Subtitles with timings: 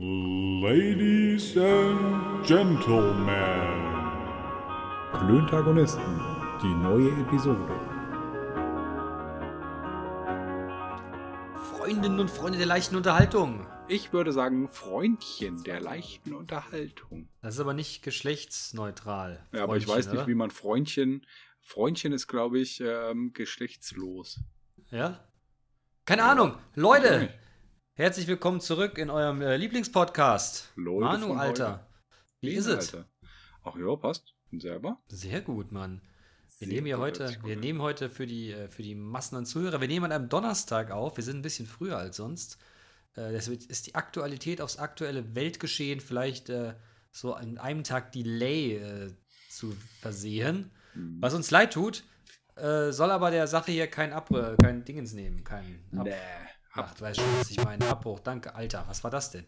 [0.00, 3.32] Ladies and Gentlemen.
[5.12, 6.20] Klöntagonisten,
[6.62, 7.66] die neue Episode.
[11.76, 13.66] Freundinnen und Freunde der leichten Unterhaltung.
[13.88, 17.28] Ich würde sagen, Freundchen der leichten Unterhaltung.
[17.42, 19.44] Das ist aber nicht geschlechtsneutral.
[19.52, 20.28] Ja, aber ich Freundchen, weiß nicht, oder?
[20.28, 21.26] wie man Freundchen.
[21.60, 24.38] Freundchen ist, glaube ich, ähm, geschlechtslos.
[24.92, 25.28] Ja?
[26.04, 26.54] Keine Ahnung.
[26.76, 27.34] Leute,
[27.98, 30.70] herzlich willkommen zurück in eurem äh, Lieblingspodcast.
[30.76, 31.88] Leute Manu, Alter.
[32.40, 32.96] Wie ist es?
[33.64, 34.34] Ach ja, passt.
[34.52, 35.02] Und selber?
[35.08, 36.00] Sehr gut, Mann.
[36.60, 39.34] Wir Sehr nehmen hier heute, gut wir nehmen heute für die, äh, für die Massen
[39.34, 41.16] an Zuhörer, wir nehmen an einem Donnerstag auf.
[41.16, 42.58] Wir sind ein bisschen früher als sonst.
[43.16, 46.74] Äh, Deswegen ist die Aktualität aufs aktuelle Weltgeschehen vielleicht äh,
[47.10, 49.12] so an einem Tag Delay äh,
[49.50, 50.70] zu versehen.
[50.92, 51.16] Hm.
[51.20, 52.04] Was uns leid tut,
[52.54, 55.42] äh, soll aber der Sache hier kein, Ab äh, kein Dingens nehmen.
[55.42, 56.12] Kein Ab Nee.
[56.84, 57.86] Ach, du weißt schon, was ich meine.
[57.88, 58.54] Abbruch, danke.
[58.54, 59.46] Alter, was war das denn?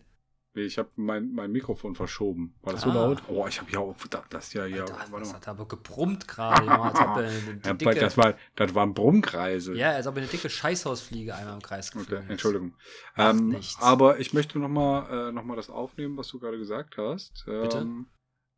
[0.52, 2.56] Ich habe mein, mein Mikrofon verschoben.
[2.62, 2.94] War das so Ah.
[2.94, 3.22] laut?
[3.28, 3.94] Oh, ich habe ja auch.
[4.08, 4.82] Das, das ja, ja.
[4.84, 6.66] Alter, das hat aber gebrummt gerade.
[6.66, 9.74] Er Ja, dicke, das, war, das waren Brummkreise.
[9.76, 12.32] ja, als ob eine dicke Scheißhausfliege einmal im Kreis geflogen Okay.
[12.32, 12.74] Entschuldigung.
[13.16, 17.44] Ähm, aber ich möchte nochmal äh, noch mal das aufnehmen, was du gerade gesagt hast.
[17.46, 17.86] Ähm, Bitte?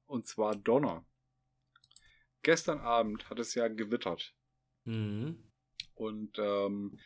[0.07, 1.05] Und zwar Donner.
[2.43, 4.35] Gestern Abend hat es ja gewittert.
[4.85, 5.37] Mhm.
[5.95, 6.99] Und ähm,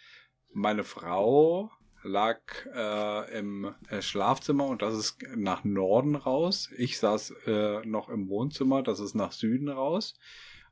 [0.56, 1.70] meine Frau
[2.02, 2.40] lag
[2.74, 6.70] äh, im äh, Schlafzimmer und das ist nach Norden raus.
[6.76, 10.14] Ich saß äh, noch im Wohnzimmer, das ist nach Süden raus.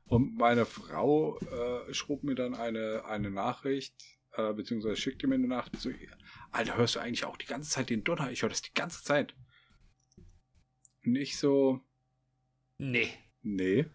[0.05, 3.95] Und meine Frau äh, schrub mir dann eine, eine Nachricht,
[4.33, 6.17] äh, beziehungsweise schickte mir eine Nachricht zu ihr.
[6.51, 8.31] Alter, hörst du eigentlich auch die ganze Zeit den Donner?
[8.31, 9.35] Ich höre das die ganze Zeit.
[11.03, 11.81] Nicht so,
[12.77, 13.09] Nee.
[13.41, 13.85] nee.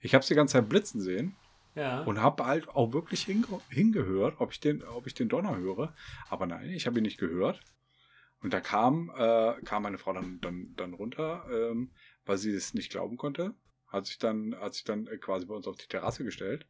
[0.00, 1.36] Ich habe die ganze Zeit blitzen sehen.
[1.74, 2.02] Ja.
[2.02, 5.94] Und habe halt auch wirklich hinge hingehört, ob ich, den, ob ich den Donner höre.
[6.28, 7.60] Aber nein, ich habe ihn nicht gehört.
[8.40, 11.92] Und da kam, äh, kam meine Frau dann, dann, dann runter, ähm,
[12.26, 13.54] weil sie es nicht glauben konnte.
[13.88, 16.66] Hat sich dann, hat sich dann äh, quasi bei uns auf die Terrasse gestellt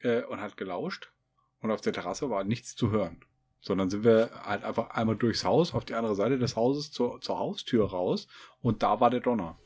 [0.00, 1.12] äh, und hat gelauscht.
[1.60, 3.24] Und auf der Terrasse war nichts zu hören.
[3.60, 7.20] Sondern sind wir halt einfach einmal durchs Haus, auf die andere Seite des Hauses zur,
[7.20, 8.28] zur Haustür raus.
[8.60, 9.58] Und da war der Donner.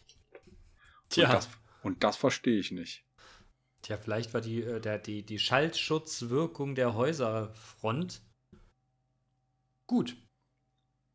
[1.09, 1.27] Tja.
[1.27, 1.49] Und das,
[1.83, 3.05] und das verstehe ich nicht.
[3.83, 8.23] Tja, vielleicht war die, äh, der, die, die Schallschutzwirkung der Häuserfront
[9.87, 10.17] gut.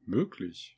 [0.06, 0.78] Möglich.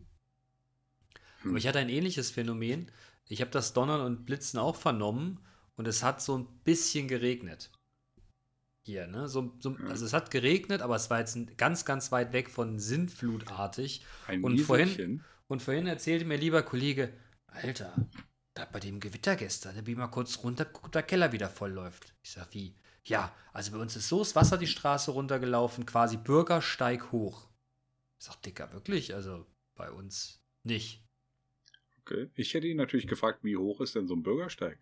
[1.42, 1.52] Hm.
[1.52, 2.92] Aber ich hatte ein ähnliches Phänomen.
[3.28, 5.40] Ich habe das Donnern und Blitzen auch vernommen
[5.76, 7.72] und es hat so ein bisschen geregnet.
[8.84, 9.28] Hier, ne?
[9.28, 9.86] So, so, Ja.
[9.88, 14.06] also es hat geregnet, aber es war jetzt ganz, ganz weit weg von Sintflutartig.
[14.28, 15.24] Ein Und vorhin-.
[15.48, 17.14] Und vorhin erzählte mir lieber Kollege,
[17.48, 17.96] Alter,
[18.58, 21.32] da bei dem Gewitter gestern, da bin ich mal kurz runter, guck, ob der Keller
[21.32, 22.14] wieder voll läuft.
[22.24, 22.76] Ich sag, wie?
[23.04, 27.48] Ja, also bei uns ist so das Wasser die Straße runtergelaufen, quasi Bürgersteig hoch.
[28.20, 29.14] Ich sag, Dicker, wirklich?
[29.14, 29.46] Also
[29.76, 31.04] bei uns nicht.
[32.02, 32.30] Okay.
[32.36, 34.80] Ich hätte ihn natürlich gefragt, wie hoch ist denn so ein Bürgersteig?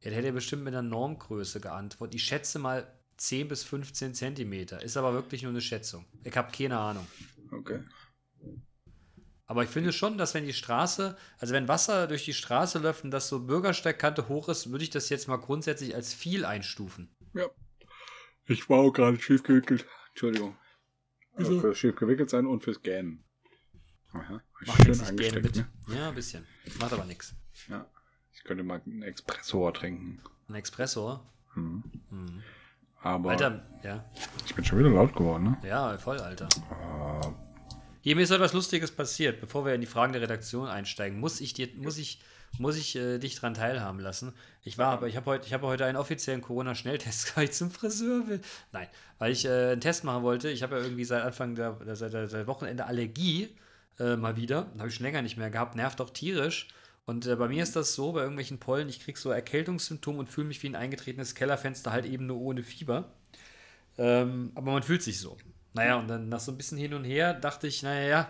[0.00, 2.14] Ja, der hätte bestimmt mit einer Normgröße geantwortet.
[2.14, 4.82] Ich schätze mal 10 bis 15 Zentimeter.
[4.82, 6.04] Ist aber wirklich nur eine Schätzung.
[6.22, 7.06] Ich habe keine Ahnung.
[7.50, 7.80] Okay.
[9.48, 13.02] Aber ich finde schon, dass wenn die Straße, also wenn Wasser durch die Straße läuft
[13.04, 17.08] und das so Bürgersteigkante hoch ist, würde ich das jetzt mal grundsätzlich als viel einstufen.
[17.32, 17.46] Ja.
[18.44, 19.86] Ich war auch gerade schief gewickelt.
[20.10, 20.54] Entschuldigung.
[21.34, 23.24] Also fürs schief gewickelt sein und fürs Gähnen.
[24.12, 24.42] Aha.
[24.66, 25.68] Macht Schön angesteckt, ne?
[25.88, 26.46] Ja, ein bisschen.
[26.78, 27.34] Macht aber nichts.
[27.68, 27.90] Ja.
[28.32, 30.20] Ich könnte mal einen Espresso trinken.
[30.48, 31.20] Ein Espresso.
[31.54, 31.82] Hm.
[32.10, 32.42] Hm.
[33.00, 34.04] Aber Alter, ja.
[34.44, 35.58] ich bin schon wieder laut geworden, ne?
[35.66, 36.48] Ja, voll, Alter.
[36.70, 37.32] Ah,
[38.08, 39.38] Hier, mir ist etwas Lustiges passiert.
[39.38, 42.22] Bevor wir in die Fragen der Redaktion einsteigen, muss ich dir, muss ich,
[42.58, 44.32] muss ich äh, dich dran teilhaben lassen.
[44.64, 47.70] Ich war, aber ich habe heute, ich habe heute einen offiziellen Corona-Schnelltest, weil ich zum
[47.70, 48.40] Friseur will.
[48.72, 48.88] Nein,
[49.18, 50.48] weil ich äh, einen Test machen wollte.
[50.48, 53.54] Ich habe ja irgendwie seit Anfang der, seit, seit Wochenende Allergie
[53.98, 54.72] äh, mal wieder.
[54.78, 55.76] Habe ich schon länger nicht mehr gehabt.
[55.76, 56.68] Nervt auch tierisch.
[57.04, 60.30] Und äh, bei mir ist das so, bei irgendwelchen Pollen, ich kriege so Erkältungssymptome und
[60.30, 63.12] fühle mich wie ein eingetretenes Kellerfenster, halt eben nur ohne Fieber.
[63.98, 65.36] Ähm, aber man fühlt sich so.
[65.74, 68.28] Naja, und dann nach so ein bisschen hin und her dachte ich, naja, ja,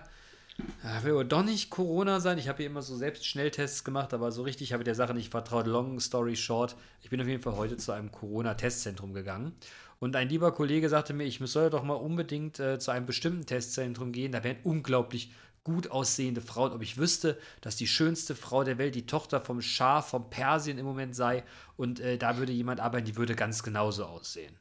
[0.82, 2.39] ja, will aber doch nicht Corona sein.
[2.39, 5.15] Ich habe hier immer so selbst Schnelltests gemacht, aber so richtig habe ich der Sache
[5.15, 5.66] nicht vertraut.
[5.66, 9.53] Long story short, ich bin auf jeden Fall heute zu einem Corona-Testzentrum gegangen.
[10.01, 13.47] Und ein lieber Kollege sagte mir, ich soll doch mal unbedingt äh, zu einem bestimmten
[13.47, 14.33] Testzentrum gehen.
[14.33, 15.33] Da wären unglaublich
[15.65, 16.72] gut aussehende Frauen.
[16.72, 20.78] Ob ich wüsste, dass die schönste Frau der Welt die Tochter vom Schah von Persien
[20.78, 21.45] im Moment sei.
[21.77, 24.57] Und äh, da würde jemand arbeiten, die würde ganz genauso aussehen.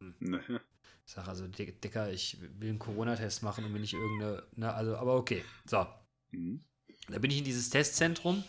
[0.20, 0.60] ne.
[1.10, 4.72] Ich sage also, Dick- Dicker, ich will einen Corona-Test machen und mir nicht irgendeine, ne,
[4.72, 5.44] also, aber okay.
[5.68, 5.84] So,
[6.30, 6.60] Hm.
[7.08, 8.44] da bin ich in dieses Testzentrum,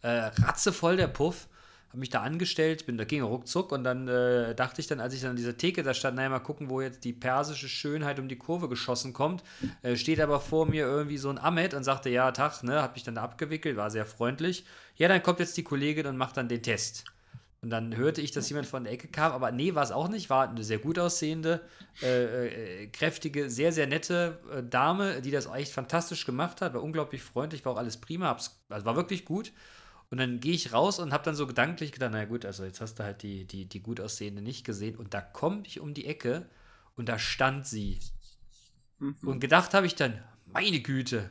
[0.00, 1.48] äh, ratzevoll der Puff,
[1.88, 5.12] habe mich da angestellt, bin da ging ruckzuck und dann äh, dachte ich dann, als
[5.12, 8.20] ich dann an dieser Theke da stand, naja, mal gucken, wo jetzt die persische Schönheit
[8.20, 9.42] um die Kurve geschossen kommt,
[9.82, 12.94] äh, steht aber vor mir irgendwie so ein Ahmed und sagte, ja, Tag, ne, hat
[12.94, 14.64] mich dann da abgewickelt, war sehr freundlich.
[14.94, 17.06] Ja, dann kommt jetzt die Kollegin und macht dann den Test.
[17.64, 20.08] Und dann hörte ich, dass jemand von der Ecke kam, aber nee, war es auch
[20.08, 20.28] nicht.
[20.28, 21.62] War eine sehr gut aussehende,
[22.02, 26.74] äh, äh, kräftige, sehr, sehr nette äh, Dame, die das echt fantastisch gemacht hat.
[26.74, 28.26] War unglaublich freundlich, war auch alles prima.
[28.26, 29.50] Hab's, also war wirklich gut.
[30.10, 32.82] Und dann gehe ich raus und habe dann so gedanklich gedacht, na gut, also jetzt
[32.82, 34.96] hast du halt die, die, die gut aussehende nicht gesehen.
[34.96, 36.50] Und da komme ich um die Ecke
[36.96, 37.98] und da stand sie.
[38.98, 39.16] Mhm.
[39.22, 41.30] Und gedacht habe ich dann, meine Güte,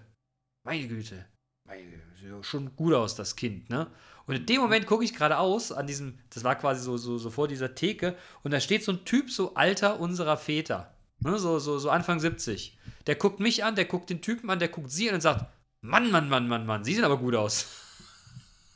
[0.65, 1.27] meine Güte,
[1.68, 3.91] meine, sieht doch schon gut aus, das Kind, ne?
[4.25, 7.30] Und in dem Moment gucke ich geradeaus an diesem, das war quasi so, so, so
[7.30, 11.38] vor dieser Theke, und da steht so ein Typ, so alter unserer Väter, ne?
[11.38, 12.78] so, so, so Anfang 70.
[13.08, 15.46] Der guckt mich an, der guckt den Typen an, der guckt sie an und sagt,
[15.81, 17.68] Mann, Mann, Mann, Mann, Mann, sie sehen aber gut aus.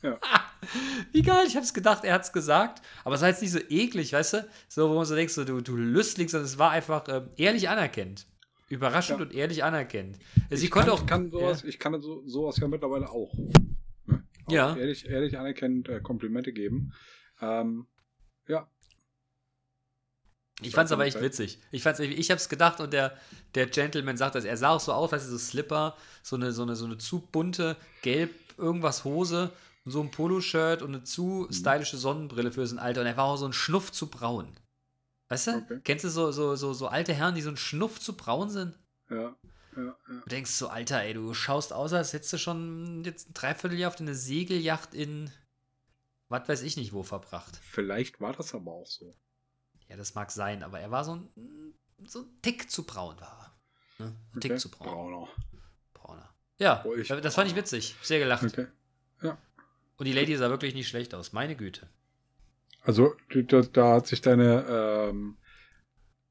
[0.00, 0.16] Ja.
[1.12, 4.12] Wie geil, ich hab's gedacht, er hat's gesagt, aber es war jetzt nicht so eklig,
[4.12, 4.48] weißt du?
[4.68, 7.68] So, wo man so denkt, so, du, du Lüstling, sondern es war einfach ähm, ehrlich
[7.68, 8.26] anerkennt.
[8.68, 9.24] Überraschend Ja.
[9.26, 10.18] und ehrlich anerkennt.
[10.50, 11.06] Sie ich konnte kann, auch.
[11.06, 13.34] kann sowas, ich kann so, sowas ja mittlerweile auch.
[14.50, 14.76] Ja.
[14.76, 16.92] Ehrlich, ehrlich anerkennend äh, Komplimente geben.
[17.40, 17.86] Ähm,
[18.46, 18.68] ja,
[20.60, 21.60] Ich fand's aber echt witzig.
[21.70, 23.16] Ich fand's, ich hab's gedacht und der,
[23.54, 24.44] der Gentleman sagt das.
[24.44, 26.98] Er sah auch so aus, weißt du, so Slipper, so eine, so eine, so eine
[26.98, 29.52] zu bunte, gelb, irgendwas Hose
[29.84, 31.52] und so ein Poloshirt und eine zu Mhm.
[31.52, 33.02] stylische Sonnenbrille für sein Alter.
[33.02, 34.48] Und er war auch so ein Schnuff zu braun.
[35.28, 35.50] Weißt du?
[35.58, 35.80] Okay.
[35.84, 38.74] Kennst du so, so, so, so alte Herren, die so ein Schnuff zu braun sind?
[39.10, 39.36] ja,
[39.84, 40.20] ja, ja.
[40.24, 43.88] Du denkst so, Alter, ey, du schaust aus, als hättest du schon jetzt ein Dreivierteljahr
[43.90, 45.30] auf deine Segelyacht in
[46.30, 47.56] was weiß ich nicht wo verbracht.
[47.62, 49.16] Vielleicht war das aber auch so.
[49.88, 51.74] Ja, das mag sein, aber er war so ein,
[52.06, 53.54] so ein Tick zu braun war
[53.98, 54.04] er.
[54.04, 54.14] Ne?
[54.34, 54.60] Ein Tick Okay.
[54.60, 54.88] zu braun.
[54.92, 55.28] Brauner.
[55.94, 56.34] Brauner.
[56.58, 57.96] Ja, Oh, das fand ich witzig.
[58.02, 58.44] Sehr gelacht.
[58.44, 58.66] Okay.
[59.96, 61.32] Und die Lady sah wirklich nicht schlecht aus.
[61.32, 61.88] Meine Güte.
[62.82, 65.36] Also da, da hat sich deine, ähm,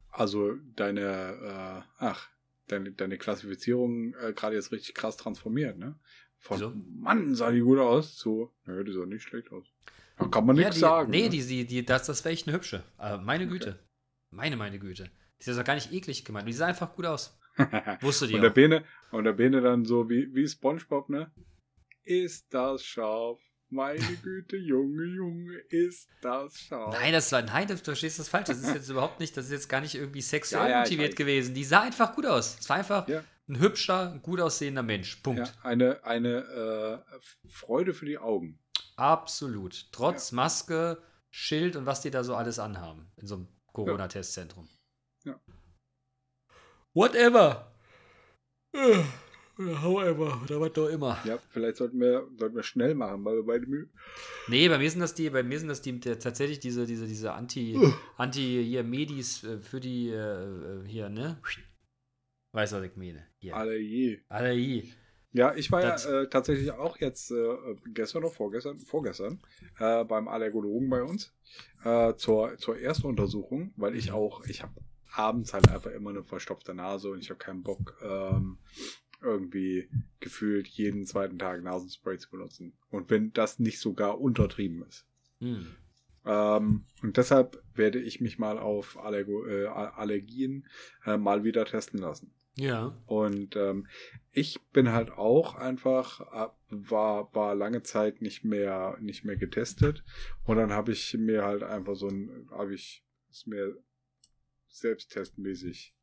[0.10, 2.30] also deine, äh, ach,
[2.68, 5.98] deine, deine Klassifizierung äh, gerade jetzt richtig krass transformiert, ne?
[6.40, 6.74] Von Wieso?
[6.96, 9.66] Mann, sah die gut aus, zu, nö, die sah nicht schlecht aus.
[10.18, 11.12] Da kann man Ja, nichts sagen.
[11.12, 11.30] Nee, ne?
[11.30, 12.84] die, die, die, das, das wäre echt eine hübsche.
[12.98, 13.54] Aber meine Okay.
[13.54, 13.80] Güte.
[14.30, 15.10] Meine, meine Güte.
[15.42, 16.48] Die ist doch gar nicht eklig gemeint.
[16.48, 17.38] Die sah einfach gut aus.
[18.02, 18.56] Wusste die und der auch.
[18.56, 21.32] Bene, und der Bene dann so wie, wie Spongebob, ne?
[22.04, 23.40] Ist das scharf?
[23.70, 26.94] Meine Güte, Junge, Junge, ist das scharf?
[26.94, 28.48] Nein, das war, nein, du verstehst das falsch.
[28.48, 31.54] Das ist jetzt überhaupt nicht, das ist jetzt gar nicht irgendwie sexuell Ja, motiviert gewesen.
[31.54, 32.58] Die sah einfach gut aus.
[32.60, 33.24] Es war einfach Ja.
[33.50, 35.18] ein hübscher, gut aussehender Mensch.
[35.18, 35.54] Punkt.
[35.64, 37.20] Eine, eine äh,
[37.50, 38.58] Freude für die Augen.
[38.96, 39.92] Absolut.
[39.92, 44.70] Trotz Maske, Schild und was die da so alles anhaben in so einem Corona-Testzentrum.
[45.26, 45.40] Ja.
[46.94, 47.72] Whatever.
[49.60, 51.18] Oder however, oder was doch immer.
[51.26, 53.90] Ja, vielleicht sollten wir, sollten wir schnell machen, weil wir beide müde.
[54.48, 57.08] Nee, bei mir sind das die, bei mir sind das die der, tatsächlich diese, diese,
[57.08, 57.78] diese Anti,
[58.18, 60.16] Anti hier Medis äh, für die äh,
[60.84, 61.40] äh, hier, ne?
[62.54, 63.26] Weiß was ich meine.
[63.40, 63.56] Hier.
[63.56, 64.20] Alle je.
[64.30, 64.94] Allergie.
[65.34, 67.56] Ja, ich war Das- ja äh, tatsächlich auch jetzt äh,
[67.94, 69.40] gestern oder vorgestern, vorgestern
[69.80, 71.34] äh, beim Allergologen bei uns
[71.84, 74.74] äh, zur, zur Erstuntersuchung, weil ich auch, ich habe
[75.14, 78.58] abends halt einfach immer eine verstopfte Nase und ich habe keinen Bock, ähm,
[79.22, 82.74] irgendwie gefühlt jeden zweiten Tag Nasenspray zu benutzen.
[82.90, 85.06] Und wenn das nicht sogar untertrieben ist.
[85.40, 85.68] Hm.
[86.26, 90.68] Ähm, und deshalb werde ich mich mal auf Allergo äh, Allergien
[91.06, 92.34] äh, mal wieder testen lassen.
[92.58, 92.98] Ja.
[93.06, 93.88] Und ähm,
[94.32, 100.04] ich bin halt auch einfach, äh, war, war lange Zeit nicht mehr, nicht mehr getestet.
[100.44, 103.78] Und dann habe ich mir halt einfach so ein, habe ich es mir
[104.68, 105.96] selbsttestmäßig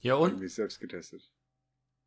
[0.00, 0.30] Ja und?
[0.30, 1.30] irgendwie selbst getestet.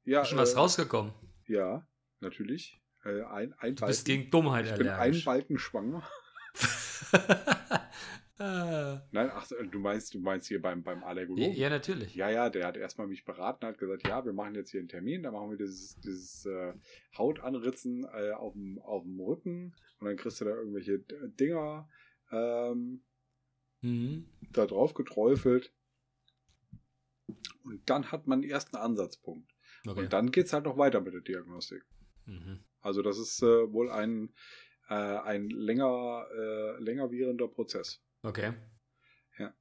[0.06, 1.13] Ja, Ist schon was äh, rausgekommen.
[1.48, 1.88] Ja,
[2.20, 2.82] natürlich.
[3.03, 4.22] Äh, ein, ein Du bist Balken.
[4.22, 5.25] gegen Dummheit ich bin ein allergisch.
[5.25, 6.03] Balken schwanger.
[8.41, 11.53] Nein, ach, du meinst, du meinst hier beim, beim Allergologen.
[11.53, 12.15] ja, natürlich.
[12.15, 14.88] Ja, ja, der hat erstmal mich beraten, hat gesagt, ja, wir machen jetzt hier einen
[14.88, 16.74] Termin, da machen wir dieses, dieses äh,
[17.18, 21.89] Hautanritzen äh, auf, dem, auf dem Rücken und dann kriegst du da irgendwelche Dinger
[22.32, 23.03] ähm,
[23.82, 24.25] Mhm.
[24.51, 25.74] da drauf geträufelt.
[27.63, 29.49] Und dann hat man einen ersten Ansatzpunkt.
[29.88, 30.01] Okay.
[30.01, 31.83] Und dann geht's halt noch weiter mit der Diagnostik.
[32.25, 32.63] Mhm.
[32.81, 34.33] Also das ist äh, wohl ein,
[34.89, 38.01] äh, ein länger, äh, länger währender Prozess.
[38.24, 38.53] Okay.
[39.38, 39.53] Ja.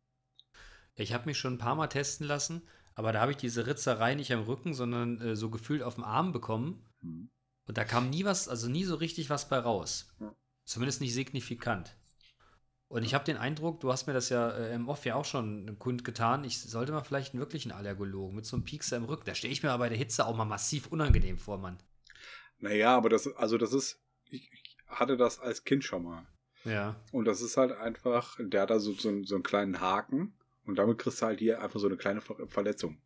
[0.94, 4.14] Ich habe mich schon ein paar Mal testen lassen, aber da habe ich diese Ritzerei
[4.14, 6.84] nicht am Rücken, sondern äh, so gefühlt auf dem Arm bekommen.
[7.00, 7.30] Hm.
[7.66, 10.14] Und da kam nie was, also nie so richtig was bei raus.
[10.20, 10.34] Ja.
[10.64, 11.97] Zumindest nicht signifikant.
[12.88, 15.26] Und ich habe den Eindruck, du hast mir das ja äh, im Off ja auch
[15.26, 19.24] schon kundgetan, ich sollte mal vielleicht einen wirklichen Allergologen mit so einem Piekser im Rücken.
[19.26, 21.76] Da stehe ich mir aber bei der Hitze auch mal massiv unangenehm vor, Mann.
[22.58, 26.26] Naja, aber das, also das ist, ich, ich hatte das als Kind schon mal.
[26.64, 26.96] Ja.
[27.12, 30.32] Und das ist halt einfach, der hat da so, so, einen- so einen kleinen Haken
[30.64, 32.98] und damit kriegst du halt hier einfach so eine kleine Ver Verletzung.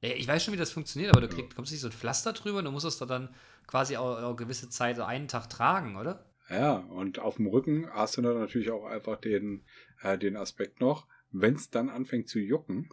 [0.00, 2.32] Ja, Ich weiß schon, wie das funktioniert, aber du kriegst, kommst nicht so ein Pflaster
[2.32, 3.34] drüber und du musst das da dann
[3.66, 6.24] quasi auch, auch gewisse Zeit, einen Tag tragen, oder?
[6.50, 9.64] Ja, und auf dem Rücken hast du dann natürlich auch einfach den,
[10.02, 12.88] äh, den Aspekt noch, wenn es dann anfängt zu jucken,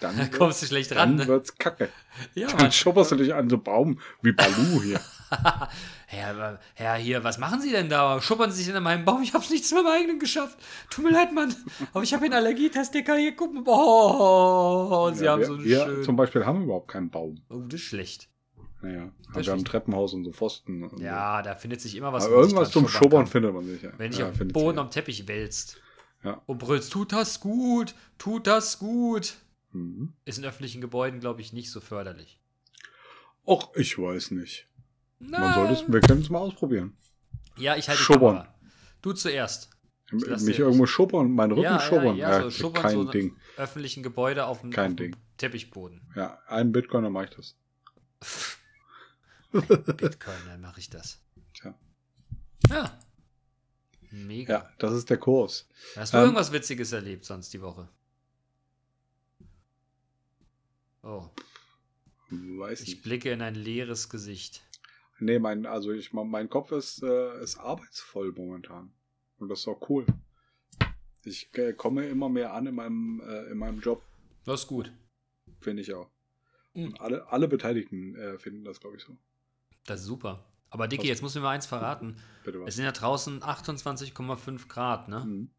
[0.00, 1.16] dann, Da kommst du schlecht ran.
[1.16, 1.32] dann Ne?
[1.32, 1.88] wird's kacke.
[2.34, 2.72] Ja, Dann Mann.
[2.72, 5.00] schubberst du dich an so einen Baum wie Balu hier.
[6.06, 8.20] Herr, Herr, hier, was machen Sie denn da?
[8.20, 9.22] Schuppern Sie sich denn an meinem Baum?
[9.22, 10.58] Ich hab's nicht zu meinem eigenen geschafft.
[10.90, 11.54] Tut mir leid, Mann.
[11.94, 13.16] Aber ich habe einen Allergietest, Dicker.
[13.16, 13.62] Hier, guck mal.
[13.66, 16.04] Oh, und Sie ja, haben wir, so einen wir schönen...
[16.04, 17.42] zum Beispiel haben überhaupt keinen Baum.
[17.48, 18.28] Oh, das ist schlecht.
[18.82, 19.64] Naja, ist wir haben.
[19.64, 20.82] Treppenhaus und so Pfosten.
[20.84, 22.24] Und Ja, da findet sich immer was.
[22.24, 22.28] so.
[22.30, 23.32] Aber man sich irgendwas zum Schubbern kann.
[23.32, 23.92] findet man sicher.
[23.96, 24.84] Wenn dich ja, am findet Boden sich.
[24.84, 25.80] am Teppich wälzt
[26.24, 26.42] Ja.
[26.46, 29.34] und brüllst, tut das gut, tut das gut,
[29.72, 30.12] Mhm.
[30.24, 32.40] ist in öffentlichen Gebäuden, glaube ich, nicht so förderlich.
[33.46, 34.68] Och, ich weiß nicht.
[35.18, 36.96] Man Na, sollte es, wir können es mal ausprobieren.
[37.56, 38.36] Ja, ich halte die Schubbern.
[38.38, 38.54] Kamera.
[39.02, 39.70] Du zuerst.
[40.10, 42.16] lass Mich irgendwo schubbern, meinen Rücken Ja, ja, schubbern.
[42.16, 43.36] ja, so schubbern, kein so- Ding.
[43.56, 45.16] Öffentlichen Gebäude auf dem, Kein auf dem Ding.
[45.38, 46.02] Teppichboden.
[46.14, 47.56] Ja, einen Bitcoin, dann mache ich das.
[49.52, 51.20] Bitcoin, dann mache ich das.
[51.54, 51.74] Tja.
[52.68, 52.98] Ja.
[54.10, 54.52] Mega.
[54.64, 55.68] Ja, das ist der Kurs.
[55.96, 57.88] Hast du Ähm, irgendwas Witziges erlebt sonst die Woche?
[61.02, 61.28] Oh,
[62.30, 63.02] Weiß ich nicht.
[63.02, 64.62] blicke in ein leeres Gesicht.
[65.18, 68.92] Nee, mein, also ich, mein Kopf ist, äh, ist arbeitsvoll momentan.
[69.38, 70.06] Und das ist auch cool.
[71.24, 74.02] Ich äh, komme immer mehr an in meinem, äh, in meinem Job,
[74.44, 74.92] Das ist gut.
[75.60, 76.10] finde ich auch.
[76.74, 76.86] Mhm.
[76.86, 79.16] Und alle, alle Beteiligten äh, finden das, glaube ich, so.
[79.84, 80.44] Das ist super.
[80.70, 82.16] Aber Dicky, jetzt muss mir mal eins verraten.
[82.66, 85.20] Es sind ja draußen 28,5 Grad, ne?
[85.20, 85.50] Mhm.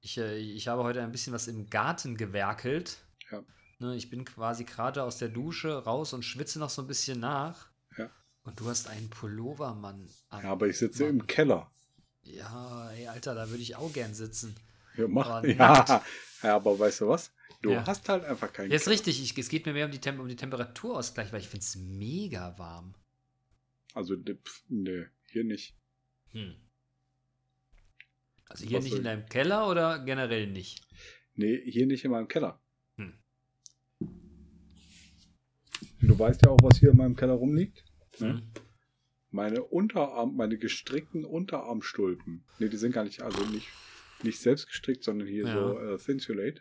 [0.00, 2.98] Ich, äh, ich habe heute ein bisschen was im Garten gewerkelt.
[3.30, 3.42] Ja.
[3.78, 7.20] Ne, ich bin quasi gerade aus der Dusche raus und schwitze noch so ein bisschen
[7.20, 7.68] nach.
[7.96, 8.10] Ja.
[8.42, 10.06] Und du hast einen Pullover, Mann.
[10.28, 10.42] an.
[10.44, 11.20] Ja, aber ich sitze Mann.
[11.20, 11.70] im Keller.
[12.22, 14.54] Ja, ey, Alter, da würde ich auch gern sitzen.
[14.96, 15.26] Ja, mach.
[15.26, 16.02] Aber ja.
[16.42, 17.32] ja, aber weißt du was?
[17.62, 17.86] Du Ja.
[17.86, 18.94] hast halt einfach keinen Ja, ist Keller.
[18.94, 19.22] richtig.
[19.22, 21.76] Ich, es geht mir mehr um die, Tem um die Temperaturausgleich, weil ich finde es
[21.76, 22.94] mega warm.
[23.94, 25.76] Also, ne, pf, nee, hier nicht.
[26.32, 26.56] Hm.
[28.48, 30.82] Also hier Was nicht in deinem Keller oder generell nicht?
[31.34, 32.60] Nee, hier nicht in meinem Keller.
[32.96, 33.14] Hm.
[36.00, 37.84] Du weißt ja auch, was hier in meinem Keller rumliegt.
[38.18, 38.34] Ne?
[38.34, 38.42] Hm.
[39.30, 42.44] Meine Unterarm, meine gestrickten Unterarmstulpen.
[42.58, 43.68] Ne, die sind gar nicht, also nicht,
[44.22, 45.52] nicht selbst gestrickt, sondern hier Ja.
[45.52, 46.60] so äh, Thinsulate.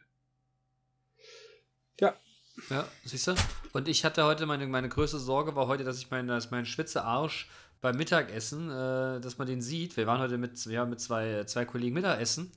[2.70, 3.36] Ja, siehst du?
[3.72, 6.66] Und ich hatte heute, meine, meine größte Sorge war heute, dass ich meinen, dass mein
[6.66, 7.50] Schwitzearsch
[7.82, 9.98] beim Mittagessen, äh, dass man den sieht.
[9.98, 12.52] Wir waren heute mit, wir mit zwei, zwei Kollegen Mittagessen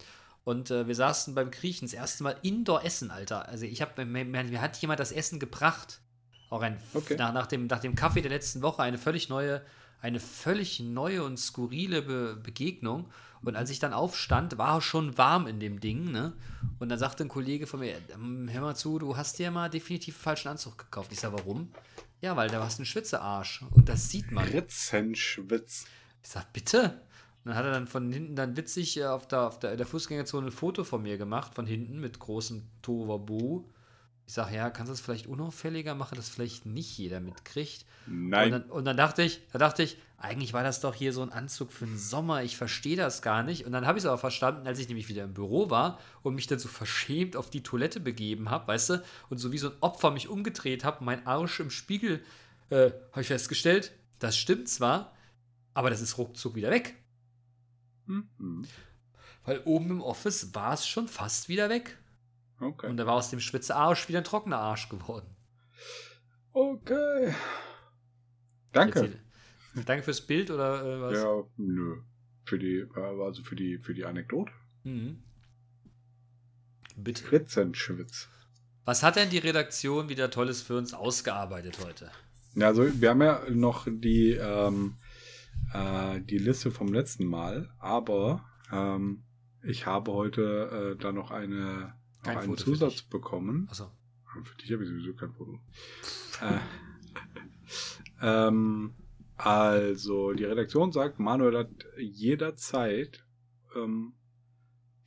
[0.44, 3.48] und äh, wir saßen beim Kriechen das erste Mal Indoor essen, Alter.
[3.48, 6.00] Also ich habe, mir, mir hat jemand das Essen gebracht.
[6.50, 7.16] Auch ein, Okay.
[7.16, 9.62] nach, nach, dem, nach dem Kaffee der letzten Woche eine völlig neue,
[10.00, 13.10] eine völlig neue und skurrile Be Begegnung.
[13.46, 16.32] Und als ich dann aufstand, war es schon warm in dem Ding, ne?
[16.80, 19.70] Und dann sagte ein Kollege von mir, ähm, hör mal zu, du hast dir mal
[19.70, 21.12] definitiv einen falschen Anzug gekauft.
[21.12, 21.70] Ich sag, warum?
[22.20, 23.64] Ja, weil da hast einen Schwitzearsch.
[23.70, 24.48] Und das sieht man.
[24.48, 25.86] Ritzenschwitz.
[26.24, 27.00] Ich sag, bitte?
[27.44, 29.86] Und dann hat er dann von hinten dann witzig äh, auf der, auf der, der
[29.86, 33.64] Fußgängerzone ein Foto von mir gemacht, von hinten mit großem Tovabu.
[34.26, 37.86] Ich sag, ja, kannst du das vielleicht unauffälliger machen, dass vielleicht nicht jeder mitkriegt?
[38.08, 38.46] Nein.
[38.46, 41.22] Und dann, und dann dachte ich, da dachte ich, eigentlich war das doch hier so
[41.22, 43.66] ein Anzug für den Sommer, ich verstehe das gar nicht.
[43.66, 46.34] Und dann habe ich es aber verstanden, als ich nämlich wieder im Büro war und
[46.34, 49.68] mich dann so verschämt auf die Toilette begeben habe, weißt du, und so wie so
[49.68, 52.24] ein Opfer mich umgedreht habe, mein Arsch im Spiegel,
[52.70, 55.14] äh, habe ich festgestellt, das stimmt zwar,
[55.74, 56.94] aber das ist ruckzuck wieder weg.
[58.06, 58.66] Mhm.
[59.44, 61.98] Weil oben im Office war es schon fast wieder weg.
[62.58, 62.86] Okay.
[62.88, 65.36] Und da war aus dem schwitze Arsch wieder ein trockener Arsch geworden.
[66.52, 67.34] okay.
[68.72, 69.00] Danke.
[69.00, 69.25] Erzähl-
[69.84, 71.18] Danke fürs Bild oder äh, was?
[71.18, 71.96] Ja, nö.
[72.44, 74.52] Für die, äh, also für die, für die Anekdote.
[74.84, 75.22] Mhm.
[76.96, 77.30] Bitte.
[77.30, 78.28] Ritzenschwitz.
[78.84, 82.10] Was hat denn die Redaktion wieder Tolles für uns ausgearbeitet heute?
[82.54, 84.94] Ja, also wir haben ja noch die, ähm,
[85.74, 89.24] äh, die Liste vom letzten Mal, aber ähm,
[89.62, 93.66] ich habe heute äh, da noch eine noch einen Foto Zusatz bekommen.
[93.70, 93.90] Achso.
[94.44, 95.58] Für dich habe ich sowieso kein Foto.
[96.40, 96.58] äh,
[98.48, 98.94] ähm,
[99.36, 103.24] also, die Redaktion sagt, Manuel hat jederzeit
[103.74, 104.14] ähm,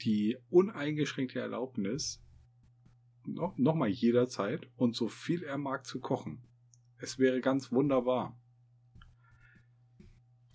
[0.02, 2.22] die uneingeschränkte Erlaubnis,
[3.26, 6.42] noch, noch mal jederzeit und so viel er mag zu kochen.
[6.98, 8.38] Es wäre ganz wunderbar.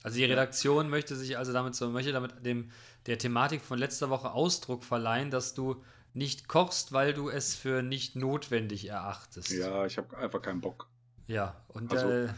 [0.02, 2.70] Also die Redaktion möchte sich also damit so, möchte damit dem,
[3.06, 7.82] der Thematik von letzter Woche Ausdruck verleihen, dass du nicht kochst, weil du es für
[7.82, 9.50] nicht notwendig erachtest.
[9.50, 10.88] Ja, ich habe einfach keinen Bock.
[11.26, 12.28] Ja, und Also- äh,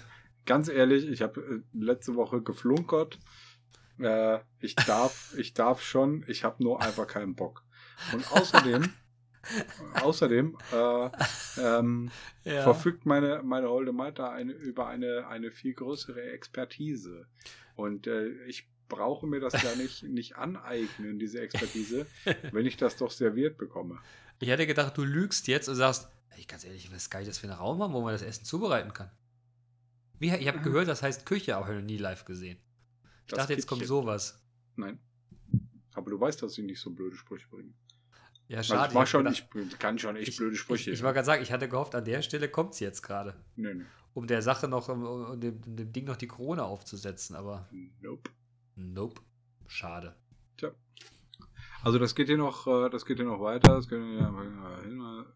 [0.47, 3.19] Ganz ehrlich, ich habe äh, letzte Woche geflunkert.
[3.99, 7.62] Äh, ich darf, ich darf schon, ich habe nur einfach keinen Bock.
[8.12, 8.88] Und außerdem,
[10.03, 11.11] außerdem äh,
[11.59, 12.11] ähm,
[12.45, 12.62] Ja.
[12.62, 17.26] verfügt meine, meine Holde Malta eine, über eine, eine viel größere Expertise.
[17.75, 22.07] Und äh, ich brauche mir das ja nicht, nicht aneignen, diese Expertise,
[22.53, 23.99] wenn ich das doch serviert bekomme.
[24.38, 27.29] Ich hätte gedacht, du lügst jetzt und sagst, ey, ganz ehrlich, ich weiß gar nicht,
[27.31, 29.11] dass wir einen Raum haben, wo man das Essen zubereiten kann.
[30.19, 32.59] Wie, ich habe gehört, das heißt Küche, aber ich habe noch nie live gesehen.
[33.25, 34.43] Ich Das dachte, jetzt kommt sowas.
[34.77, 34.99] Nein.
[35.95, 37.73] Aber du weißt, dass ich nicht so blöde Sprüche bringe.
[38.49, 38.89] Ja, Also schade.
[38.89, 40.91] ich, mach hab schon, gedacht- ich kann schon echt ich, blöde Sprüche.
[40.91, 43.35] Ich, ich wollte gerade sagen, ich hatte gehofft, an der Stelle kommt es jetzt gerade.
[43.57, 43.85] nee, nee.
[44.15, 47.69] Um der Sache noch, um, um dem, um dem Ding noch die Krone aufzusetzen, aber
[48.01, 48.31] Nope.
[48.75, 49.21] nope.
[49.67, 50.17] Schade.
[50.57, 50.71] Tja.
[51.83, 53.75] Also das geht hier noch, äh, das geht hier noch weiter.
[53.75, 55.27] Das können wir ja hin.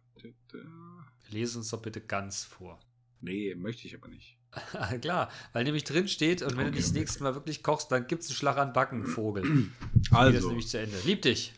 [1.29, 2.81] Lese uns doch bitte ganz vor.
[3.21, 4.39] Nee, möchte ich aber nicht.
[5.01, 6.99] Klar, weil nämlich drin steht und wenn Okay, du dich das okay.
[7.01, 9.43] nächste Mal wirklich kochst, dann gibt es einen Schlag an Backen, Vogel.
[9.45, 9.71] Geht
[10.11, 10.97] das Also, nämlich zu Ende.
[11.05, 11.55] Lieb dich.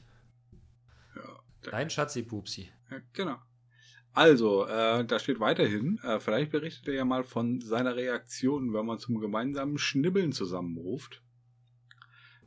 [1.17, 1.23] ja,
[1.71, 2.71] Dein Schatzi Pupsi.
[2.91, 3.37] ja, genau.
[4.15, 8.85] Also, äh, da steht weiterhin, äh, vielleicht berichtet er ja mal von seiner Reaktion, wenn
[8.85, 11.23] man zum gemeinsamen Schnibbeln zusammenruft.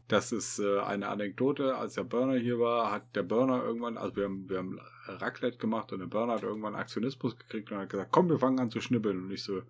[0.08, 1.76] Das ist äh, eine Anekdote.
[1.76, 5.58] Als der Burner hier war, hat der Burner irgendwann, also wir haben, wir haben Raclette
[5.58, 8.70] gemacht und der Burner hat irgendwann Aktionismus gekriegt und hat gesagt, komm, wir fangen an
[8.70, 9.24] zu schnibbeln.
[9.24, 9.64] Und ich so,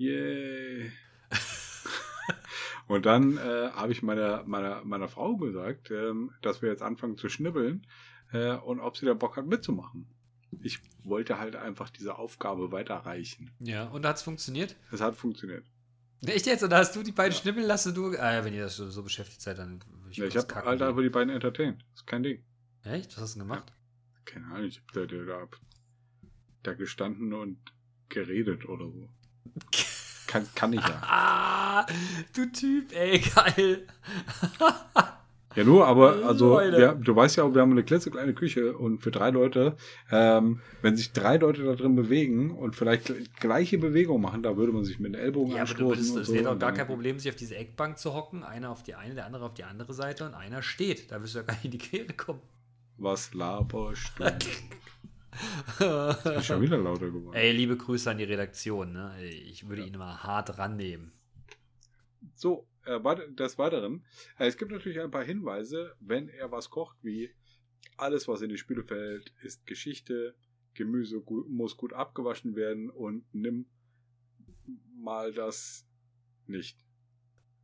[0.00, 0.90] yay.
[2.88, 7.16] und dann äh, habe ich meiner, meiner, meiner Frau gesagt, ähm, dass wir jetzt anfangen
[7.16, 7.86] zu schnibbeln
[8.32, 10.06] äh, und ob sie da Bock hat mitzumachen.
[10.62, 13.50] Ich wollte halt einfach diese Aufgabe weiterreichen.
[13.60, 14.74] Ja, und hat es funktioniert?
[14.90, 15.64] Es hat funktioniert.
[16.26, 16.62] Echt jetzt?
[16.64, 17.40] Oder hast du die beiden Ja.
[17.40, 17.94] schnippeln lassen?
[17.94, 20.36] Du, ah ja, wenn ihr das so, so beschäftigt seid, dann würde ich, Ja, ich
[20.36, 21.82] habe halt einfach die beiden entertained.
[21.94, 22.42] ist kein Ding.
[22.82, 23.12] Echt?
[23.16, 23.72] Was hast du denn gemacht?
[24.24, 25.48] Keine Ahnung, ich hab da, da, da,
[26.62, 27.58] da gestanden und
[28.08, 29.08] geredet oder so.
[30.30, 31.02] Kann, kann ich ja.
[31.02, 31.86] Ah,
[32.34, 33.86] du Typ, ey, geil.
[35.56, 39.00] Ja, nur, aber also, wir, du weißt ja auch, wir haben eine klitzekleine Küche und
[39.02, 39.76] für drei Leute,
[40.12, 44.56] ähm, wenn sich drei Leute da drin bewegen und vielleicht gl- gleiche Bewegung machen, da
[44.56, 45.88] würde man sich mit den Ellbogen Ja, anstoßen.
[45.88, 48.44] würdest, und es so wäre doch gar kein Problem, sich auf diese Eckbank zu hocken.
[48.44, 51.10] Einer auf die eine, der andere auf die andere Seite und einer steht.
[51.10, 52.40] Da wirst du ja gar nicht in die Quere kommen.
[52.98, 54.24] Was laberst du?
[56.36, 57.36] Ist schon wieder lauter geworden.
[57.36, 58.92] Ey, liebe Grüße an die Redaktion.
[58.92, 59.14] Ne?
[59.22, 61.12] Ich würde ihn immer hart rannehmen.
[62.34, 63.00] So, äh,
[63.34, 64.04] des Weiteren.
[64.38, 67.30] Äh, es gibt natürlich ein paar Hinweise, wenn er was kocht, wie
[67.96, 70.34] alles, was in die Spüle fällt, ist Geschichte.
[70.74, 73.66] Gemüse muss gut abgewaschen werden und nimm
[74.96, 75.86] mal das
[76.46, 76.78] nicht.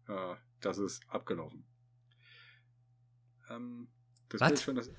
[0.08, 1.64] Äh, das ist abgelaufen.
[3.48, 3.88] Ähm,
[4.28, 4.62] das Was?
[4.62, 4.90] schon das.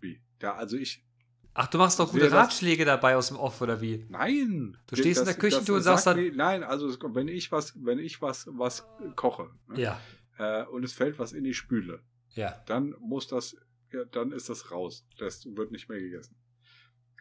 [0.00, 0.20] Wie?
[0.40, 1.04] Ja, also ich.
[1.54, 4.06] Ach, du machst doch gute das- Ratschläge dabei aus dem Off, oder wie?
[4.08, 4.76] Nein!
[4.86, 7.98] Du stehst in der Küchentür und sagst dann- mir- Nein, also wenn ich was, wenn
[7.98, 8.86] ich was, was
[9.16, 10.00] koche ne, Ja,
[10.38, 12.00] äh, und es fällt was in die Spüle,
[12.34, 12.62] ja.
[12.66, 13.56] dann muss das,
[13.92, 15.04] ja, dann ist das raus.
[15.18, 16.36] Das wird nicht mehr gegessen.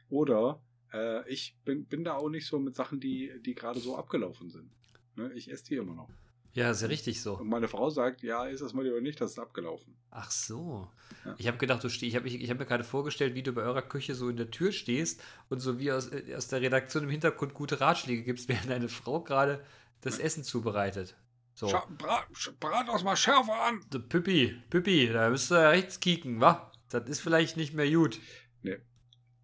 [0.10, 0.62] Oder
[0.94, 4.50] äh, ich bin, bin da auch nicht so mit Sachen, die, die gerade so abgelaufen
[4.50, 4.72] sind.
[5.15, 5.32] Ne?
[5.34, 6.10] Ich esse die immer noch.
[6.54, 7.38] Ja, ist ja richtig so.
[7.38, 9.96] Und meine Frau sagt, ja, ist das mal lieber nicht, das ist abgelaufen.
[10.10, 10.90] Ach so.
[11.24, 11.36] Ja.
[11.38, 13.82] Ich habe gedacht, du steh, ich habe hab mir gerade vorgestellt, wie du bei eurer
[13.82, 17.10] Küche so in der Tür stehst und so wie aus, äh, aus der Redaktion im
[17.10, 19.64] Hintergrund gute Ratschläge gibst, während deine Frau gerade
[20.02, 21.16] das Essen zubereitet.
[21.54, 21.70] So.
[21.70, 22.28] Scha brat,
[22.60, 23.82] brat das mal schärfer an!
[23.92, 26.72] So, Püppi, Püppi, da müsst ihr ja rechts kicken, wa?
[26.90, 28.20] Das ist vielleicht nicht mehr gut.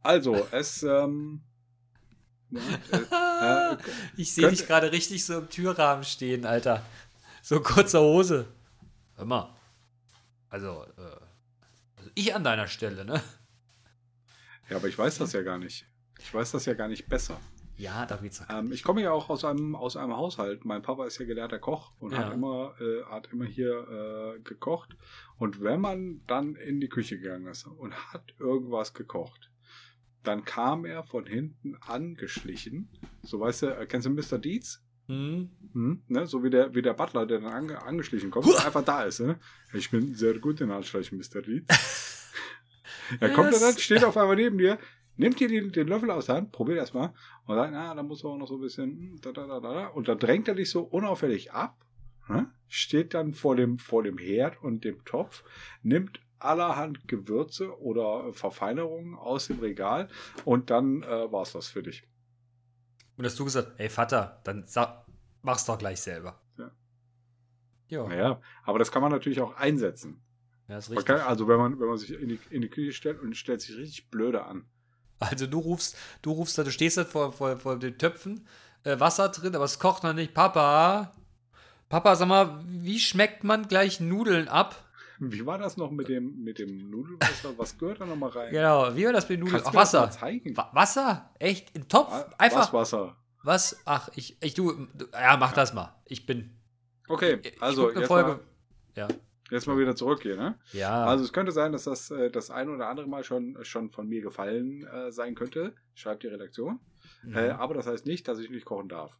[0.01, 1.41] Also, es, ähm,
[2.51, 3.77] ja, äh,
[4.15, 6.83] ich sehe dich gerade richtig so im Türrahmen stehen, Alter.
[7.41, 8.47] So kurzer Hose.
[9.15, 9.49] Hör mal.
[10.49, 11.01] Also, äh,
[11.97, 13.21] also ich an deiner Stelle, ne?
[14.69, 15.85] ja, aber ich weiß das ja gar nicht.
[16.19, 17.39] Ich weiß das ja gar nicht besser.
[17.77, 18.49] Ja, da geht's doch.
[18.49, 20.65] Ähm, ich komme ja auch aus einem, aus einem Haushalt.
[20.65, 22.25] Mein Papa ist ja gelernter Koch und Ja.
[22.25, 24.95] hat, immer, äh, hat immer hier äh, gekocht.
[25.37, 29.51] Und wenn man dann in die Küche gegangen ist und hat irgendwas gekocht,
[30.23, 32.89] dann kam er von hinten angeschlichen.
[33.23, 34.37] So weißt du, äh, kennst du Mr.
[34.39, 34.83] Deeds?
[35.07, 35.49] Hm?
[35.73, 36.01] Hm?
[36.07, 36.27] Ne?
[36.27, 39.21] So wie der, wie der Butler, der dann ange, angeschlichen kommt, der einfach da ist.
[39.21, 39.39] Ne?
[39.73, 41.41] Ich bin sehr gut in Anschleichen, Mr.
[41.41, 42.31] Deeds.
[43.19, 43.61] er kommt Yes.
[43.61, 44.77] dann, steht auf einmal neben dir,
[45.15, 47.13] nimmt dir den, den Löffel aus der Hand, probiert erst mal
[47.45, 49.87] und sagt, na, da muss auch noch so ein bisschen, hm, da, da, da, da.
[49.87, 51.77] und dann drängt er dich so unauffällig ab,
[52.27, 52.51] ne?
[52.67, 55.43] steht dann vor dem, vor dem Herd und dem Topf,
[55.83, 60.07] nimmt allerhand Gewürze oder Verfeinerungen aus dem Regal
[60.45, 62.03] und dann äh, war's das für dich.
[63.17, 64.65] Und hast du gesagt, ey Vater, dann
[65.41, 66.39] mach's doch gleich selber.
[66.57, 66.71] Ja.
[67.89, 70.21] Jo, Naja, aber das kann man natürlich auch einsetzen.
[70.67, 71.05] ja, ist richtig.
[71.05, 73.61] kann, also wenn man, wenn man sich in die, in die Küche stellt und stellt
[73.61, 74.65] sich richtig blöde an.
[75.19, 78.45] Also du rufst, du rufst da, du stehst da vor, vor, vor den Töpfen,
[78.83, 80.35] äh, Wasser drin, aber es kocht noch nicht.
[80.35, 81.11] Papa,
[81.89, 84.83] Papa, sag mal, wie schmeckt man gleich Nudeln ab?
[85.19, 87.57] Wie war das noch mit dem, mit dem Nudelwasser?
[87.57, 88.51] Was gehört da nochmal rein?
[88.51, 89.61] Genau, wie war das mit Nudeln?
[89.65, 90.11] Ach, Wasser.
[90.73, 91.33] Wasser?
[91.39, 91.75] Echt?
[91.75, 92.13] Im Topf?
[92.37, 92.59] Einfach.
[92.59, 93.17] Was Wasser?
[93.43, 93.81] Was?
[93.85, 95.95] Ach, ich, ich du, ja, mach das mal.
[96.05, 96.57] Ich bin.
[97.07, 98.29] Okay, Ich also eine jetzt, Folge.
[98.29, 98.39] mal,
[98.95, 99.07] Ja.
[99.49, 100.59] jetzt mal wieder zurück hier, ne?
[100.73, 101.05] Ja.
[101.05, 104.07] Also es könnte sein, dass das äh, das ein oder andere Mal schon, schon von
[104.07, 105.73] mir gefallen äh, sein könnte.
[105.95, 106.79] Schreibt die Redaktion.
[107.23, 107.35] Mhm.
[107.37, 109.17] Äh, aber das heißt nicht, dass ich nicht kochen darf.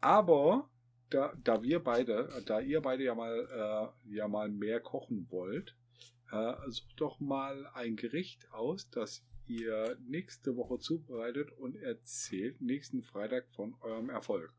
[0.00, 0.68] Aber
[1.10, 5.76] da, da wir beide, da ihr beide ja mal, äh, ja mal mehr kochen wollt,
[6.30, 13.02] äh, sucht doch mal ein Gericht aus, das ihr nächste Woche zubereitet und erzählt nächsten
[13.02, 14.52] Freitag von eurem Erfolg.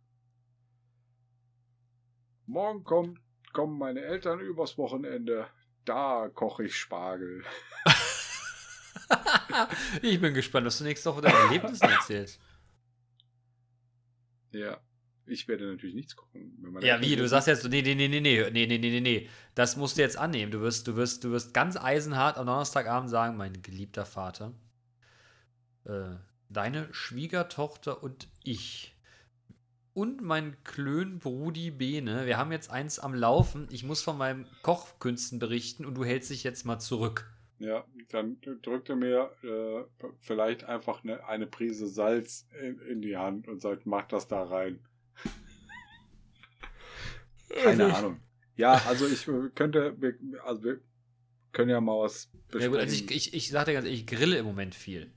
[2.46, 3.20] Morgen kommt,
[3.54, 5.48] kommen meine Eltern übers Wochenende.
[5.84, 7.44] Da koche ich Spargel.
[10.02, 12.40] ich bin gespannt, was du nächste Woche deine Erlebnissen erzählst.
[14.52, 14.80] Ja,
[15.28, 17.16] ich werde natürlich nichts meine Ja, wie?
[17.16, 19.30] Du sagst jetzt, nee, nee, nee, nee, nee, nee, nee, nee, nee, nee.
[19.56, 20.52] Das musst du jetzt annehmen.
[20.52, 24.54] Du wirst, du wirst, du wirst ganz eisenhart am Donnerstagabend sagen, mein geliebter Vater,
[25.86, 26.16] äh,
[26.50, 28.96] deine Schwiegertochter und ich
[29.94, 33.68] und mein Klön Brudi Bene, wir haben jetzt eins am Laufen.
[33.72, 37.32] Ich muss von meinen Kochkünsten berichten und du hältst dich jetzt mal zurück.
[37.60, 43.16] Ja, dann drückt er mir äh, vielleicht einfach eine, eine Prise Salz in, in die
[43.16, 44.80] Hand und sagt, mach das da rein.
[47.50, 48.20] Keine Ahnung.
[48.58, 50.80] Ja, also ich äh, könnte, wir, also wir
[51.52, 52.72] können ja mal was Ja, besprechen.
[52.72, 55.12] gut, also ich, ich, ich sag dir ganz ehrlich, ich grille im Moment viel.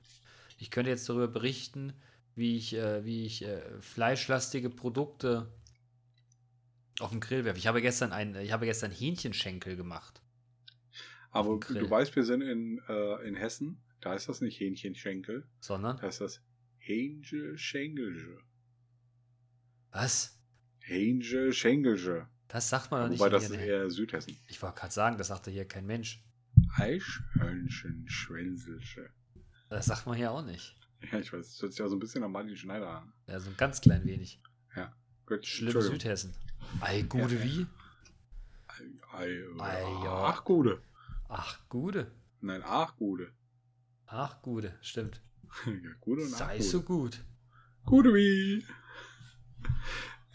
[0.57, 1.93] Ich könnte jetzt darüber berichten,
[2.35, 5.51] wie ich, äh, wie ich äh, fleischlastige Produkte
[6.99, 7.57] auf den Grill werfe.
[7.57, 10.21] Ich habe gestern ein, ich habe gestern Hähnchenschenkel gemacht.
[11.31, 13.81] Aber du weißt, wir sind in, äh, in Hessen.
[14.01, 15.47] Da ist das nicht Hähnchenschenkel.
[15.59, 15.97] Sondern?
[15.97, 16.41] Da ist das
[16.79, 18.39] Hähnchen-Schenkelge.
[19.91, 20.38] Was?
[20.89, 22.27] Hähnchen-Schenkelge.
[22.47, 23.19] Das sagt man doch nicht.
[23.19, 24.37] Wobei, das ist eher Südhessen.
[24.47, 26.23] ich wollte gerade sagen, das sagte hier kein Mensch.
[26.75, 29.09] Eichhörnchen-Schwänzelche.
[29.69, 30.75] Das sagt man hier auch nicht.
[31.11, 33.13] Ja, ich weiß, das hört sich auch so ein bisschen an Martin Schneider an.
[33.27, 34.41] Also ein ganz klein wenig.
[35.25, 35.79] Gut, Schlimm.
[35.79, 36.33] Südhessen.
[36.81, 37.45] Ei, gute Ja, ja.
[37.45, 37.67] wie?
[38.67, 40.23] Ei, ei, Ei, ja.
[40.25, 40.81] Ach, gute.
[41.27, 42.11] Ach, gute.
[42.41, 43.31] Nein, ach, gute.
[44.07, 44.73] Ach, gute.
[44.81, 45.21] Stimmt.
[45.67, 46.67] ja, gute und ach, Sei gute.
[46.67, 47.23] so gut.
[47.85, 48.65] Gute wie.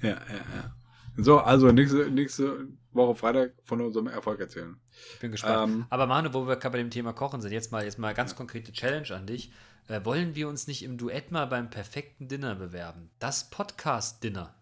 [0.05, 0.77] Ja, ja, ja.
[1.17, 4.77] So, also nächste, nächste Woche Freitag von unserem Erfolg erzählen.
[5.15, 5.73] Ich bin gespannt.
[5.73, 8.15] Ähm, Aber Manu, wo wir gerade bei dem Thema Kochen sind, jetzt mal, jetzt mal
[8.15, 9.53] ganz konkrete Challenge an dich.
[9.87, 13.11] Äh, wollen wir uns nicht im Duett mal beim perfekten Dinner bewerben?
[13.19, 14.55] Das Podcast-Dinner.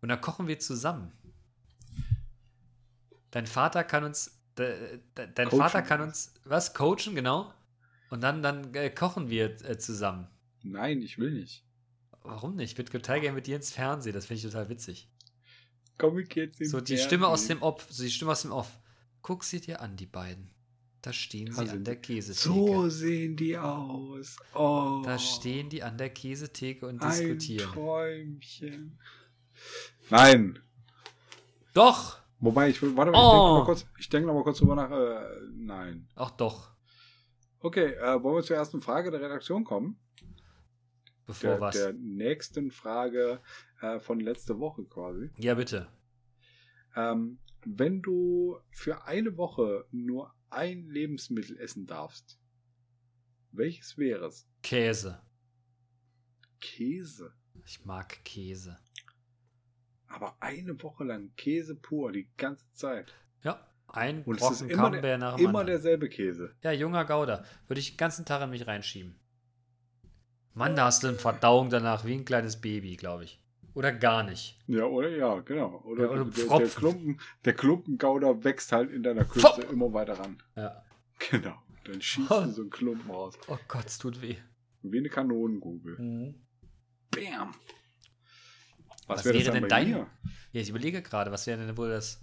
[0.00, 1.12] Und dann kochen wir zusammen.
[3.30, 5.58] Dein Vater kann uns, de, de, dein Coachen.
[5.58, 7.52] Vater kann uns, was, coachen, genau.
[8.10, 10.28] Und dann, dann äh, kochen wir äh, zusammen.
[10.62, 11.65] Nein, ich will nicht.
[12.26, 12.72] Warum nicht?
[12.72, 15.08] Ich würde total gerne mit dir ins Fernsehen, das finde ich total witzig.
[15.98, 17.06] Komm ich jetzt in So, die Fernsehen.
[17.06, 18.78] Stimme aus dem Off, so die Stimme aus dem Off.
[19.22, 20.50] Guck sie dir an, die beiden.
[21.02, 22.42] Da stehen sie Also, an der Käsetheke.
[22.54, 24.36] So sehen die aus.
[24.54, 25.02] Oh.
[25.04, 27.72] Da stehen die an der Käsetheke und ein diskutieren.
[27.72, 28.98] Träumchen.
[30.10, 30.58] Nein.
[31.74, 32.18] Doch!
[32.40, 33.64] Wobei, ich, warte mal, ich Oh.
[33.64, 34.90] denke noch ich denke noch mal kurz drüber nach.
[34.90, 36.08] Äh, nein.
[36.16, 36.70] Ach doch.
[37.60, 39.98] Okay, äh, wollen wir zur ersten Frage der Redaktion kommen?
[41.26, 41.74] Bevor Der, was.
[41.74, 43.40] der nächsten Frage
[43.80, 45.30] äh, von letzter Woche quasi.
[45.38, 45.88] ja, bitte.
[46.94, 52.38] Ähm, wenn du für eine Woche nur ein Lebensmittel essen darfst,
[53.52, 54.48] welches wäre es?
[54.62, 55.20] Käse.
[56.60, 57.32] Käse.
[57.64, 58.78] Ich mag Käse.
[60.06, 63.12] Aber eine Woche lang Käse pur, die ganze Zeit.
[63.42, 66.54] Ja, ein Und es Brocken ist immer, der, immer derselbe Käse.
[66.62, 67.44] Ja, junger Gouda.
[67.66, 69.16] Würde ich den ganzen Tag in mich reinschieben.
[70.56, 73.40] Mann, da hast du eine Verdauung danach wie ein kleines Baby, glaube ich.
[73.74, 74.58] Oder gar nicht.
[74.66, 75.10] Ja, oder?
[75.10, 75.82] Ja, genau.
[75.84, 76.68] Oder, Ja, oder der, der.
[76.68, 79.70] Klumpen, der Klumpengauder wächst halt in deiner Kürze Pfop.
[79.70, 80.42] immer weiter ran.
[80.56, 80.82] Ja.
[81.30, 81.54] Genau.
[81.84, 82.40] Dann schießt Oh.
[82.42, 83.34] du so einen Klumpen raus.
[83.48, 84.36] Oh Gott, es tut weh.
[84.82, 86.34] Wie eine Kanonenkugel.
[87.10, 87.52] Bam.
[89.06, 90.06] Was wär wäre dann denn dein- mir?
[90.52, 92.18] Ja, ich überlege gerade, was wäre denn wohl das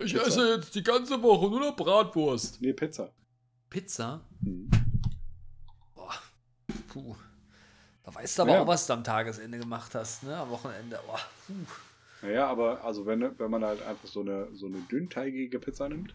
[0.00, 0.26] Ich Pizza.
[0.26, 2.60] esse jetzt die ganze Woche nur noch Bratwurst.
[2.62, 3.12] Nee, Pizza.
[3.68, 4.24] Pizza?
[4.42, 4.70] Hm.
[6.90, 7.16] Puh.
[8.04, 8.62] Da weißt du aber Ja.
[8.62, 10.36] auch, was du am Tagesende gemacht hast, ne?
[10.36, 10.98] Am Wochenende.
[11.06, 11.54] Boah, puh.
[12.22, 16.14] Naja, aber also wenn, wenn man halt einfach so eine, so eine dünnteigige Pizza nimmt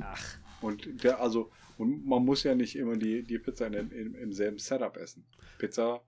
[0.00, 4.14] Ach, und der, also, und man muss ja nicht immer die, die Pizza in, im,
[4.16, 5.24] im selben Setup essen.
[5.58, 6.00] Pizza.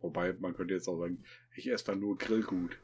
[0.00, 1.22] Wobei, man könnte jetzt auch sagen,
[1.54, 2.78] ich esse dann nur Grillgut.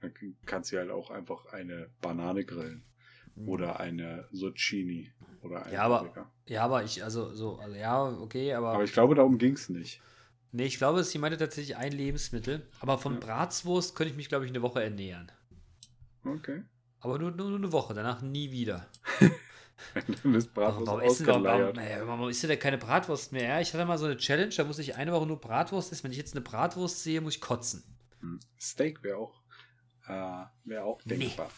[0.00, 0.14] Dann
[0.46, 2.82] kannst du halt auch einfach eine Banane grillen.
[3.46, 5.10] Oder eine Zucchini.
[5.42, 6.30] Oder eine Ja, aber- Paprika.
[6.46, 9.68] Ja, aber ich, also so, also ja, okay, aber, Aber ich glaube, darum ging es
[9.68, 10.00] nicht.
[10.52, 12.66] Nee, ich glaube, sie meinte tatsächlich ein Lebensmittel.
[12.80, 13.20] Aber von Ja.
[13.20, 15.30] Bratwurst könnte ich mich, glaube ich, eine Woche ernähren.
[16.24, 16.62] Okay.
[16.98, 18.86] Aber nur, nur, nur eine Woche, danach nie wieder.
[20.22, 23.32] Dann ist Warum, Bratwurst warum, essen, warum, warum, naja, warum isst du denn keine Bratwurst
[23.32, 23.60] mehr?
[23.62, 26.04] Ich hatte mal so eine Challenge, da muss ich eine Woche nur Bratwurst essen.
[26.04, 27.82] Wenn ich jetzt eine Bratwurst sehe, muss ich kotzen.
[28.20, 28.38] Hm.
[28.60, 29.40] Steak wäre auch,
[30.06, 31.46] äh, wäre auch denkbar.
[31.46, 31.52] Nee,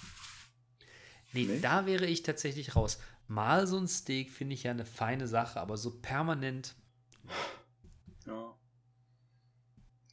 [1.33, 1.61] Nee?
[1.61, 3.01] da wäre ich tatsächlich raus.
[3.29, 6.75] Mal so ein Steak finde ich ja eine feine Sache, aber so permanent.
[8.27, 8.55] Ja.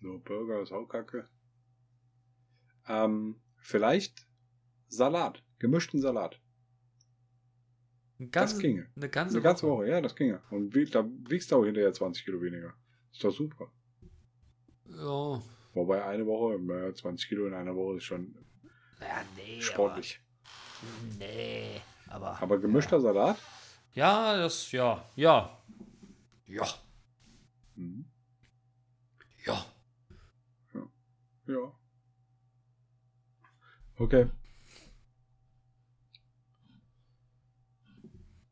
[0.02, 1.28] Nur Burger ist auch kacke.
[2.88, 4.26] Ähm, vielleicht
[4.88, 5.44] Salat.
[5.60, 6.42] Gemischten Salat.
[8.18, 8.90] Ganze, das ginge.
[8.96, 9.84] Eine ganze, Eine ganze Woche.
[9.84, 10.42] Woche, ja, das ginge.
[10.50, 12.74] Und da wiegst du auch hinterher 20 Kilo weniger.
[13.12, 13.72] Ist doch super.
[14.86, 15.42] Ja,
[15.74, 18.36] Wobei eine Woche, naja, 20 Kilo in einer Woche ist schon
[19.00, 19.62] naja, nee.
[19.62, 20.20] sportlich.
[20.82, 22.42] Aber, nee, aber.
[22.42, 23.38] Aber gemischter Salat?
[23.94, 25.56] Ja, das, ja, ja.
[26.46, 26.66] Ja,
[27.76, 28.06] Mhm.
[29.46, 29.66] ja.
[31.48, 31.72] Ja.
[33.98, 34.30] Okay.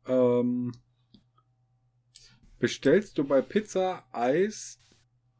[0.06, 0.72] Ähm,
[2.58, 4.80] bestellst du bei Pizza, Eis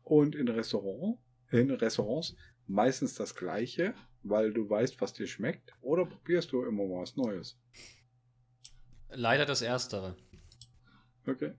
[0.03, 1.19] und in Restaurant,
[1.51, 3.95] in Restaurants meistens das gleiche,
[4.29, 7.59] weil du weißt, was dir schmeckt, oder probierst du immer was Neues?
[9.11, 10.17] Leider das Erstere.
[11.27, 11.55] Okay.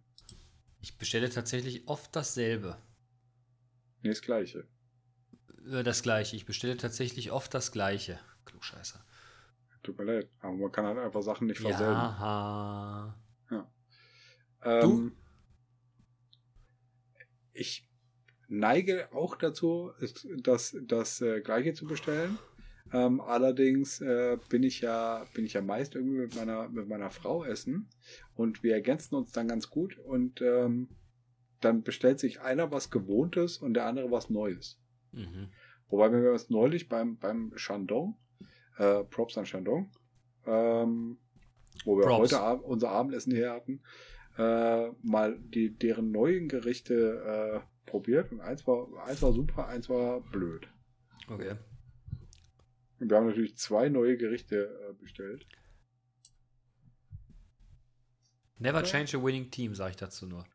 [0.81, 2.77] Ich bestelle tatsächlich oft dasselbe.
[4.01, 4.67] Nee, das gleiche.
[5.69, 6.35] Äh, Das gleiche.
[6.35, 8.19] Ich bestelle tatsächlich oft das gleiche.
[8.45, 9.03] Klugscheißer.
[9.83, 11.93] Tut mir leid, aber man kann halt einfach Sachen nicht verselben.
[11.93, 13.15] Ja.
[14.63, 15.13] Ähm,
[17.53, 17.87] ich
[18.47, 22.37] neige auch dazu, es- das, das äh, Gleiche zu bestellen.
[22.91, 27.11] Ähm, allerdings äh, bin ich ja bin ich ja meist irgendwie mit meiner mit meiner
[27.11, 27.87] Frau essen
[28.35, 30.89] und wir ergänzen uns dann ganz gut und ähm,
[31.61, 34.81] dann bestellt sich einer was Gewohntes und der andere was Neues.
[35.11, 35.49] Mhm.
[35.89, 38.17] Wobei wir uns neulich beim beim Shandong
[38.77, 39.91] äh, Props an Shandong
[40.45, 41.17] ähm,
[41.85, 42.19] wo wir Props.
[42.19, 43.81] heute Ab unser Abendessen her hatten,
[44.37, 48.31] äh, mal die, deren neuen Gerichte äh, probiert.
[48.31, 50.67] Und eins war, eins war super, eins war blöd.
[51.29, 51.55] Okay.
[52.99, 55.45] Und wir haben natürlich zwei neue Gerichte äh, bestellt.
[58.57, 60.45] Never change a winning team, sage ich dazu nur.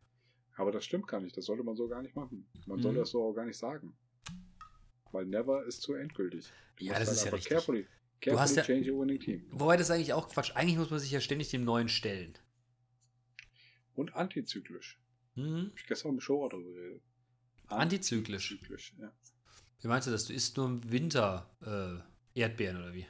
[0.57, 1.37] Aber das stimmt gar nicht.
[1.37, 2.47] Das sollte man so gar nicht machen.
[2.67, 2.99] Man soll Mhm.
[2.99, 3.97] das so auch gar nicht sagen.
[5.11, 6.51] Weil never ist zu endgültig.
[6.77, 7.49] Du Ja, das halt ist ja richtig.
[7.51, 7.87] Carefully,
[8.21, 9.47] Du hast carefully ja- change your winning team.
[9.51, 10.53] Wobei das eigentlich auch Quatsch.
[10.55, 12.35] Eigentlich muss man sich ja ständig dem Neuen stellen.
[13.95, 15.01] Und antizyklisch.
[15.35, 15.69] Mhm.
[15.71, 17.03] Hab ich gestern im Show darüber geredet.
[17.69, 18.53] Antizyklisch.
[18.53, 19.13] Antizyklisch, ja.
[19.81, 20.27] Wie meinst du das?
[20.27, 23.07] Du isst nur im Winter äh, Erdbeeren oder wie?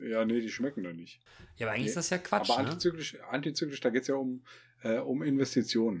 [0.00, 1.20] Ja, nee, die schmecken da nicht.
[1.56, 2.68] Ja, aber eigentlich Nee, ist das ja Quatsch, Aber ne?
[2.68, 4.42] antizyklisch, antizyklisch, da geht es ja um,
[4.82, 6.00] äh, um Investitionen.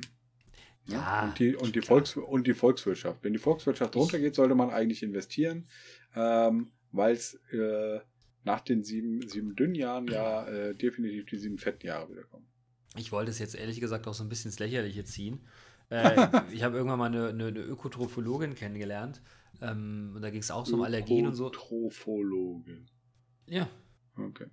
[0.86, 0.94] Ne?
[0.94, 1.98] Ja, Und die, und, die klar.
[1.98, 3.24] Volks und die Volkswirtschaft.
[3.24, 5.68] Wenn die Volkswirtschaft runtergeht, sollte man eigentlich investieren,
[6.14, 8.00] ähm, weil es äh,
[8.44, 12.46] nach den sieben, sieben dünnen Jahren ja äh, definitiv die sieben fetten Jahre wiederkommen.
[12.96, 15.46] Ich wollte es jetzt ehrlich gesagt auch so ein bisschen ins Lächerliche ziehen.
[15.90, 19.22] Äh, ich habe irgendwann mal eine, eine, eine Ökotrophologin kennengelernt.
[19.60, 21.50] Ähm, und da ging es auch so um Allergien und so.
[21.50, 22.78] Trophologe.
[23.46, 23.68] Ja.
[24.16, 24.46] Okay.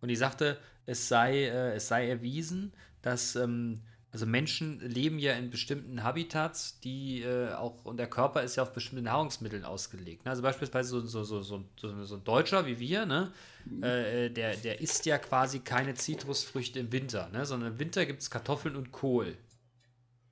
[0.00, 3.80] Und die sagte, es sei, äh, es sei erwiesen, dass ähm,
[4.12, 8.62] also Menschen leben ja in bestimmten Habitats, die äh, auch, und der Körper ist ja
[8.62, 10.26] auf bestimmte Nahrungsmittel ausgelegt.
[10.26, 10.30] Ne?
[10.30, 13.32] Also beispielsweise so, so, so, so, so, so ein Deutscher wie wir, ne?
[13.80, 17.46] Äh, der, der isst ja quasi keine Zitrusfrüchte im Winter, ne?
[17.46, 19.36] sondern im Winter gibt es Kartoffeln und Kohl.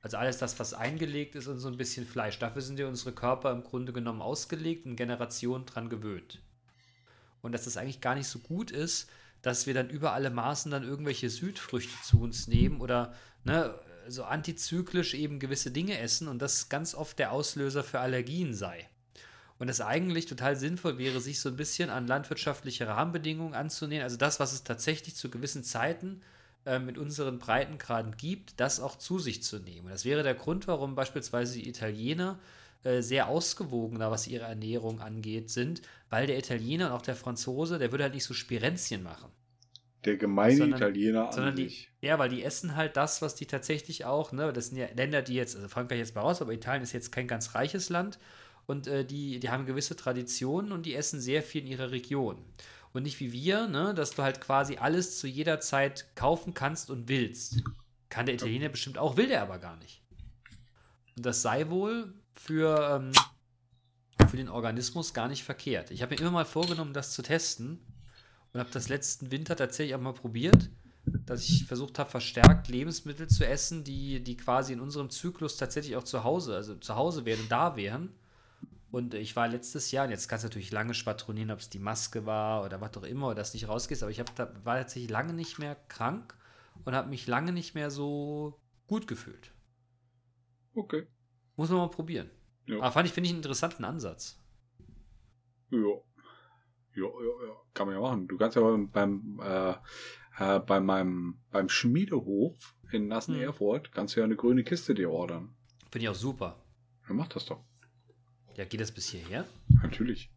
[0.03, 2.39] Also alles das, was eingelegt ist und so ein bisschen Fleisch.
[2.39, 6.41] Dafür sind ja unsere Körper im Grunde genommen ausgelegt und Generationen dran gewöhnt.
[7.43, 9.11] Und dass es eigentlich gar nicht so gut ist,
[9.43, 13.75] dass wir dann über alle Maßen dann irgendwelche Südfrüchte zu uns nehmen oder ne,
[14.09, 18.89] so antizyklisch eben gewisse Dinge essen und das ganz oft der Auslöser für Allergien sei.
[19.59, 24.05] Und es eigentlich total sinnvoll wäre, sich so ein bisschen an landwirtschaftliche Rahmenbedingungen anzunähern.
[24.05, 26.23] Also das, was es tatsächlich zu gewissen Zeiten
[26.79, 29.87] mit unseren Breitengraden gibt, das auch zu sich zu nehmen.
[29.87, 32.38] Und das wäre der Grund, warum beispielsweise die Italiener
[32.85, 37.79] äh, sehr ausgewogener, was ihre Ernährung angeht, sind, weil der Italiener und auch der Franzose,
[37.79, 39.31] der würde halt nicht so Spirenzchen machen.
[40.05, 41.90] Der gemeine Sondern- Italiener Sondern die, sich.
[42.01, 45.20] ja, weil die essen halt das, was die tatsächlich auch, ne, das sind ja Länder,
[45.20, 48.18] die jetzt, also Frankreich jetzt mal raus, aber Italien ist jetzt kein ganz reiches Land
[48.66, 52.38] und äh, die, die haben gewisse Traditionen und die essen sehr viel in ihrer Region.
[52.92, 56.90] Und nicht wie wir, ne, dass du halt quasi alles zu jeder Zeit kaufen kannst
[56.90, 57.62] und willst.
[58.09, 60.03] Kann der Italiener bestimmt auch, will der aber gar nicht.
[61.16, 63.12] Und das sei wohl für, ähm,
[64.29, 65.90] für den Organismus gar nicht verkehrt.
[65.90, 67.79] Ich habe mir immer mal vorgenommen, das zu testen
[68.53, 70.70] und habe das letzten Winter tatsächlich auch mal probiert.
[71.26, 75.96] dass ich versucht habe, verstärkt Lebensmittel zu essen, die, die quasi in unserem Zyklus tatsächlich
[75.96, 78.14] auch zu Hause, also zu Hause wären, da wären.
[78.90, 81.79] Und ich war letztes Jahr, und jetzt kannst du natürlich lange schwadronieren, ob es die
[81.79, 84.53] Maske war oder was auch immer, oder dass du nicht rausgehst, aber ich hab, da,
[84.64, 86.37] war tatsächlich lange nicht mehr krank
[86.85, 89.53] und habe mich lange nicht mehr so gut gefühlt.
[90.74, 91.07] Okay.
[91.57, 92.31] Muss man mal probieren.
[92.66, 92.79] Ja.
[92.79, 94.40] Aber fand ich, finde ich einen interessanten Ansatz.
[95.70, 95.79] Ja.
[96.96, 97.55] Ja, ja, ja.
[97.72, 98.26] Kann man ja machen.
[98.26, 99.74] Du kannst ja beim, beim, äh,
[100.38, 103.40] äh, bei meinem, beim Schmiedehof in Nassen.
[103.40, 105.55] Erfurt kannst du ja eine grüne Kiste dir ordern.
[105.90, 106.61] Finde ich auch super.
[107.09, 107.64] Ja, mach das doch.
[108.57, 109.47] Ja, geht das bis hierher?
[109.83, 110.31] Natürlich.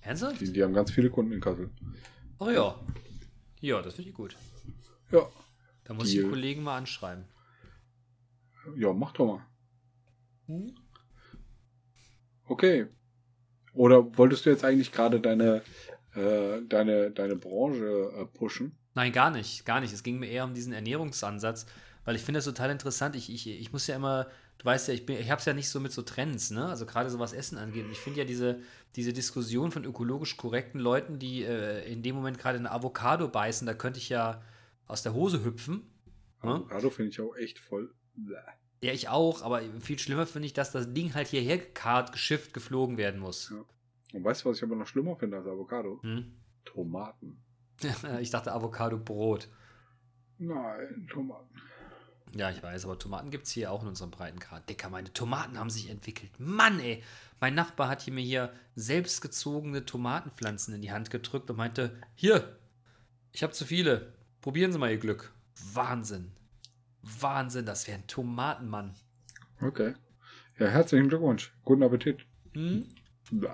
[0.00, 0.40] Ernsthaft?
[0.40, 1.70] Die, die haben ganz viele Kunden in Kassel.
[2.38, 2.78] Oh ja.
[3.60, 4.36] Ja, das finde ich gut.
[5.12, 5.28] Ja.
[5.84, 6.24] Da muss ich Deal.
[6.24, 7.24] den Kollegen mal anschreiben.
[8.76, 9.46] Ja, mach doch mal.
[12.46, 12.86] Okay.
[13.74, 15.62] Oder wolltest du jetzt eigentlich gerade deine,
[16.14, 18.76] äh, deine, deine Branche äh, pushen?
[18.94, 19.92] Nein, gar nicht, gar nicht.
[19.92, 21.66] Es ging mir eher um diesen Ernährungsansatz,
[22.04, 23.14] weil ich finde das total interessant.
[23.14, 24.26] Ich, ich, ich muss ja immer,
[24.60, 26.66] du weißt ja, ich, bin- ich habe es ja nicht so mit so Trends, ne?
[26.66, 27.84] Also gerade so was Essen angeht.
[27.84, 28.60] Und ich finde ja diese,
[28.94, 33.66] diese Diskussion von ökologisch korrekten Leuten, die äh, in dem Moment gerade eine Avocado beißen,
[33.66, 34.40] da könnte ich ja
[34.86, 35.82] aus der Hose hüpfen.
[36.42, 36.50] Ne?
[36.50, 37.92] Avocado finde ich auch echt voll.
[38.14, 38.34] Bäh.
[38.82, 42.54] Ja, ich auch, aber viel schlimmer finde ich, dass das Ding halt hierher gekarrt, geschifft,
[42.54, 43.52] geflogen werden muss.
[44.14, 46.00] Und weißt du, was ich aber noch schlimmer finde als Avocado?
[46.02, 46.32] Hm?
[46.64, 47.42] Tomaten.
[48.20, 49.48] Ich dachte Avocado-Brot.
[50.38, 51.48] Nein, Tomaten.
[52.34, 54.68] Ja, ich weiß, aber Tomaten gibt es hier auch in unserem Breitengrad.
[54.68, 56.30] Dicker, meine Tomaten haben sich entwickelt.
[56.38, 57.02] Mann, ey.
[57.40, 62.56] Mein Nachbar hat hier mir hier selbstgezogene Tomatenpflanzen in die Hand gedrückt und meinte, hier,
[63.32, 64.12] ich habe zu viele.
[64.40, 65.32] Probieren Sie mal Ihr Glück.
[65.72, 66.32] Wahnsinn.
[67.02, 68.94] Wahnsinn, das wäre ein Tomatenmann.
[69.60, 69.94] Okay.
[70.58, 71.52] Ja, herzlichen Glückwunsch.
[71.64, 72.26] Guten Appetit.
[72.52, 72.86] Hm?
[73.30, 73.48] Bäh.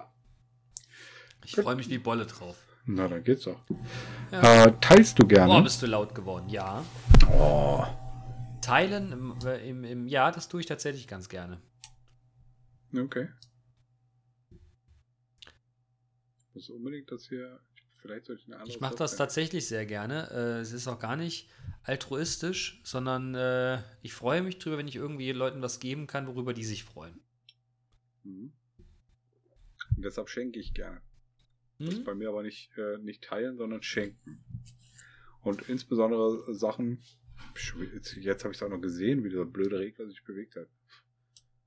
[1.44, 2.56] Ich freue mich wie Bolle drauf.
[2.84, 3.60] Na, dann geht's doch.
[4.32, 4.64] Ja.
[4.64, 5.52] Äh, teilst du gerne?
[5.52, 6.48] Oh, bist du laut geworden.
[6.48, 6.84] Ja.
[7.30, 7.84] Oh.
[8.66, 11.60] Teilen im, äh, im, im Ja, das tue ich tatsächlich ganz gerne.
[12.94, 13.28] Okay.
[16.48, 17.60] Ich muss unbedingt das hier.
[17.98, 18.70] Vielleicht sollte ich eine andere.
[18.70, 20.30] Ich mache das Software- tatsächlich sehr gerne.
[20.30, 21.50] Äh, es ist auch gar nicht
[21.82, 26.54] altruistisch, sondern äh, ich freue mich drüber, wenn ich irgendwie Leuten was geben kann, worüber
[26.54, 27.20] die sich freuen.
[28.24, 28.52] Mhm.
[29.96, 31.00] Und deshalb schenke ich gerne.
[31.78, 32.04] Das ist Hm?
[32.04, 34.44] bei mir aber nicht, äh, nicht teilen, sondern schenken.
[35.42, 37.02] Und insbesondere Sachen.
[37.92, 40.68] Jetzt, habe ich es auch noch gesehen, wie dieser blöde Regler sich bewegt hat.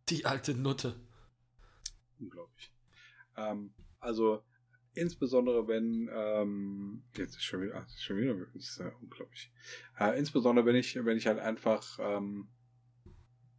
[0.10, 0.95] Die alte Nutte.
[2.19, 2.71] Unglaublich.
[3.38, 4.43] Ähm, also
[4.93, 9.51] insbesondere wenn ähm, jetzt ist schon wieder, ach, ist schon wieder das ist ja unglaublich.
[9.99, 12.47] Äh, insbesondere wenn ich wenn ich halt einfach ähm,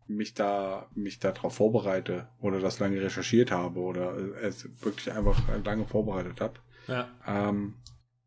[0.07, 5.41] mich da mich darauf vorbereite oder das lange recherchiert habe oder äh, es wirklich einfach
[5.65, 7.09] lange vorbereitet habe, Ja.
[7.27, 7.77] ähm,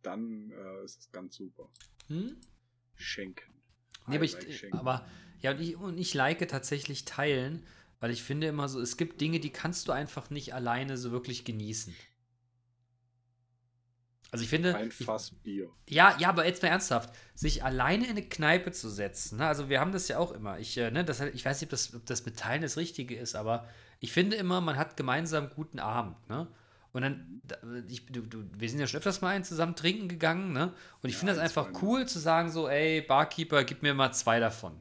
[0.01, 1.69] dann äh, ist es ganz super.
[2.07, 2.37] Hm?
[2.95, 3.52] Schenken.
[4.07, 5.05] Nee, aber ich, aber
[5.41, 7.65] ja, und ich, und ich like tatsächlich teilen,
[7.99, 11.11] weil ich finde immer so, es gibt Dinge, die kannst du einfach nicht alleine so
[11.11, 11.95] wirklich genießen.
[14.31, 15.69] Also ich finde, ein Fass Bier.
[15.87, 19.45] Ja, ja, aber jetzt mal ernsthaft, sich alleine in eine Kneipe zu setzen, ne?
[19.45, 21.69] also wir haben das ja auch immer, ich, äh, ne, das, ich weiß nicht, ob
[21.69, 23.67] das, ob das mit Teilen das Richtige ist, aber
[23.99, 26.47] ich finde immer, man hat gemeinsam guten Abend, ne?
[26.93, 30.07] Und dann, da- ich, du, du, wir sind ja schon öfters mal einen zusammen trinken
[30.07, 30.73] gegangen, ne?
[31.01, 33.93] Und ich Ja, finde das ein, einfach cool zu sagen, so, ey, Barkeeper, gib mir
[33.93, 34.79] mal zwei davon.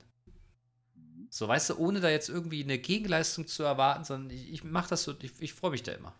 [1.30, 4.90] So, weißt du, ohne da jetzt irgendwie eine Gegenleistung zu erwarten, sondern ich, ich mache
[4.90, 6.14] das so, ich, ich freue mich da immer.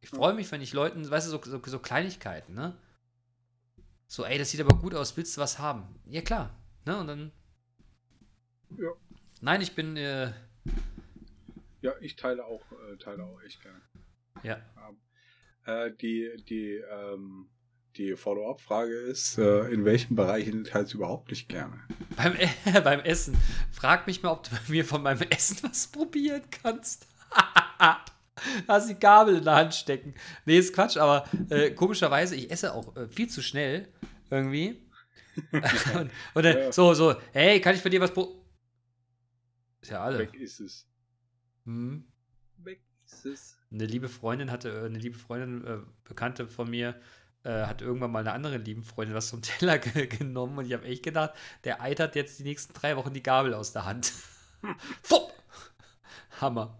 [0.00, 2.76] Ich freue mich, wenn ich Leuten, weißt du, so, so, so Kleinigkeiten, ne?
[4.06, 5.82] So, ey, das sieht aber gut aus, willst du was haben?
[6.06, 6.54] Ja, klar.
[6.86, 6.96] Ne?
[6.98, 7.32] Und dann.
[8.76, 8.90] Ja.
[9.40, 10.32] Nein, ich bin, äh,
[11.82, 13.80] Ja, ich teile auch, äh, teile auch echt gerne.
[14.42, 14.60] ja.
[15.66, 17.48] Äh, die die, ähm,
[17.96, 21.80] die Follow-up-Frage ist, äh, in welchen Bereichen teilst du überhaupt nicht gerne?
[22.16, 23.36] Beim, äh, beim Essen.
[23.72, 27.06] Frag mich mal, ob du bei mir von meinem Essen was probieren kannst.
[28.68, 30.14] Hast die Gabel in der Hand stecken.
[30.44, 33.88] Nee, ist Quatsch, aber äh, komischerweise, ich esse auch äh, viel zu schnell
[34.30, 34.82] irgendwie.
[35.52, 36.72] und, und dann Ja.
[36.72, 38.44] so, so, hey, kann ich bei dir was pro.
[39.80, 40.18] Ist ja alle.
[40.18, 40.86] Weg ist es.
[41.64, 42.04] Hm.
[42.58, 42.82] Weg
[43.70, 47.00] Eine liebe Freundin hatte, äh, eine liebe Freundin, äh, Bekannte von mir,
[47.44, 50.72] äh, hat irgendwann mal eine andere lieben Freundin was vom Teller ge genommen und ich
[50.72, 51.34] habe echt gedacht,
[51.64, 54.12] der eitert jetzt die nächsten drei Wochen die Gabel aus der Hand.
[55.02, 55.32] Fupp!
[56.40, 56.78] Hammer.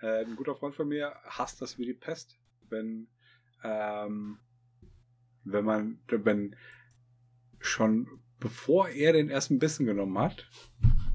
[0.00, 3.08] Äh, ein guter Freund von mir hasst das wie die Pest, wenn,
[3.62, 4.38] ähm,
[5.44, 6.56] wenn man, wenn
[7.60, 8.08] schon
[8.40, 10.48] bevor er den ersten Bissen genommen hat,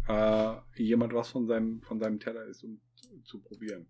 [0.08, 2.82] äh, jemand was von seinem, von seinem Teller ist, um
[3.24, 3.88] zu, probieren.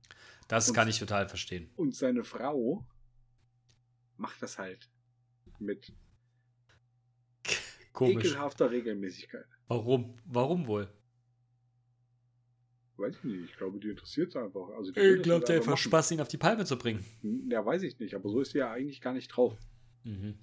[0.48, 1.70] Das Und- kann ich total verstehen.
[1.76, 2.86] Und seine Frau
[4.18, 4.90] macht das halt
[5.60, 5.94] mit
[7.94, 8.26] Komisch.
[8.26, 9.46] ekelhafter Regelmäßigkeit.
[9.68, 10.18] Warum?
[10.26, 10.92] Warum wohl?
[12.98, 13.50] Weiß ich nicht.
[13.50, 14.70] Ich glaube, die interessiert es einfach.
[14.78, 15.78] Also Ich glaube, der einfach.
[15.78, 17.04] Spaß, ihn auf die Palme zu bringen.
[17.22, 18.14] Hm, Ja, weiß ich nicht.
[18.14, 19.58] Aber so ist sie ja eigentlich gar nicht drauf.
[20.04, 20.38] Mhm.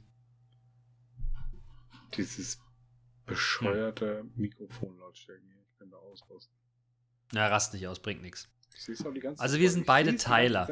[2.16, 2.61] Dieses
[3.27, 5.43] bescheuerte Mikrofonlautstärke.
[5.47, 5.57] hier.
[5.71, 6.53] Ich kann da ausrasten.
[7.33, 8.49] Na, rast nicht aus, bringt nichts.
[9.39, 10.68] Also wir sind beide Teiler.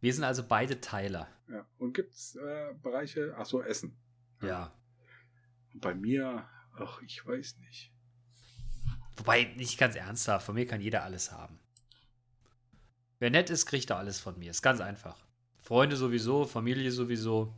[0.00, 1.28] Wir sind also beide Teiler.
[1.48, 1.66] Ja.
[1.78, 3.96] Und gibt es äh, Bereiche, ach so, Essen.
[4.42, 4.72] Ja.
[5.74, 7.92] Und bei mir, ach, ich weiß nicht.
[9.16, 11.58] Wobei, nicht ganz ernsthaft, von mir kann jeder alles haben.
[13.18, 14.50] Wer nett ist, kriegt er alles von mir.
[14.50, 15.16] Ist ganz einfach.
[15.58, 17.54] Freunde sowieso, Familie sowieso.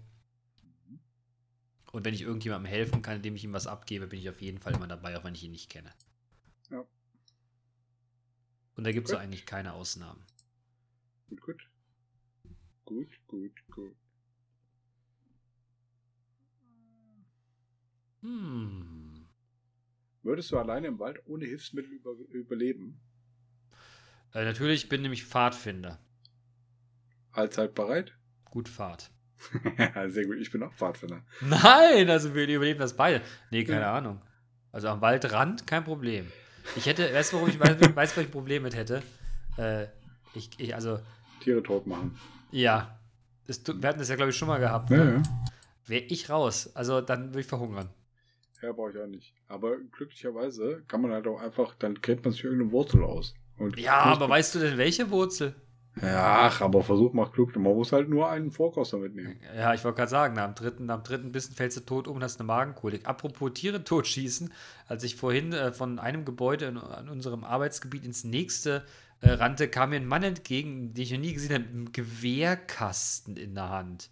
[1.93, 4.59] Und wenn ich irgendjemandem helfen kann, indem ich ihm was abgebe, bin ich auf jeden
[4.59, 5.93] Fall immer dabei, auch wenn ich ihn nicht kenne.
[8.77, 10.25] Und da gibt es eigentlich keine Ausnahmen.
[11.29, 11.69] Gut, gut.
[12.85, 13.97] Gut, gut, gut.
[18.23, 19.29] Hm.
[20.23, 23.01] Würdest du alleine im Wald ohne Hilfsmittel über, überleben?
[24.33, 25.99] Äh, natürlich bin nämlich Pfadfinder.
[27.33, 28.17] Allzeit bereit?
[28.45, 29.11] Gut Fahrt.
[30.09, 31.25] Sehr gut, ich bin auch Pfadfinder.
[31.41, 33.23] Nein, also wir überleben das beide.
[33.51, 33.95] Nee, keine Ja.
[33.95, 34.23] Ahnung.
[34.71, 36.31] Also am Waldrand kein Problem.
[36.77, 39.03] Ich hätte, weißt du, warum ich weiß, weiß was ich ein Problem mit hätte?
[39.57, 39.87] Äh,
[40.35, 40.99] ich, ich, also,
[41.41, 42.19] Tiere tot machen.
[42.51, 42.99] ja.
[43.65, 44.89] Tut- wir hatten das ja, glaube ich, schon mal gehabt.
[44.91, 45.15] Ja, Ne?
[45.15, 45.23] ja.
[45.87, 46.71] Wäre ich raus.
[46.75, 47.89] Also dann würde ich verhungern.
[48.63, 49.35] Ja, brauche ich auch nicht.
[49.49, 53.35] Aber glücklicherweise kann man halt auch einfach, dann gräbt man sich irgendeine Wurzel aus.
[53.59, 55.55] Und Ja, aber weißt du denn, welche Wurzel?
[56.01, 57.55] Ja, ach, aber Versuch macht klug.
[57.55, 59.39] Man muss halt nur einen Vorkoster mitnehmen.
[59.55, 62.41] Ja, ich wollte gerade sagen, dem dritten, dem dritten Bissen fällst du tot um hast
[62.41, 63.07] eine Magenkolik.
[63.07, 64.53] Apropos Tiere totschießen,
[64.87, 68.85] als ich vorhin äh, von einem Gebäude in, an unserem Arbeitsgebiet ins nächste
[69.21, 71.93] äh, rannte, kam mir ein Mann entgegen, den ich noch nie gesehen habe, mit einem
[71.93, 74.11] Gewehrkasten in der Hand.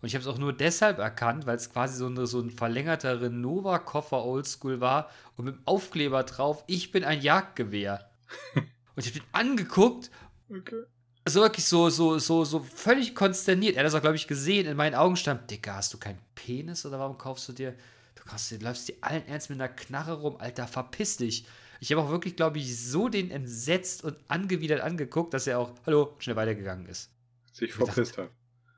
[0.00, 2.50] Und ich habe es auch nur deshalb erkannt, weil es quasi so, eine, so ein
[2.50, 8.10] verlängerter Renova-Koffer Oldschool war und mit dem Aufkleber drauf, ich bin ein Jagdgewehr.
[8.54, 8.64] und
[8.96, 10.10] ich habe den angeguckt
[10.50, 10.82] Okay.
[11.28, 13.76] So wirklich so, so, so, so völlig konsterniert.
[13.76, 14.66] Er hat das auch, glaube ich, gesehen.
[14.66, 17.74] In meinen Augen stand, Dicker, hast du keinen Penis oder warum kaufst du dir,
[18.14, 21.46] du, kaufst, dir- du läufst dir allen Ernst mit einer Knarre rum, Alter, verpiss dich.
[21.80, 25.72] Ich habe auch wirklich, glaube ich, so den entsetzt und angewidert angeguckt, dass er auch,
[25.86, 27.10] hallo, schnell weitergegangen ist.
[27.52, 28.30] Sich verpisst hat.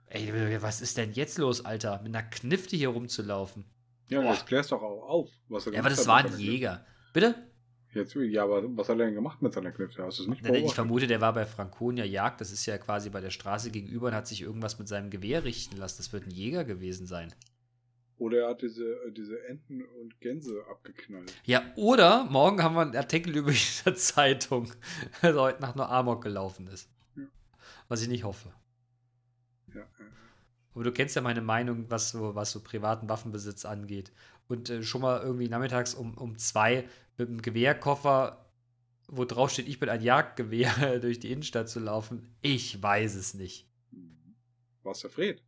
[0.06, 0.30] Ey,
[0.60, 2.00] was ist denn jetzt los, Alter?
[2.02, 3.64] Mit einer Knifte hier rumzulaufen.
[4.08, 4.32] Ja, Boah.
[4.34, 5.30] das klärst doch auch auf.
[5.48, 6.38] Was er Ja, aber das war ein.
[6.38, 6.84] Jäger.
[7.12, 7.34] Bitte?
[7.94, 10.02] Jetzt, ja, aber was hat er denn gemacht mit seiner Knifte?
[10.02, 10.72] Hast du es nicht Ich beobachtet?
[10.72, 12.40] vermute, der war bei Franconia Jagd.
[12.40, 15.44] Das ist ja quasi bei der Straße gegenüber und hat sich irgendwas mit seinem Gewehr
[15.44, 15.96] richten lassen.
[15.98, 17.34] Das wird ein Jäger gewesen sein.
[18.16, 21.34] Oder er hat diese, äh, diese Enten und Gänse abgeknallt.
[21.44, 24.72] Ja, oder morgen haben wir einen Artikel über in der Zeitung,
[25.20, 26.88] dass er heute Nacht nur Amok gelaufen ist.
[27.16, 27.24] Ja.
[27.88, 28.50] Was ich nicht hoffe.
[29.74, 29.86] Ja, ja.
[30.74, 34.12] Aber du kennst ja meine Meinung, was so, was so privaten Waffenbesitz angeht.
[34.48, 36.88] Und äh, schon mal irgendwie nachmittags um, um zwei
[37.18, 38.50] mit einem Gewehrkoffer,
[39.08, 42.34] wo drauf steht, ich bin ein Jagdgewehr, durch die Innenstadt zu laufen.
[42.40, 43.68] Ich weiß es nicht.
[43.90, 44.34] Mhm.
[44.82, 45.42] War's der Fred?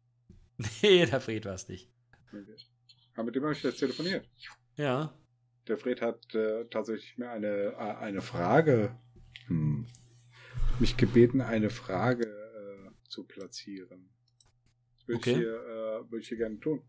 [0.83, 1.91] Nee, der Fred war es nicht.
[2.29, 2.57] Okay.
[3.15, 4.29] Aber mit dem habe ich jetzt telefoniert.
[4.77, 5.13] Ja.
[5.67, 8.95] Der Fred hat äh, tatsächlich mir eine, äh, eine Frage,
[9.47, 9.87] hm,
[10.79, 14.11] mich gebeten, eine Frage äh, zu platzieren.
[15.07, 15.31] Würde Okay.
[15.33, 16.83] ich, hier, äh, würde ich hier gerne tun.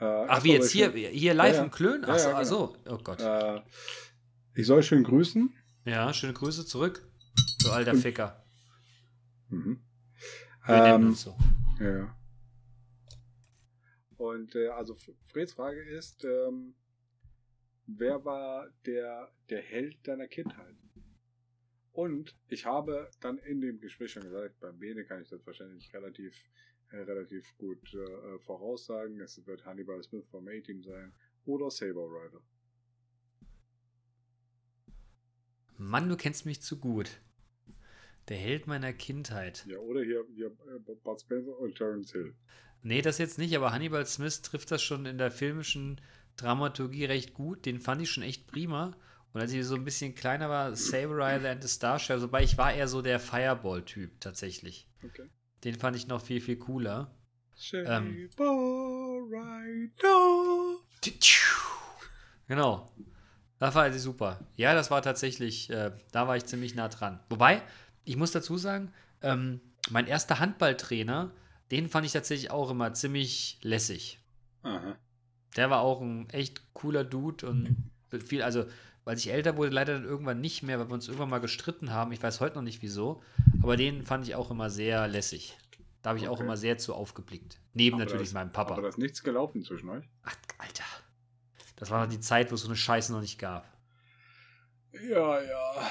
[0.00, 1.64] Äh, Ach, wie jetzt hier, hier live Ja, ja.
[1.64, 2.02] im Klön?
[2.02, 2.76] Ja, Ach ja, ach so.
[2.88, 3.20] Oh Gott.
[3.20, 3.60] Äh,
[4.54, 5.54] ich soll schön grüßen.
[5.84, 7.06] Ja, schöne Grüße zurück.
[7.62, 8.42] Du alter Und- Ficker.
[9.48, 9.80] Mhm.
[10.66, 11.36] Wir Ähm, uns so.
[11.80, 12.16] Ja, ja.
[14.16, 14.94] Und äh, also
[15.32, 16.74] Freds Frage ist, ähm,
[17.86, 20.76] wer war der, der Held deiner Kindheit?
[21.92, 25.92] Und ich habe dann in dem Gespräch schon gesagt, bei Bene kann ich das wahrscheinlich
[25.92, 26.34] relativ,
[26.92, 29.20] relativ gut äh, voraussagen.
[29.20, 31.12] Es wird Hannibal Smith vom A-Team sein
[31.46, 32.40] oder Saber Rider.
[35.76, 37.20] Mann, du kennst mich zu gut.
[38.28, 39.64] Der Held meiner Kindheit.
[39.66, 42.34] Ja, oder hier, hier äh, Bud Spencer und Terence Hill.
[42.82, 46.00] Nee, das jetzt nicht, aber Hannibal Smith trifft das schon in der filmischen
[46.36, 47.66] Dramaturgie recht gut.
[47.66, 48.96] Den fand ich schon echt prima.
[49.32, 52.58] Und als ich so ein bisschen kleiner war, Saber Rider and the Starship, wobei ich
[52.58, 54.88] war eher so der Fireball-Typ tatsächlich.
[55.04, 55.28] Okay.
[55.64, 57.10] Den fand ich noch viel, viel cooler.
[57.54, 58.30] Saber Ähm.
[62.48, 62.90] Genau.
[63.58, 64.40] Das war also super.
[64.56, 67.20] Ja, das war tatsächlich, äh, da war ich ziemlich nah dran.
[67.28, 67.62] Wobei,
[68.04, 68.90] ich muss dazu sagen,
[69.20, 71.30] ähm, mein erster Handballtrainer,
[71.70, 74.18] den fand ich tatsächlich auch immer ziemlich lässig.
[74.62, 74.96] Aha.
[75.56, 77.76] Der war auch ein echt cooler Dude und
[78.24, 78.64] viel, also,
[79.10, 81.90] weil ich älter wurde, leider dann irgendwann nicht mehr, weil wir uns irgendwann mal gestritten
[81.90, 82.12] haben.
[82.12, 83.20] Ich weiß heute noch nicht wieso,
[83.60, 85.58] aber den fand ich auch immer sehr lässig.
[86.00, 86.44] Da habe ich auch Okay.
[86.44, 87.58] immer sehr zu aufgeblickt.
[87.74, 88.74] Neben Aber natürlich das- meinem Papa.
[88.74, 90.04] Aber da ist nichts gelaufen zwischen euch.
[90.22, 90.84] Ach, Alter.
[91.74, 93.66] Das war die Zeit, wo es so eine Scheiße noch nicht gab.
[94.92, 95.90] Ja, ja.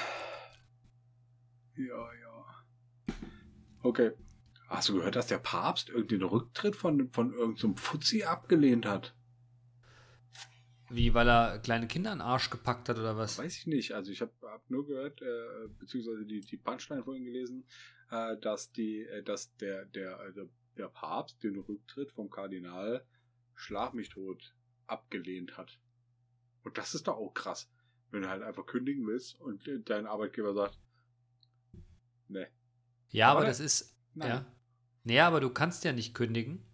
[1.76, 3.14] Ja, ja.
[3.82, 4.12] Okay.
[4.66, 9.14] Hast du gehört, dass der Papst irgendeinen Rücktritt von, von irgendeinem Fuzzi abgelehnt hat?
[10.90, 13.38] Wie, weil er kleine Kinder in den Arsch gepackt hat oder was?
[13.38, 13.92] Weiß ich nicht.
[13.92, 17.64] Also ich habe hab nur gehört, äh, beziehungsweise die, die Punchline vorhin gelesen,
[18.10, 23.04] äh, dass die, äh, dass der, der, also der Papst den Rücktritt vom Kardinal
[23.54, 24.54] Schlag mich tot
[24.86, 25.78] abgelehnt hat.
[26.64, 27.70] Und das ist doch auch krass.
[28.10, 30.78] Wenn du halt einfach kündigen willst und äh, dein Arbeitgeber sagt,
[32.28, 32.48] ne.
[33.10, 33.96] Ja, aber Aber- das ist.
[34.14, 34.28] Nein.
[34.28, 34.46] Ja.
[35.04, 36.64] Nee, aber du kannst ja nicht kündigen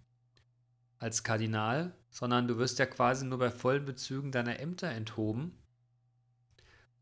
[1.06, 5.56] als Kardinal, sondern du wirst ja quasi nur bei vollen Bezügen deiner Ämter enthoben.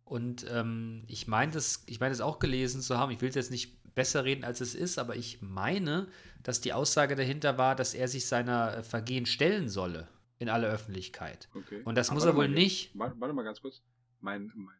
[0.04, 3.10] Und ähm, ich meine das, ich meine das auch gelesen zu haben.
[3.12, 6.08] Ich will es jetzt nicht besser reden, als es ist, aber ich meine,
[6.42, 10.06] dass die Aussage dahinter war, dass er sich seiner äh, Vergehen stellen solle
[10.38, 11.48] in aller Öffentlichkeit.
[11.54, 11.80] Okay.
[11.86, 12.90] Und das Aber muss warte er wohl nicht.
[12.98, 13.82] Warte, warte mal ganz kurz.
[14.20, 14.76] Mein, mein,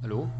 [0.00, 0.30] Hallo?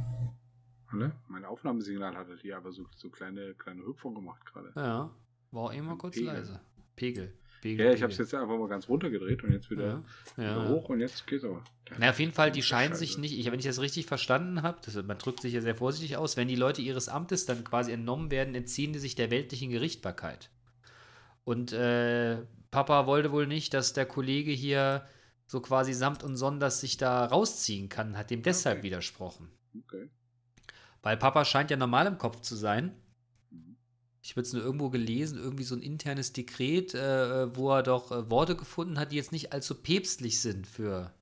[0.92, 1.12] ne?
[1.26, 4.72] mein Aufnahmesignal hat halt hier aber so, so kleine, kleine Hüpfung gemacht gerade.
[4.76, 5.10] Ja,
[5.50, 6.32] war auch immer kurz Pegel.
[6.32, 6.60] leise.
[6.96, 7.32] Pegel.
[7.60, 10.02] Pegel Ja, ich habe es jetzt einfach mal ganz runtergedreht und jetzt wieder, Ja,
[10.36, 10.68] wieder ja.
[10.68, 11.62] hoch und jetzt geht's aber.
[11.98, 14.80] Na, auf jeden Fall, die scheinen sich nicht, ich, wenn ich das richtig verstanden habe,
[15.02, 18.30] man drückt sich ja sehr vorsichtig aus, wenn die Leute ihres Amtes dann quasi entnommen
[18.30, 20.50] werden, entziehen die sich der weltlichen Gerichtbarkeit.
[21.44, 22.38] Und äh,
[22.70, 25.04] Papa wollte wohl nicht, dass der Kollege hier
[25.46, 28.86] so quasi samt und sonders sich da rausziehen kann, hat dem deshalb Okay.
[28.86, 29.50] widersprochen.
[29.84, 30.08] Okay.
[31.02, 32.94] Weil Papa scheint ja normal im Kopf zu sein.
[34.22, 38.12] Ich habe es nur irgendwo gelesen, irgendwie so ein internes Dekret, äh, wo er doch
[38.12, 41.14] äh, Worte gefunden hat, die jetzt nicht allzu päpstlich sind für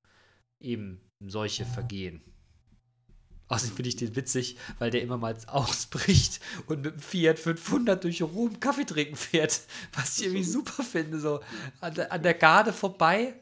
[0.61, 2.23] eben solche Vergehen.
[3.49, 8.05] Außerdem finde ich den witzig, weil der immer mal ausbricht und mit dem Fiat 500
[8.05, 9.63] durch Rom Kaffee trinken fährt.
[9.95, 11.19] Was ich irgendwie super finde.
[11.19, 11.41] So
[11.81, 13.35] an der, an der Garde vorbei.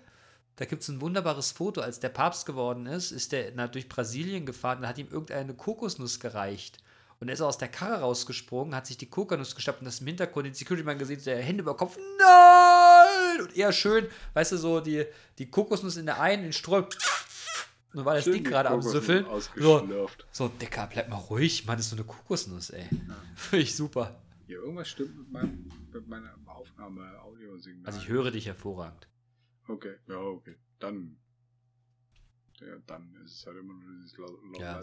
[0.54, 1.80] Da gibt es ein wunderbares Foto.
[1.80, 5.54] Als der Papst geworden ist, ist der na, durch Brasilien gefahren und hat ihm irgendeine
[5.54, 6.78] Kokosnuss gereicht.
[7.18, 10.06] Und er ist aus der Karre rausgesprungen, hat sich die Kokosnuss geschnappt und das im
[10.06, 11.96] Hintergrund den Security-Mann gesehen, der Hände über Kopf.
[12.18, 13.40] Nein!
[13.40, 15.04] Und er schön, weißt du, so die,
[15.38, 16.86] die Kokosnuss in der einen, den Strom.
[17.94, 19.24] Nun war das Schön Ding gerade am Süffeln.
[19.56, 21.64] So, so, Dicker, bleib mal ruhig.
[21.64, 22.86] Mann, ist so eine Kokosnuss, ey.
[23.34, 24.20] Finde ich super.
[24.48, 27.86] Ja, irgendwas stimmt mit, meinem, mit meiner Aufnahme, Audiosignal.
[27.86, 29.08] Also ich höre dich hervorragend.
[29.66, 30.56] Okay, ja, okay.
[30.78, 31.16] Dann.
[32.60, 34.82] Ja, dann ist es halt immer nur dieses lau- lau- Ja.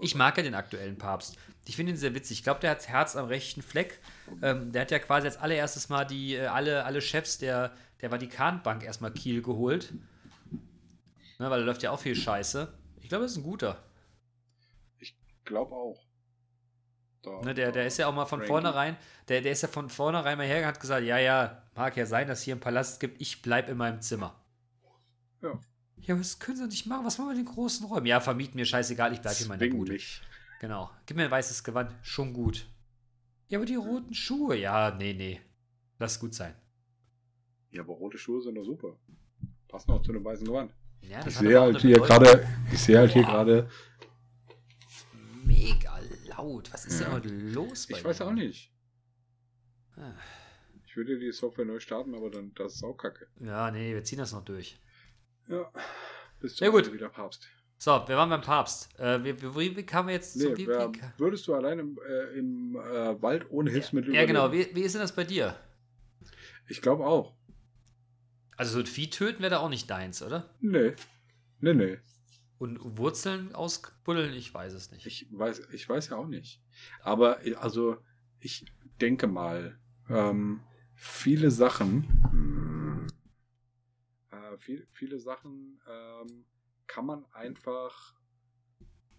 [0.00, 1.36] Ich mag ja den aktuellen Papst.
[1.66, 2.38] Ich finde ihn sehr witzig.
[2.38, 4.00] Ich glaube, der hat das Herz am rechten Fleck.
[4.42, 8.10] Ähm, der hat ja quasi als allererstes mal die, äh, alle, alle Chefs der, der
[8.10, 9.92] Vatikanbank erstmal Kiel geholt.
[11.38, 12.72] Ne, weil da läuft ja auch viel Scheiße.
[13.00, 13.82] Ich glaube, das ist ein guter.
[15.44, 16.00] Glaub auch.
[17.22, 18.48] Da, Ne, der, der ist ja auch mal von Frankie.
[18.52, 18.96] vornherein,
[19.28, 22.04] der, der ist ja von vornherein mal her und hat gesagt, ja, ja, mag ja
[22.06, 24.34] sein, dass es hier einen Palast gibt, ich bleib in meinem Zimmer.
[25.40, 25.58] Ja.
[26.02, 27.04] Ja, aber das können sie doch nicht machen.
[27.06, 28.06] Was machen wir mit den großen Räumen?
[28.06, 29.92] Ja, vermieten mir scheißegal, ich bleib hier in meiner Bude.
[29.92, 30.20] mich.
[30.60, 30.90] Genau.
[31.06, 31.92] Gib mir ein weißes Gewand.
[32.02, 32.66] Schon gut.
[33.48, 34.56] Ja, aber die roten Schuhe.
[34.56, 35.40] Ja, nee, nee.
[35.98, 36.54] Lass gut sein.
[37.70, 38.96] Ja, aber rote Schuhe sind doch super.
[39.68, 40.72] Passen auch zu einem weißen Gewand.
[41.02, 43.68] Ja, das Ich hat sehe halt eine hier gerade, ich sehe halt hier gerade,
[45.44, 46.72] Mega laut.
[46.72, 47.06] Was ist Ja.
[47.06, 48.72] denn heute los bei ich weiß auch nicht.
[49.96, 50.12] Ah.
[50.86, 53.26] Ich würde die Software neu starten, aber dann, das ist auch kacke.
[53.40, 54.78] Ja, nee, wir ziehen das noch durch.
[55.52, 55.70] Ja.
[56.40, 56.92] Bis Ja, gut.
[56.92, 57.46] wieder Papst.
[57.78, 58.88] So, wir waren beim Papst.
[58.98, 60.66] Äh, wie, wie, wie kamen wir jetzt Nee, zum wie,
[61.18, 64.46] würdest du allein im, äh, im äh, Wald ohne Hilfsmittel Ja, genau.
[64.46, 64.70] überleben?
[64.70, 65.56] Wie, wie ist denn das bei dir?
[66.68, 67.34] Ich glaube auch.
[68.56, 70.54] Also so ein Vieh töten wäre da auch nicht deins, oder?
[70.60, 70.94] Nee.
[71.60, 71.98] Nee, nee.
[72.58, 75.04] Und Wurzeln ausbuddeln, ich weiß es nicht.
[75.06, 76.62] Ich weiß, ich weiß ja auch nicht.
[77.02, 77.98] Aber äh, also
[78.40, 78.64] ich
[79.00, 79.78] denke mal,
[80.08, 80.60] ähm,
[80.94, 82.21] viele Sachen,
[84.52, 86.44] äh, viel, viele Sachen ähm,
[86.86, 88.14] kann man einfach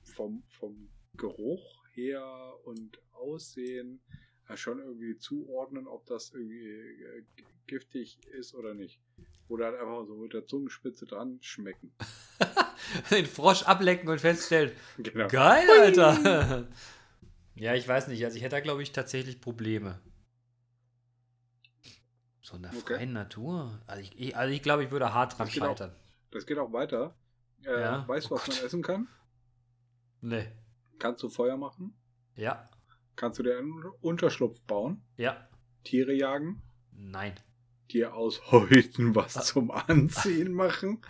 [0.04, 4.02] vom, vom Geruch her und Aussehen
[4.48, 7.24] äh, schon irgendwie zuordnen, ob das irgendwie äh,
[7.68, 9.00] giftig ist oder nicht.
[9.48, 11.94] Oder halt einfach so mit der Zungenspitze dran schmecken.
[13.12, 15.28] Den Frosch ablecken und feststellen, Genau.
[15.28, 16.68] geil, Alter.
[17.56, 18.24] ja, ich weiß nicht.
[18.24, 20.00] Also ich hätte da, glaube ich, tatsächlich Probleme.
[22.44, 22.96] So in der Okay.
[22.98, 23.82] freien Natur.
[23.88, 25.68] Also ich, also ich glaube, ich würde hart dran Das geht auch.
[25.70, 25.96] scheitern.
[26.32, 27.16] Das geht auch weiter.
[27.66, 28.08] Äh, Ja.
[28.08, 28.66] Weißt du, Oh was man Gott.
[28.66, 29.08] essen kann?
[30.22, 30.48] Nee.
[31.00, 31.96] Kannst du Feuer machen?
[32.36, 32.68] Ja.
[33.16, 35.02] Kannst du dir einen Unterschlupf bauen?
[35.18, 35.48] Ja.
[35.84, 36.62] Tiere jagen?
[36.92, 37.34] Nein.
[37.92, 39.42] Dir aus Häuten was Ah.
[39.42, 41.02] zum Anziehen machen?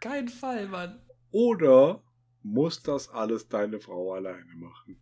[0.00, 1.00] Kein Fall, Mann.
[1.30, 2.02] Oder
[2.42, 5.00] muss das alles deine Frau alleine machen?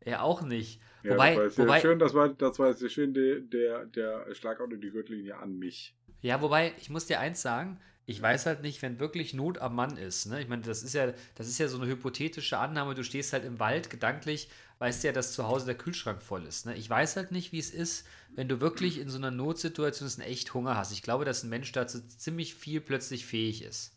[0.00, 0.80] Er auch nicht.
[1.02, 4.34] Ja, Wobei- das war wobei- schön, das war, das war jetzt schön der, der, der
[4.34, 5.94] Schlag unter die Gürtellinie an mich.
[6.22, 9.74] Ja, wobei, ich muss dir eins sagen, ich weiß halt nicht, wenn wirklich Not am
[9.76, 10.26] Mann ist.
[10.26, 10.40] Ne?
[10.42, 12.94] Ich meine, das ist ja, das ist ja so eine hypothetische Annahme.
[12.94, 14.48] Du stehst halt im Wald, gedanklich
[14.78, 16.64] weißt du ja, dass zu Hause der Kühlschrank voll ist.
[16.64, 16.74] Ne?
[16.74, 20.22] Ich weiß halt nicht, wie es ist, wenn du wirklich in so einer Notsituation einen
[20.30, 20.90] echt Hunger hast.
[20.92, 23.94] Ich glaube, dass ein Mensch dazu ziemlich viel plötzlich fähig ist.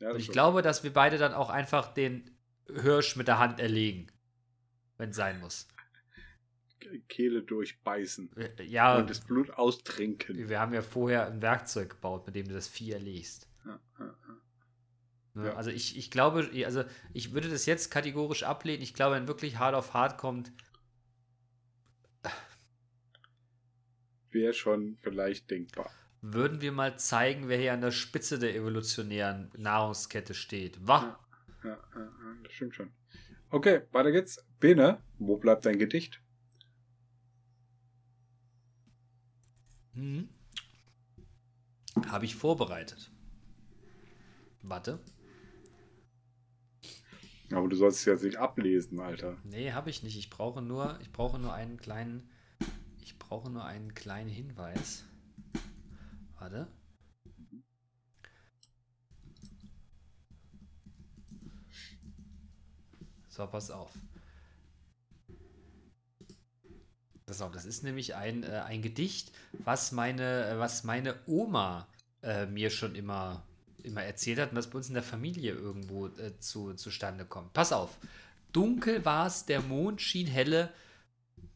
[0.00, 0.32] Ja, Und ich stimmt.
[0.32, 2.30] glaube, dass wir beide dann auch einfach den
[2.74, 4.06] Hirsch mit der Hand erlegen.
[4.98, 5.66] Wenn es sein muss.
[7.08, 10.48] Kehle durchbeißen Äh, Ja, und das Blut austrinken.
[10.48, 13.48] wir haben ja vorher ein Werkzeug gebaut, mit dem du das Vieh erlegst.
[13.64, 14.14] Ja, ja, ja.
[15.34, 15.46] Ne?
[15.46, 15.54] Ja.
[15.54, 18.82] Also ich, ich glaube, also ich würde das jetzt kategorisch ablehnen.
[18.82, 20.52] Ich glaube, wenn wirklich hart auf hart kommt,
[24.30, 25.90] Wäre schon vielleicht denkbar.
[26.20, 30.78] würden wir mal zeigen, wer hier an der Spitze der evolutionären Nahrungskette steht.
[30.86, 31.18] Ja,
[31.64, 31.78] ja,
[32.44, 32.92] das stimmt schon.
[33.50, 34.44] Okay, weiter geht's.
[34.60, 36.20] Bene, wo bleibt dein Gedicht?
[39.94, 40.28] Mhm.
[42.08, 43.10] Habe ich vorbereitet.
[44.62, 44.98] Warte.
[47.50, 49.38] Aber du sollst es jetzt nicht ablesen, Alter.
[49.44, 50.18] Nee, habe ich nicht.
[50.18, 52.28] Ich brauche nur, ich brauche nur einen kleinen,
[53.00, 55.04] ich brauche nur einen kleinen Hinweis.
[56.38, 56.68] Warte.
[63.28, 63.92] So, pass auf.
[67.28, 71.86] Pass auf, das ist nämlich ein, äh, ein Gedicht, was meine, äh, was meine Oma
[72.22, 73.46] äh, mir schon immer,
[73.82, 77.52] immer erzählt hat und das bei uns in der Familie irgendwo äh, zu, zustande kommt.
[77.52, 77.98] Pass auf.
[78.52, 80.72] Dunkel war's, der Mond schien helle.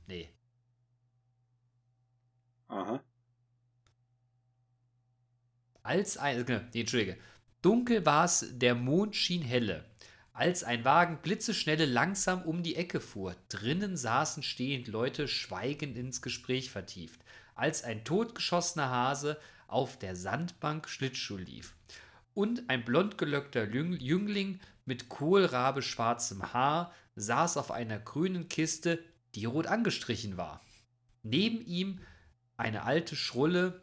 [0.06, 0.28] Nee.
[2.68, 3.02] Aha.
[5.82, 6.44] Als ein.
[6.44, 7.16] Genau, nee, Entschuldige.
[7.62, 9.86] Dunkel war's, der Mond schien helle.
[10.32, 13.36] Als ein Wagen blitzeschnelle langsam um die Ecke fuhr.
[13.48, 17.20] Drinnen saßen stehend Leute schweigend ins Gespräch vertieft.
[17.54, 21.74] Als ein totgeschossener Hase auf der Sandbank Schlittschuh lief.
[22.34, 29.04] Und ein blondgelöckter Jüng- Jüngling mit kohlrabe schwarzem Haar saß auf einer grünen Kiste,
[29.34, 30.62] die rot angestrichen war.
[31.22, 32.00] Neben ihm
[32.56, 33.82] eine alte Schrulle,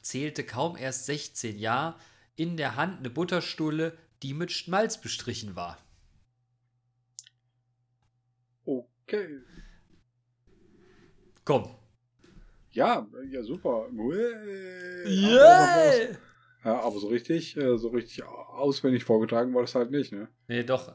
[0.00, 1.96] zählte kaum erst 16 Jahre,
[2.36, 5.78] in der Hand eine Butterstulle, die mit Schmalz bestrichen war.
[8.64, 9.40] Okay.
[11.44, 11.74] Komm.
[12.72, 13.88] Ja, ja, super.
[15.04, 16.16] Yeah!
[16.64, 20.28] Ja, aber so richtig, äh, so richtig auswendig vorgetragen war das halt nicht, ne?
[20.46, 20.94] Nee, doch.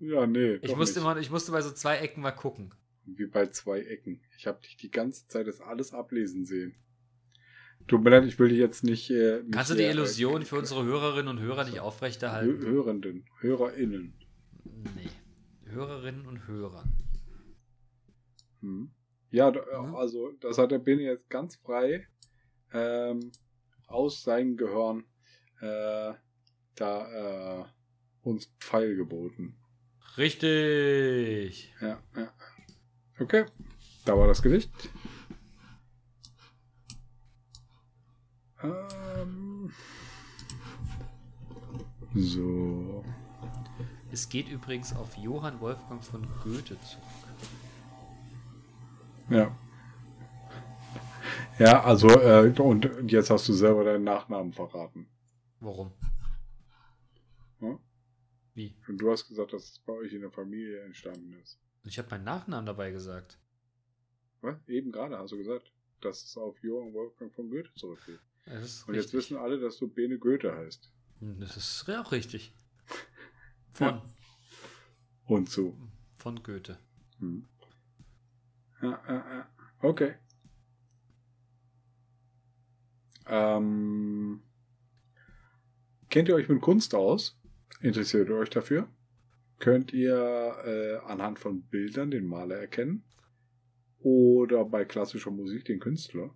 [0.00, 0.54] Ja, nee.
[0.56, 1.08] Ich doch musste, nicht.
[1.08, 2.74] immer, ich musste bei so zwei Ecken mal gucken.
[3.06, 4.20] Wie bei zwei Ecken.
[4.36, 6.74] Ich habe dich die ganze Zeit das alles ablesen sehen.
[7.88, 9.10] Tut mir leid, ich will dich jetzt nicht.
[9.10, 12.60] Äh, nicht Kannst du die hier, Illusion äh, für unsere Hörerinnen und Hörer nicht aufrechterhalten?
[12.60, 14.12] Hörenden, HörerInnen.
[14.94, 15.08] Nee.
[15.72, 16.84] Hörerinnen und Hörer.
[18.60, 18.90] Hm.
[19.30, 19.94] Ja, Mhm.
[19.94, 22.06] also das hat der Bene jetzt ganz frei
[22.72, 23.32] ähm,
[23.86, 25.04] aus seinem Gehirn
[25.60, 26.12] äh,
[26.74, 27.64] da äh,
[28.22, 29.56] uns Pfeil geboten.
[30.16, 31.72] Richtig.
[31.80, 32.32] Ja, ja.
[33.18, 33.46] Okay,
[34.04, 34.70] da war das Gedicht.
[38.62, 39.72] Ähm,
[42.14, 43.04] so.
[44.10, 47.04] Es geht übrigens auf Johann Wolfgang von Goethe zurück.
[49.30, 49.56] Ja.
[51.58, 55.08] Ja, also, äh, und jetzt hast du selber deinen Nachnamen verraten.
[55.60, 55.92] Warum?
[57.58, 57.78] Hm?
[58.54, 58.74] Wie?
[58.88, 61.58] Und du hast gesagt, dass es bei euch in der Familie entstanden ist.
[61.84, 63.38] Ich habe meinen Nachnamen dabei gesagt.
[64.40, 64.56] Was?
[64.68, 68.20] Eben gerade hast du gesagt, dass es auf Johann Wolfgang von Goethe zurückgeht.
[68.48, 69.18] Das ist Und jetzt richtig.
[69.18, 70.90] wissen alle, dass du Bene Goethe heißt.
[71.20, 72.52] Hm, Das ist auch richtig.
[73.72, 74.00] Von,
[75.26, 75.76] Und so.
[76.16, 76.78] von Goethe.
[77.20, 77.46] Hm.
[78.82, 79.48] Ja, ja, ja.
[79.80, 80.14] Okay.
[83.26, 84.40] Ähm,
[86.08, 87.38] kennt ihr euch mit Kunst aus?
[87.80, 88.88] Interessiert ihr euch dafür?
[89.58, 90.14] Könnt ihr
[90.64, 93.04] äh, anhand von Bildern den Maler erkennen?
[94.00, 96.34] Oder bei klassischer Musik den Künstler?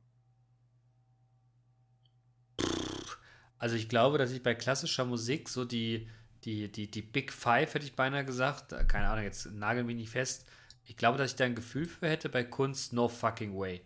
[3.63, 6.09] Also ich glaube, dass ich bei klassischer Musik so die,
[6.43, 9.95] die, die, die Big Five, hätte ich beinahe gesagt, äh, keine Ahnung, jetzt nagel mich
[9.95, 10.49] nicht fest.
[10.85, 13.83] Ich glaube, dass ich da ein Gefühl für hätte, bei Kunst no fucking way.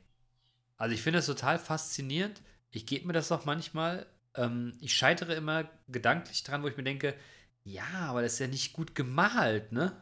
[0.79, 2.41] Also ich finde das total faszinierend.
[2.71, 4.07] Ich gebe mir das auch manchmal.
[4.35, 7.15] Ähm, ich scheitere immer gedanklich dran, wo ich mir denke,
[7.63, 9.93] ja, aber das ist ja nicht gut gemalt, ne?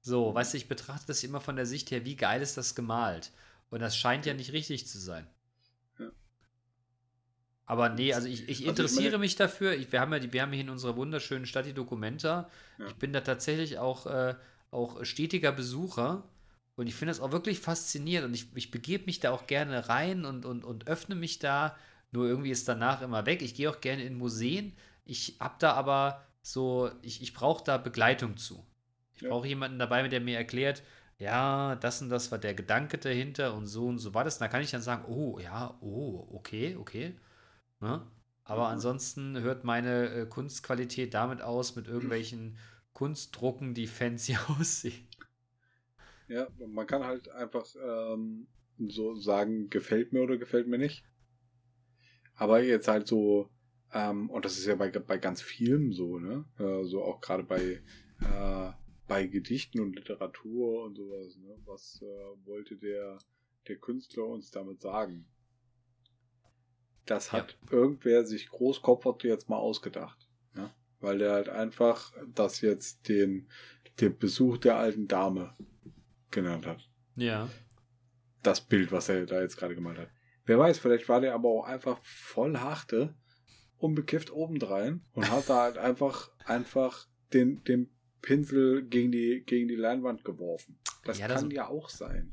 [0.00, 2.74] So, weißt du, ich betrachte das immer von der Sicht her, wie geil ist das
[2.74, 3.30] gemalt?
[3.70, 5.28] Und das scheint ja nicht richtig zu sein.
[7.66, 9.74] Aber nee, also ich, ich Also ich interessiere meine- mich dafür.
[9.74, 12.48] Ich, wir, haben ja die, wir haben hier in unserer wunderschönen Stadt die Documenta.
[12.78, 12.86] Ja.
[12.86, 14.34] Ich bin da tatsächlich auch, äh,
[14.70, 16.22] auch stetiger Besucher.
[16.76, 19.88] Und ich finde das auch wirklich faszinierend und ich, ich begebe mich da auch gerne
[19.88, 21.74] rein und, und, und öffne mich da.
[22.12, 23.42] Nur irgendwie ist danach immer weg.
[23.42, 24.74] Ich gehe auch gerne in Museen.
[25.04, 28.64] Ich habe da aber so, ich, ich brauche da Begleitung zu.
[29.14, 29.30] Ich Ja.
[29.30, 30.82] brauche jemanden dabei, der mir erklärt,
[31.18, 34.34] ja, das und das war der Gedanke dahinter und so und so war das.
[34.36, 37.16] Und da kann ich dann sagen, oh, ja, oh, okay, okay.
[37.80, 38.06] Ne?
[38.44, 38.68] Aber Mhm.
[38.68, 42.58] ansonsten hört meine äh, Kunstqualität damit aus, mit irgendwelchen
[42.92, 45.08] Kunstdrucken, die fancy aussehen.
[46.28, 48.46] Ja, man kann halt einfach ähm,
[48.78, 51.04] so sagen, gefällt mir oder gefällt mir nicht.
[52.34, 53.50] Aber jetzt halt so,
[53.92, 56.44] ähm, und das ist ja bei, bei ganz vielen so, ne?
[56.58, 57.82] Äh, so auch gerade bei,
[58.20, 58.72] äh,
[59.06, 61.56] bei Gedichten und Literatur und sowas, ne?
[61.64, 63.18] Was äh, wollte der,
[63.68, 65.26] der Künstler uns damit sagen?
[67.06, 70.28] Das hat irgendwer sich Großkopfert jetzt mal ausgedacht.
[70.56, 70.70] Ja?
[71.00, 73.48] Weil der halt einfach das jetzt den,
[74.00, 75.54] den Besuch der alten Dame
[76.30, 76.88] genannt hat.
[77.14, 77.48] Ja.
[78.42, 80.10] Das Bild, was er da jetzt gerade gemalt hat.
[80.44, 83.14] Wer weiß, vielleicht war der aber auch einfach voll harte,
[83.78, 87.90] unbekifft obendrein und hat da halt einfach, einfach den, den
[88.22, 90.78] Pinsel gegen die, gegen die Leinwand geworfen.
[91.04, 92.32] Das Ja, das- kann ja auch sein.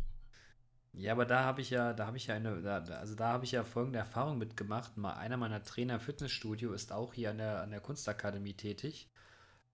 [0.96, 3.46] Ja, aber da habe ich ja, da habe ich ja eine, da, also da habe
[3.46, 4.96] ich ja folgende Erfahrung mitgemacht.
[4.96, 9.10] Mal einer meiner Trainer im Fitnessstudio ist auch hier an der, an der Kunstakademie tätig.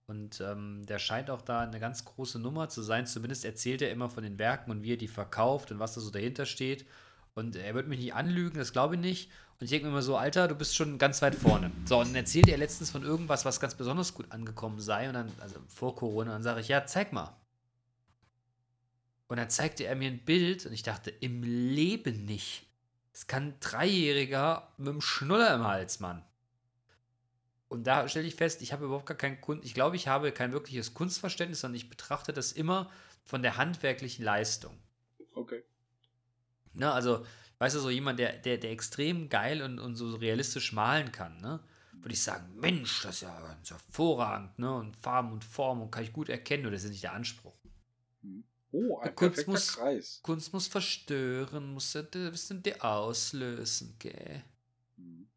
[0.07, 3.05] Und ähm, der scheint auch da eine ganz große Nummer zu sein.
[3.05, 6.01] Zumindest erzählt er immer von den Werken und wie er die verkauft und was da
[6.01, 6.86] so dahinter steht.
[7.36, 9.32] Und er wird mich nicht anlügen, das glaube ich nicht.
[9.59, 11.70] Und ich denke mir immer so, Alter, du bist schon ganz weit vorne.
[11.86, 15.09] So, und dann erzählt er letztens von irgendwas, was ganz besonders gut angekommen sei.
[15.09, 17.36] Und dann, also vor Corona, dann sage ich, ja, zeig mal.
[19.30, 22.65] Und dann zeigte er mir ein Bild und ich dachte, im Leben nicht.
[23.13, 26.25] Das kann ein Dreijähriger mit einem Schnuller im Hals, Mann.
[27.67, 30.32] Und da stelle ich fest, ich habe überhaupt gar kein Kunst, ich glaube, ich habe
[30.32, 32.89] kein wirkliches Kunstverständnis, sondern ich betrachte das immer
[33.23, 34.75] von der handwerklichen Leistung.
[35.36, 35.63] Okay.
[36.73, 37.23] Ne, also,
[37.59, 41.39] weißt du, so jemand, der, der, der extrem geil und, und so realistisch malen kann,
[41.39, 41.59] ne?
[41.91, 44.73] Würde ich sagen, Mensch, das ist ja ganz hervorragend, ne?
[44.73, 47.59] Und Farben und Formen und kann ich gut erkennen, nur das ist nicht der Anspruch.
[48.72, 50.20] Oh, ein Kunst perfekter muss- Kreis.
[50.22, 54.43] Kunst muss verstören, muss ein bisschen die auslösen, gell?
[54.97, 55.28] Hm.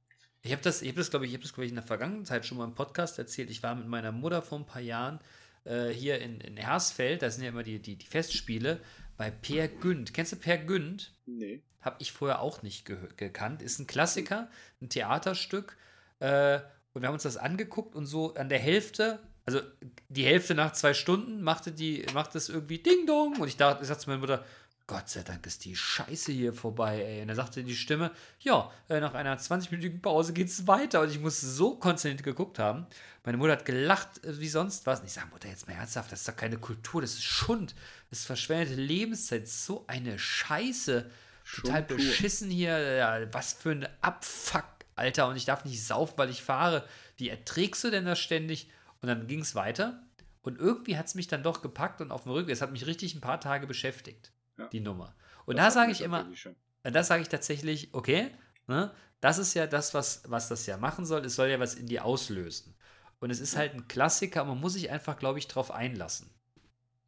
[0.42, 1.84] Ich habe das, ich habe das, glaube ich, ich habe das, glaube ich, in der
[1.84, 3.50] vergangenen Zeit schon mal im Podcast erzählt.
[3.50, 5.20] Ich war mit meiner Mutter vor ein paar Jahren
[5.64, 8.80] äh, hier in, in Hersfeld, da sind ja immer die, die, die Festspiele,
[9.16, 10.12] bei Per Günd.
[10.12, 11.14] Kennst du Per Günd?
[11.26, 11.62] Nee.
[11.80, 13.62] Habe ich vorher auch nicht gekannt.
[13.62, 15.76] Ist ein Klassiker, ein Theaterstück.
[16.18, 16.60] Äh,
[16.92, 19.60] und wir haben uns das angeguckt und so an der Hälfte, also
[20.08, 23.38] die Hälfte nach zwei Stunden, machte die, machte es irgendwie Ding Dong.
[23.40, 24.44] Und ich dachte, ich sagte zu meiner Mutter,
[24.86, 27.22] Gott sei Dank ist die Scheiße hier vorbei, ey.
[27.22, 31.00] Und dann sagte die Stimme, ja, äh, nach einer 20-minütigen Pause geht's weiter.
[31.00, 32.86] Und ich muss so konzentriert geguckt haben.
[33.24, 35.00] Meine Mutter hat gelacht äh, wie sonst was.
[35.00, 37.74] Und ich sage, Mutter, jetzt mal ernsthaft, das ist doch keine Kultur, das ist Schund.
[38.10, 39.48] Das ist verschwendete Lebenszeit.
[39.48, 41.10] So eine Scheiße.
[41.54, 41.96] Total Schund pur.
[41.96, 42.78] beschissen hier.
[42.78, 44.66] Ja, was für ein Abfuck,
[44.96, 45.28] Alter.
[45.28, 46.84] Und ich darf nicht saufen, weil ich fahre.
[47.16, 48.68] Wie erträgst du denn das ständig?
[49.02, 50.02] Und dann ging es weiter.
[50.42, 52.50] Und irgendwie hat es mich dann doch gepackt und auf dem Rücken.
[52.50, 54.68] Es hat mich richtig ein paar Tage beschäftigt, Ja.
[54.68, 55.14] die Nummer.
[55.44, 56.56] Und Das da sage ich immer, schon.
[56.82, 58.30] da sage ich tatsächlich, okay,
[58.66, 61.24] ne, das ist ja das, was, was das ja machen soll.
[61.24, 62.74] Es soll ja was in dir auslösen.
[63.20, 66.28] Und es ist halt ein Klassiker, man muss sich einfach, glaube ich, drauf einlassen.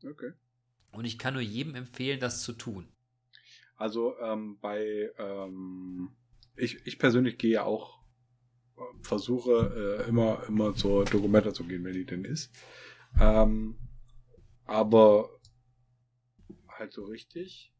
[0.04, 0.32] Okay.
[0.92, 2.88] Und ich kann nur jedem empfehlen, das zu tun.
[3.76, 6.10] Also ähm, bei ähm,
[6.54, 7.93] ich, ich persönlich gehe ja auch, äh,
[9.02, 12.50] versuche äh, immer, immer zur Dokumenta zu gehen, wenn die denn ist.
[13.20, 13.76] Ähm,
[14.66, 15.30] aber
[16.68, 17.72] halt so richtig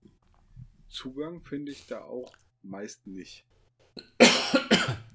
[0.88, 2.32] Zugang finde ich da auch
[2.62, 3.44] meist nicht.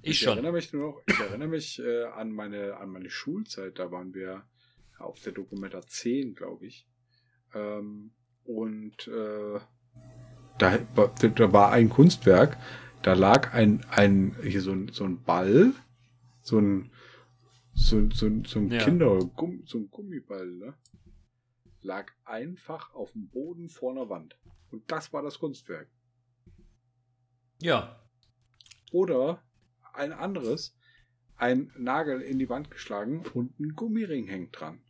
[0.01, 0.33] Ich schon.
[0.33, 4.13] erinnere mich nur noch, ich erinnere mich äh, an meine an meine Schulzeit, da waren
[4.13, 4.43] wir
[4.97, 6.87] auf der Dokumenta 10, glaube ich.
[7.53, 8.11] Ähm,
[8.45, 9.59] und äh,
[10.57, 12.57] da, da war ein Kunstwerk,
[13.01, 15.73] da lag ein, ein hier so ein, so ein Ball,
[16.41, 16.91] so ein
[17.73, 18.83] so, so, so ein Ja.
[18.83, 19.19] Kinder,
[19.65, 20.77] so ein Gummiball, ne?
[21.81, 24.37] Lag einfach auf dem Boden vor einer Wand.
[24.69, 25.89] Und das war das Kunstwerk.
[27.61, 28.03] Ja.
[28.91, 29.41] Oder
[29.93, 30.75] ein anderes,
[31.35, 34.81] ein Nagel in die Wand geschlagen und ein Gummiring hängt dran.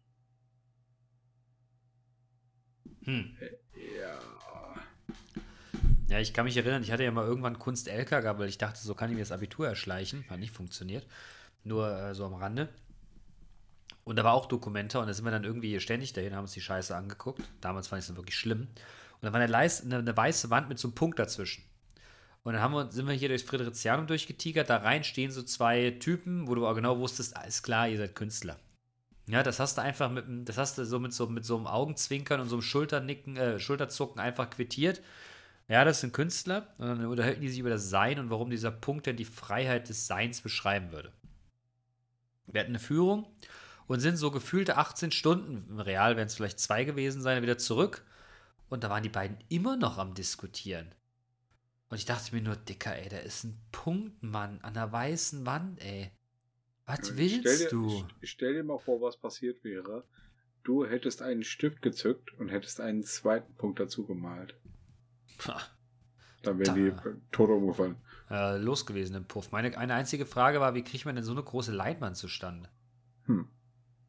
[3.04, 3.38] Hm.
[3.98, 4.20] Ja.
[6.10, 8.58] Ja, ich kann mich erinnern, ich hatte ja mal irgendwann Kunst LK gehabt, weil ich
[8.58, 10.26] dachte, so kann ich mir das Abitur erschleichen.
[10.28, 11.06] Hat nicht funktioniert.
[11.64, 12.68] Nur äh, so am Rande.
[14.06, 16.54] Und da war auch Dokumenta und da sind wir dann irgendwie ständig dahin, haben uns
[16.54, 17.44] die Scheiße angeguckt.
[17.62, 18.62] Damals fand ich es dann wirklich schlimm.
[18.62, 21.64] Und da war eine, Leis eine, eine weiße Wand mit so einem Punkt dazwischen.
[22.42, 24.68] Und dann haben wir, sind wir hier durchs Fridericianum durchgetigert.
[24.68, 28.16] Da rein stehen so zwei Typen, wo du auch genau wusstest, alles klar, ihr seid
[28.16, 28.58] Künstler.
[29.28, 31.68] Ja, das hast du einfach mit, das hast du so mit so, mit so einem
[31.68, 35.04] Augenzwinkern und so einem Schulternicken, äh, Schulterzucken einfach quittiert.
[35.70, 36.74] Ja, das sind Künstler.
[36.78, 39.88] Und dann unterhalten die sich über das Sein und warum dieser Punkt denn die Freiheit
[39.88, 41.14] des Seins beschreiben würde.
[42.48, 43.28] Wir hatten eine Führung
[43.88, 47.60] und sind so gefühlte 18 Stunden, im Real wären es vielleicht zwei gewesen sein, wieder
[47.60, 48.04] zurück.
[48.68, 50.94] Und da waren die beiden immer noch am Diskutieren.
[51.90, 55.46] Und ich dachte mir nur, Dicker, ey, da ist ein Punkt, Mann, an der weißen
[55.46, 56.12] Wand, ey.
[56.86, 58.08] Was Ich willst stell dir, du?
[58.22, 60.04] Ich stell dir mal vor, was passiert wäre.
[60.64, 64.56] Du hättest einen Stift gezückt und hättest einen zweiten Punkt dazu gemalt.
[66.44, 66.94] Dann wären die
[67.32, 67.96] tot umgefallen.
[68.30, 69.52] äh, los gewesen im Puff.
[69.52, 72.70] Meine eine einzige Frage war, wie kriegt man denn so eine große Leinwand zustande?
[73.26, 73.48] Hm.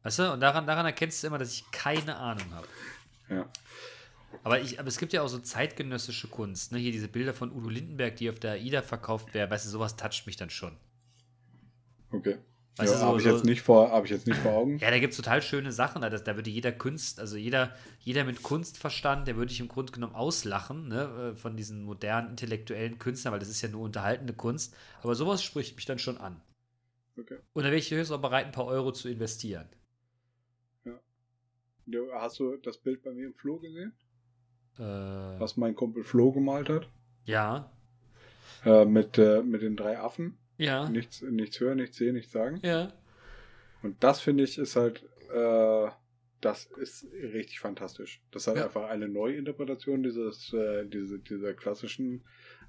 [0.03, 2.67] Weißt du, und daran, daran erkennst du immer, dass ich keine Ahnung habe.
[3.29, 3.49] Ja.
[4.43, 6.79] Aber, ich, aber es gibt ja auch so zeitgenössische Kunst, ne?
[6.79, 9.51] Hier diese Bilder von Udo Lindenberg, die auf der AIDA verkauft werden.
[9.51, 10.77] Weißt du, sowas toucht mich dann schon.
[12.11, 12.37] Okay.
[12.77, 14.77] Weißt ja, habe ich, so- jetzt nicht vor- hab ich jetzt nicht vor Augen.
[14.79, 16.01] Ja, da gibt es total schöne Sachen.
[16.01, 19.91] Da, da würde jeder Kunst, also jeder, jeder mit Kunstverstand, der würde ich im Grunde
[19.91, 24.33] genommen auslachen, ne, äh, von diesen modernen intellektuellen Künstlern, weil das ist ja nur unterhaltende
[24.33, 24.75] Kunst.
[25.03, 26.41] Aber sowas spricht mich dann schon an.
[27.19, 27.37] Okay.
[27.53, 29.67] Und da wäre ich höchstens auch bereit, ein paar Euro zu investieren.
[31.87, 33.91] Du, hast du das Bild bei mir im Flo gesehen?
[34.77, 36.87] Äh, Was mein Kumpel Flo gemalt hat?
[37.25, 37.69] ja,
[38.63, 40.37] Äh, mit, äh, mit den drei Affen.
[40.61, 42.59] Ja, Nichts, nichts hören, nichts sehen, nichts sagen.
[42.63, 42.93] ja.
[43.83, 45.03] Und das finde ich ist halt,
[45.33, 45.89] äh,
[46.39, 48.21] das ist richtig fantastisch.
[48.31, 48.65] Das ist halt Ja.
[48.65, 52.23] einfach eine Neuinterpretation dieses, äh, diese, dieser klassischen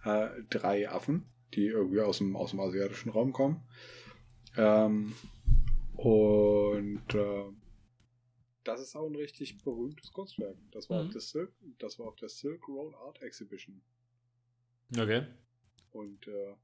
[0.05, 3.63] äh, drei Affen, die irgendwie aus dem, aus dem asiatischen Raum kommen.
[4.57, 5.13] Ähm,
[5.97, 7.45] und äh,
[8.65, 10.57] das ist auch ein richtig berühmtes Kunstwerk.
[10.71, 11.07] Das war, Mhm.
[11.09, 13.83] auf, der Silk, das war auf der Silk Road Art Exhibition.
[14.97, 15.27] Okay.
[15.93, 16.55] Und äh,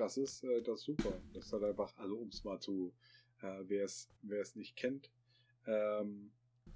[0.00, 1.12] das ist, äh, das ist super.
[1.34, 2.92] Das ist halt einfach, also um es mal zu,
[3.42, 5.10] äh, wer es nicht kennt,
[5.66, 6.30] ähm,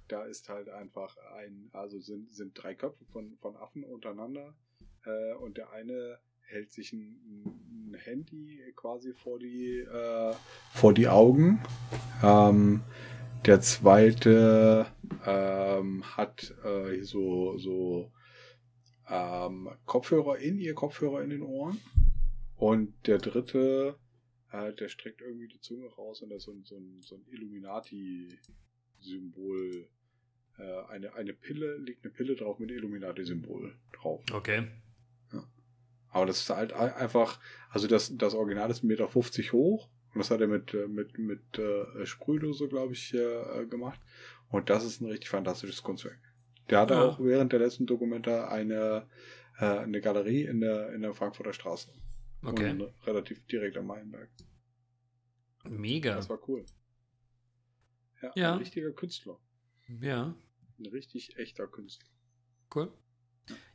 [0.07, 4.53] da ist halt einfach ein, also sind, sind drei Köpfe von, von Affen untereinander
[5.05, 10.33] äh, und der eine hält sich ein, ein Handy quasi vor die, äh,
[10.73, 11.59] vor die Augen.
[12.21, 12.81] Ähm,
[13.45, 14.85] der zweite
[15.25, 18.11] ähm, hat äh, so, so
[19.09, 21.81] ähm, Kopfhörer in ihr Kopfhörer in den Ohren.
[22.57, 23.97] Und der dritte,
[24.51, 27.15] äh, der streckt irgendwie die Zunge raus und da ist so ein, so ein, so
[27.15, 29.87] ein Illuminati-Symbol.
[30.57, 34.23] Äh, eine, eine Pille, liegt eine Pille drauf mit Illuminati-Symbol drauf.
[34.33, 34.67] Okay.
[36.09, 39.13] Aber das ist halt ein- einfach, also das, das Original ist 1,50 Meter
[39.51, 43.99] hoch und das hat er mit, äh, mit, mit äh, Sprühdose, glaube ich, äh, gemacht.
[44.49, 46.17] Und das ist ein richtig fantastisches Kunstwerk.
[46.69, 47.03] Der hatte Ja.
[47.03, 49.09] auch während der letzten Dokumenta eine,
[49.59, 51.91] äh, eine Galerie in der, in der Frankfurter Straße.
[52.43, 52.71] Okay.
[52.71, 54.29] Und relativ direkt am Meilenberg.
[55.63, 56.15] Mega.
[56.15, 56.65] Das war cool.
[58.21, 58.51] Ja, Ja.
[58.53, 59.39] ein richtiger Künstler.
[59.87, 60.35] Ja.
[60.77, 62.09] Ein richtig echter Künstler.
[62.73, 62.91] Cool.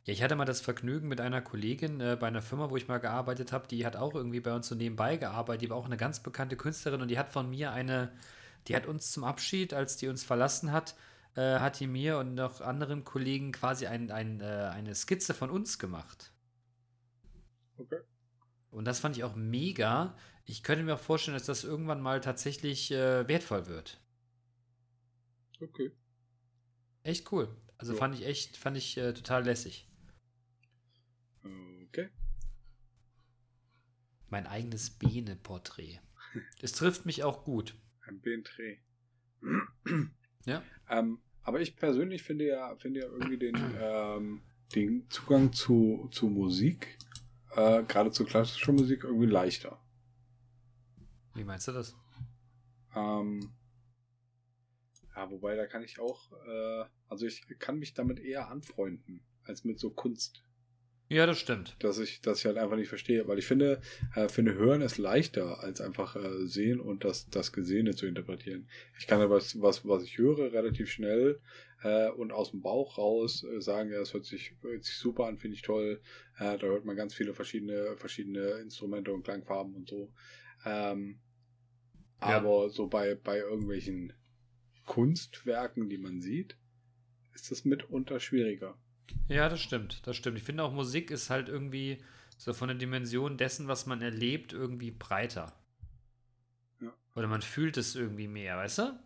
[0.03, 2.87] Ja, ich hatte mal das Vergnügen mit einer Kollegin äh, bei einer Firma, wo ich
[2.87, 5.85] mal gearbeitet habe, die hat auch irgendwie bei uns so nebenbei gearbeitet, die war auch
[5.85, 8.11] eine ganz bekannte Künstlerin und die hat von mir eine,
[8.67, 10.95] die hat uns zum Abschied, als die uns verlassen hat,
[11.35, 14.43] äh, hat die mir und noch anderen Kollegen quasi ein, ein, äh,
[14.73, 16.33] eine Skizze von uns gemacht.
[17.77, 17.99] Okay.
[18.71, 20.17] Und das fand ich auch mega.
[20.45, 24.01] Ich könnte mir auch vorstellen, dass das irgendwann mal tatsächlich äh, wertvoll wird.
[25.59, 25.91] Okay.
[27.03, 27.55] Echt cool.
[27.77, 27.99] Also Ja.
[27.99, 29.87] fand ich echt, fand ich äh, total lässig.
[31.43, 32.09] Okay.
[34.29, 35.99] Mein eigenes Bene-Porträt.
[36.61, 37.75] Es trifft mich auch gut.
[38.07, 38.77] Ein Bentré.
[40.45, 40.63] Ja.
[40.89, 44.41] Ähm, aber ich persönlich finde ja, finde ja irgendwie den, ähm,
[44.73, 46.97] den Zugang zu, zu Musik,
[47.55, 49.79] äh, gerade zu klassischer Musik, irgendwie leichter.
[51.33, 51.95] Wie meinst du das?
[52.95, 53.53] Ähm,
[55.15, 59.63] ja, wobei da kann ich auch, äh, also ich kann mich damit eher anfreunden, als
[59.63, 60.43] mit so Kunst.
[61.11, 61.75] Ja, das stimmt.
[61.79, 63.81] dass ich, ich halt einfach nicht verstehe, weil ich finde,
[64.15, 68.69] äh, finde Hören ist leichter als einfach äh, sehen und das, das Gesehene zu interpretieren.
[68.97, 71.41] Ich kann aber was, was ich höre, relativ schnell
[71.83, 75.25] äh, und aus dem Bauch raus äh, sagen, ja, das hört sich, hört sich super
[75.25, 76.01] an, finde ich toll.
[76.37, 80.13] Äh, da hört man ganz viele verschiedene, verschiedene Instrumente und Klangfarben und so.
[80.65, 81.19] Ähm,
[82.21, 82.37] Ja.
[82.37, 84.13] Aber so bei, bei irgendwelchen
[84.85, 86.55] Kunstwerken, die man sieht,
[87.33, 88.77] ist das mitunter schwieriger.
[89.27, 90.05] Ja, das stimmt.
[90.05, 90.37] Das stimmt.
[90.37, 91.97] Ich finde auch Musik ist halt irgendwie
[92.37, 95.53] so von der Dimension dessen, was man erlebt, irgendwie breiter.
[96.79, 96.93] Ja.
[97.15, 98.99] Oder man fühlt es irgendwie mehr, weißt du?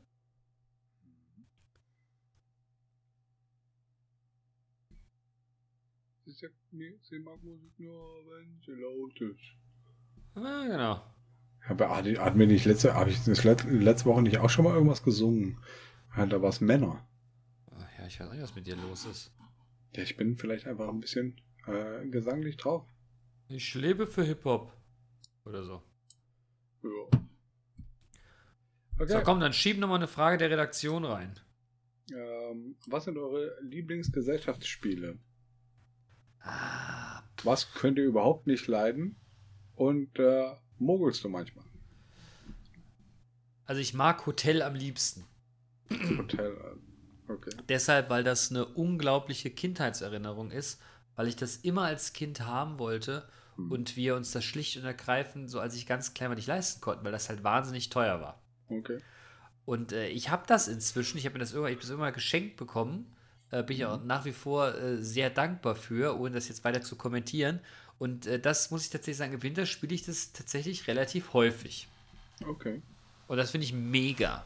[6.25, 6.33] Sie
[6.71, 7.93] mir, mag Musik nur,
[8.29, 9.41] wenn sie laut ist.
[10.35, 11.03] Ja, genau.
[11.67, 12.05] Aber hat-
[12.37, 15.57] wir nicht letzte, habe ich das letzte Woche nicht auch schon mal irgendwas gesungen?
[16.15, 17.07] Da war es Männer.
[17.71, 19.31] Ach ja, ich weiß nicht, was mit dir los ist.
[19.95, 22.85] Ja, ich bin vielleicht einfach ein bisschen äh, gesanglich drauf.
[23.47, 24.71] Ich lebe für Hip-Hop.
[25.45, 25.81] Oder so.
[26.83, 27.19] Ja.
[28.97, 29.11] Okay.
[29.11, 31.33] So, komm, dann schieb nochmal eine Frage der Redaktion rein.
[32.13, 35.17] Ähm, was sind eure Lieblingsgesellschaftsspiele?
[37.43, 39.15] Was könnt ihr überhaupt nicht leiden?
[39.75, 41.65] Und äh, mogelst du manchmal?
[43.65, 45.25] Also ich mag Hotel am liebsten.
[46.17, 46.51] Hotel.
[46.51, 46.77] äh,
[47.27, 47.49] Okay.
[47.69, 50.79] Deshalb, weil das eine unglaubliche Kindheitserinnerung ist,
[51.15, 53.71] weil ich das immer als Kind haben wollte Hm.
[53.71, 56.81] und wir uns das schlicht und ergreifend, so als ich ganz klein war, nicht leisten
[56.81, 58.41] konnten, weil das halt wahnsinnig teuer war.
[58.69, 58.99] Okay.
[59.65, 62.13] Und äh, ich habe das inzwischen, ich habe mir das irgendwann, ich hab das irgendwann
[62.13, 63.14] geschenkt bekommen,
[63.51, 66.81] äh, bin ich auch nach wie vor äh, sehr dankbar für, ohne das jetzt weiter
[66.81, 67.59] zu kommentieren.
[67.97, 71.87] Und äh, das muss ich tatsächlich sagen, im Winter spiele ich das tatsächlich relativ häufig.
[72.45, 72.81] Okay.
[73.27, 74.45] Und das finde ich mega.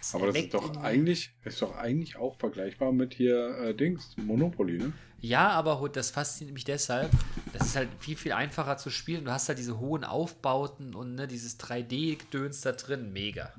[0.00, 4.16] Es Aber das ist doch eigentlich, ist doch eigentlich auch vergleichbar mit hier äh, Dings,
[4.16, 4.92] Monopoly, ne?
[5.20, 7.10] Ja, aber das fasziniert mich deshalb.
[7.52, 9.24] Das ist halt viel, viel einfacher zu spielen.
[9.24, 13.12] Du hast halt diese hohen Aufbauten und ne, dieses 3D-Gedöns da drin.
[13.12, 13.52] Mega.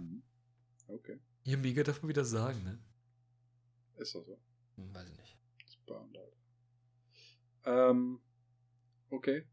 [0.87, 1.19] Okay.
[1.43, 2.79] Ja, mega darf man wieder sagen, ne?
[3.99, 4.39] Ist doch so.
[4.75, 5.37] Hm, weiß ich nicht.
[5.71, 7.91] Spannend, Alter.
[7.91, 8.19] Ähm,
[9.09, 9.43] okay.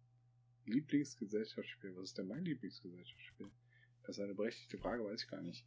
[0.66, 1.94] Lieblingsgesellschaftsspiel.
[1.96, 3.50] Was ist denn mein Lieblingsgesellschaftsspiel?
[4.02, 5.66] Das ist eine berechtigte Frage, weiß ich gar nicht.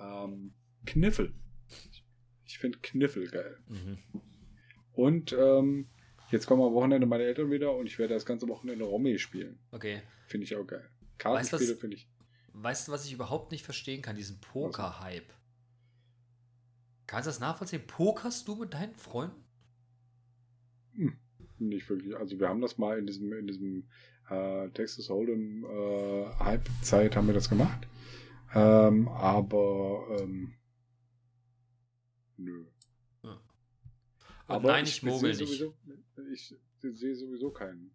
[0.00, 0.54] Ähm,
[0.86, 1.34] Kniffel.
[2.44, 3.58] Ich finde Kniffel geil.
[3.68, 3.98] Mhm.
[4.92, 5.90] Und ähm,
[6.30, 9.58] jetzt kommen am Wochenende meine Eltern wieder und ich werde das ganze Wochenende Romy spielen.
[9.70, 10.02] Okay.
[10.26, 10.88] Finde ich auch geil.
[11.18, 12.08] Kartenspiele finde ich.
[12.54, 14.16] Weißt du, was ich überhaupt nicht verstehen kann?
[14.16, 15.32] Diesen Poker-Hype.
[17.08, 17.86] Kannst du das nachvollziehen?
[17.86, 19.42] Pokerst du mit deinen Freunden?
[21.58, 22.14] Nicht wirklich.
[22.14, 23.88] Also wir haben das mal in diesem, in diesem
[24.28, 27.88] äh, Texas Hold'em äh, Hype-Zeit haben wir das gemacht.
[28.54, 30.54] Ähm, aber ähm,
[32.36, 32.66] nö.
[33.22, 33.40] Und
[34.46, 35.58] Aber nein, ich mogel sehe nicht.
[35.58, 35.74] Sowieso,
[36.30, 37.90] ich sehe sowieso keinen.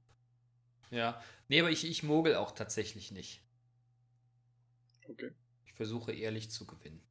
[0.89, 1.22] Ja.
[1.49, 3.43] Nee, aber ich, ich mogel auch tatsächlich nicht.
[5.07, 5.32] Okay.
[5.66, 7.01] Ich versuche ehrlich zu gewinnen.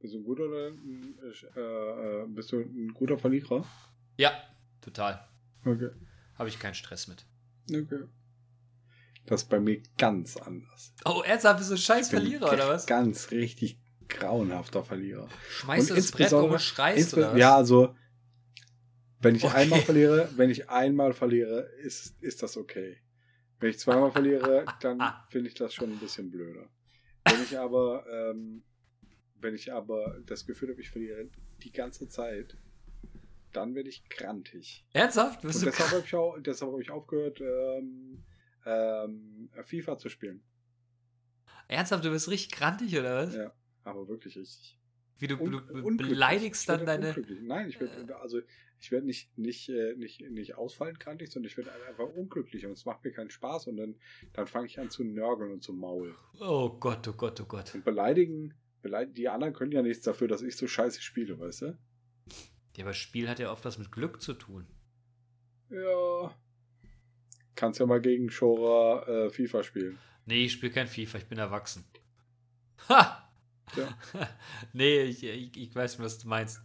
[0.00, 3.64] Bist du ein guter äh, äh, bist du ein guter Verlierer?
[4.16, 4.30] Ja,
[4.80, 5.26] total.
[5.64, 5.90] Okay.
[6.36, 7.26] Habe ich keinen Stress mit.
[7.68, 8.04] Okay.
[9.26, 10.94] Das ist bei mir ganz anders.
[11.04, 12.86] Oh, ernsthaft, bist du ein scheiß Verlierer, oder was?
[12.86, 13.78] Ganz richtig
[14.08, 15.28] grauenhafter Verlierer.
[15.50, 17.38] Schmeißt du das Brett um und schreist, oder was?
[17.38, 17.94] Ja, also
[19.20, 19.56] wenn ich Okay.
[19.56, 22.98] einmal verliere, wenn ich einmal verliere, ist, ist das okay.
[23.58, 26.68] Wenn ich zweimal verliere, dann finde ich das schon ein bisschen blöder.
[27.24, 28.62] Wenn ich aber, ähm,
[29.40, 31.28] wenn ich aber das Gefühl habe, ich verliere
[31.62, 32.56] die ganze Zeit,
[33.52, 34.84] dann werde ich grantig.
[34.92, 35.40] Ernsthaft?
[35.42, 38.22] Bist Und du deshalb habe ich, auch- deshalb hab ich aufgehört, ähm,
[38.66, 40.42] ähm, FIFA zu spielen.
[41.68, 43.34] Ernsthaft, du bist richtig grantig, oder was?
[43.34, 43.52] Ja,
[43.84, 44.78] aber wirklich richtig.
[45.18, 47.14] Wie du, Un du beleidigst dann deine.
[47.42, 48.40] Nein, ich werde also
[48.78, 52.72] ich werde nicht nicht äh, nicht nicht ausfallend krantig, sondern ich werde einfach unglücklich und
[52.72, 53.96] es macht mir keinen Spaß und dann
[54.32, 57.74] dann fange ich an zu nörgeln und zu maulen Oh Gott, oh Gott, oh Gott.
[57.74, 58.54] und beleidigen.
[58.84, 61.78] Die anderen können ja nichts dafür, dass ich so scheiße spiele, weißt du?
[62.76, 64.66] Ja, aber Spiel hat ja oft was mit Glück zu tun.
[65.70, 66.34] Ja.
[67.56, 69.98] Kannst ja mal gegen Schora äh, FIFA spielen.
[70.26, 71.84] Nee, ich spiele kein FIFA, ich bin erwachsen.
[72.88, 73.28] Ha!
[73.76, 73.98] Ja.
[74.72, 76.60] nee, ich, ich, ich weiß, was du meinst.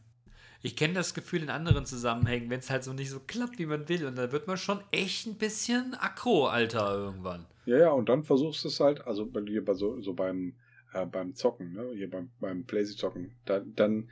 [0.62, 3.66] Ich kenne das Gefühl in anderen Zusammenhängen, wenn es halt so nicht so klappt, wie
[3.66, 4.06] man will.
[4.06, 7.46] Und da wird man schon echt ein bisschen aggro, Alter, irgendwann.
[7.66, 10.54] Ja, ja, und dann versuchst du es halt, also bei dir bei so, so beim,
[10.94, 11.92] äh, beim Zocken, ne?
[11.96, 14.10] Hier beim, beim Playsy zocken, da, dann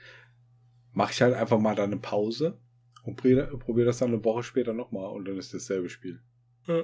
[0.93, 2.59] mache ich halt einfach mal da eine Pause
[3.03, 6.21] und probiere probier das dann eine Woche später nochmal und dann ist dasselbe Spiel.
[6.67, 6.83] Äh,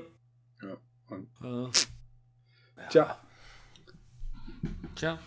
[2.89, 3.17] Tja,
[4.95, 5.19] tja.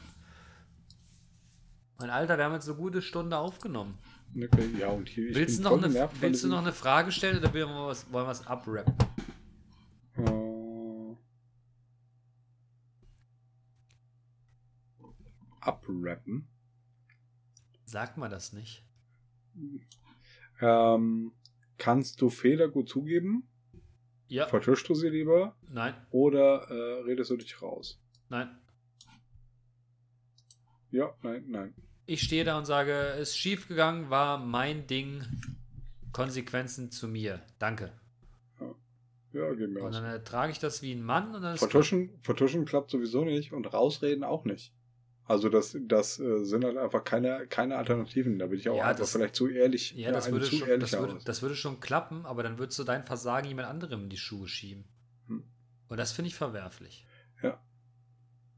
[1.99, 3.99] Mein Alter, wir haben jetzt eine gute Stunde aufgenommen.
[4.35, 7.13] okay, ja, und hier, ich willst du, noch voll eine, willst du noch eine Frage
[7.13, 8.95] stellen oder wollen wir was, wollen wir was abrappen?
[10.17, 10.50] Äh,
[15.61, 16.49] abrappen.
[17.85, 18.85] Sagt man das nicht?
[20.61, 21.33] Ähm,
[21.79, 23.49] kannst du Fehler gut zugeben?
[24.29, 24.47] Ja.
[24.47, 25.57] Vertuschst du sie lieber?
[25.69, 28.01] Nein, Oder äh, redest du dich raus?
[28.29, 28.57] nein.
[30.93, 31.75] Ja, nein, nein.
[32.07, 35.23] Ich stehe da und sage, ist schief gegangen, war mein Ding.
[36.13, 37.41] Konsequenzen zu mir.
[37.61, 37.93] Danke.
[39.33, 39.95] Ja, geht mir Und aus.
[39.95, 43.25] dann äh, trage ich das wie ein Mann und dann ist Vertuschen, vertuschen klappt sowieso
[43.25, 44.75] nicht und rausreden auch nicht.
[45.31, 48.39] Also das, das äh, sind halt einfach keine, keine Alternativen.
[48.41, 49.93] Da bin ich auch Ja, einfach das- vielleicht zu ehrlich.
[49.93, 53.05] Ja, das würde, schon, das, würde, das würde schon klappen, aber dann würdest du dein
[53.05, 54.85] Versagen jemand anderem in die Schuhe schieben.
[55.29, 55.45] Hm.
[55.89, 57.07] Und das finde ich verwerflich.
[57.43, 57.61] Ja.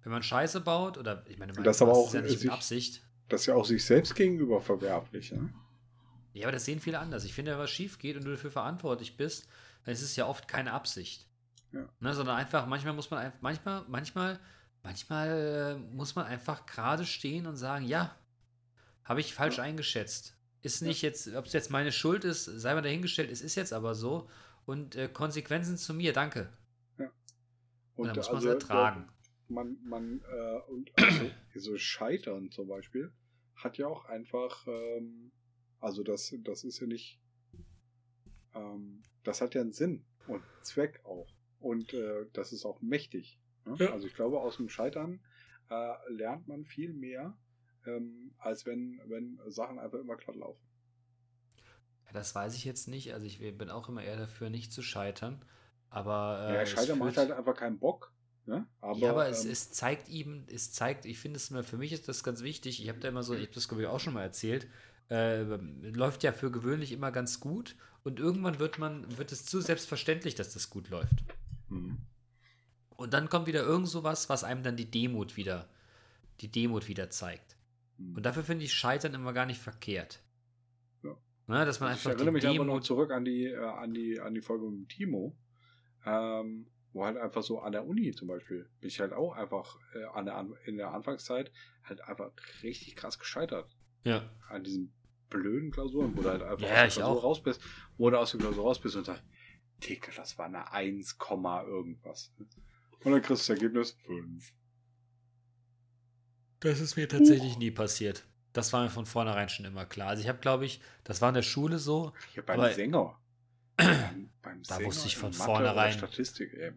[0.03, 2.53] Wenn man Scheiße baut, oder ich meine, Das aber auch ist ja nicht sich- mit
[2.53, 3.03] Absicht.
[3.29, 5.31] Das ist ja auch sich selbst gegenüber verwerflich.
[5.33, 5.53] Ne?
[6.33, 7.25] Ja, aber das sehen viele anders.
[7.25, 9.47] Ich finde, wenn was schief geht und du dafür verantwortlich bist,
[9.85, 11.29] dann ist es ja oft keine Absicht.
[11.73, 11.87] Ja.
[12.01, 14.41] Ne, sondern einfach, manchmal muss man einfach, manchmal, manchmal,
[14.83, 18.17] manchmal äh, muss man einfach gerade stehen und sagen, ja,
[19.05, 20.37] habe ich falsch eingeschätzt.
[20.63, 23.73] Ist nicht jetzt, ob es jetzt meine Schuld ist, sei mal dahingestellt, es ist jetzt
[23.73, 24.29] aber so.
[24.65, 26.53] Und äh, Konsequenzen zu mir, danke.
[27.97, 29.09] Und, dann muss man es also, ertragen.
[29.49, 31.31] man, man äh, und also,
[31.73, 33.13] so Scheitern zum Beispiel
[33.57, 35.31] hat ja auch einfach, ähm,
[35.81, 37.21] also das, das ist ja nicht,
[38.55, 41.29] ähm, das hat ja einen Sinn und Zweck auch.
[41.61, 43.39] Und äh, das ist auch mächtig.
[43.65, 43.77] Ne?
[43.79, 43.93] Ja.
[43.93, 45.21] Also ich glaube, aus dem Scheitern
[45.71, 47.37] äh, lernt man viel mehr,
[47.87, 50.61] ähm, als wenn, wenn Sachen einfach immer glatt laufen.
[52.07, 53.15] Ja, das weiß ich jetzt nicht.
[53.15, 55.45] Also ich bin auch immer eher dafür, nicht zu scheitern.
[55.91, 58.13] Aber äh, ja, es Scheitern macht halt einfach keinen Bock.
[58.47, 58.67] Ne?
[58.81, 61.77] Aber, ja, aber es, ähm, es zeigt ihm, es zeigt, ich finde es immer, für
[61.77, 62.83] mich ist das ganz wichtig.
[62.83, 64.67] Ich habe da immer so, ich habe das glaube ich auch schon mal erzählt,
[65.11, 69.61] äh, läuft ja für gewöhnlich immer ganz gut und irgendwann wird man, wird es zu
[69.61, 71.23] selbstverständlich, dass das gut läuft.
[71.69, 71.99] hm.
[73.03, 75.69] Und dann kommt wieder irgend sowas, was einem dann die Demut wieder,
[76.41, 77.57] die Demut wieder zeigt.
[77.99, 78.17] Hm.
[78.17, 80.23] Und dafür finde ich Scheitern immer gar nicht verkehrt.
[81.03, 81.17] Ja.
[81.47, 82.85] Ne, dass man Also ich einfach erinnere die mich einfach noch Demut.
[82.85, 85.37] zurück an die, äh, an die, an die Folge mit Timo,
[86.07, 89.79] ähm, wo halt einfach so an der Uni zum Beispiel, bin ich halt auch einfach
[89.95, 91.51] äh, an der, An- in der Anfangszeit
[91.85, 92.31] halt einfach
[92.63, 93.75] richtig krass gescheitert.
[94.05, 94.29] Ja.
[94.49, 94.93] An diesen
[95.31, 97.25] blöden Klausuren, wo du halt einfach Ja, aus ich der Klausur auch.
[97.25, 97.63] raus bist,
[97.97, 99.23] wo du aus der Klausur raus bist und sagst,
[99.83, 102.33] Digga, das war eine 1, Komma irgendwas.
[103.05, 104.53] Und dann kriegst du das Ergebnis 5.
[106.61, 108.25] Das ist mir tatsächlich nie passiert.
[108.53, 110.09] Das war mir von vornherein schon immer klar.
[110.09, 112.13] Also ich habe, glaube ich, das war in der Schule so.
[112.35, 113.19] Hier beim Aber- Sänger.
[113.77, 116.73] beim, beim Da wusste ich von vornherein- Statistik, ey.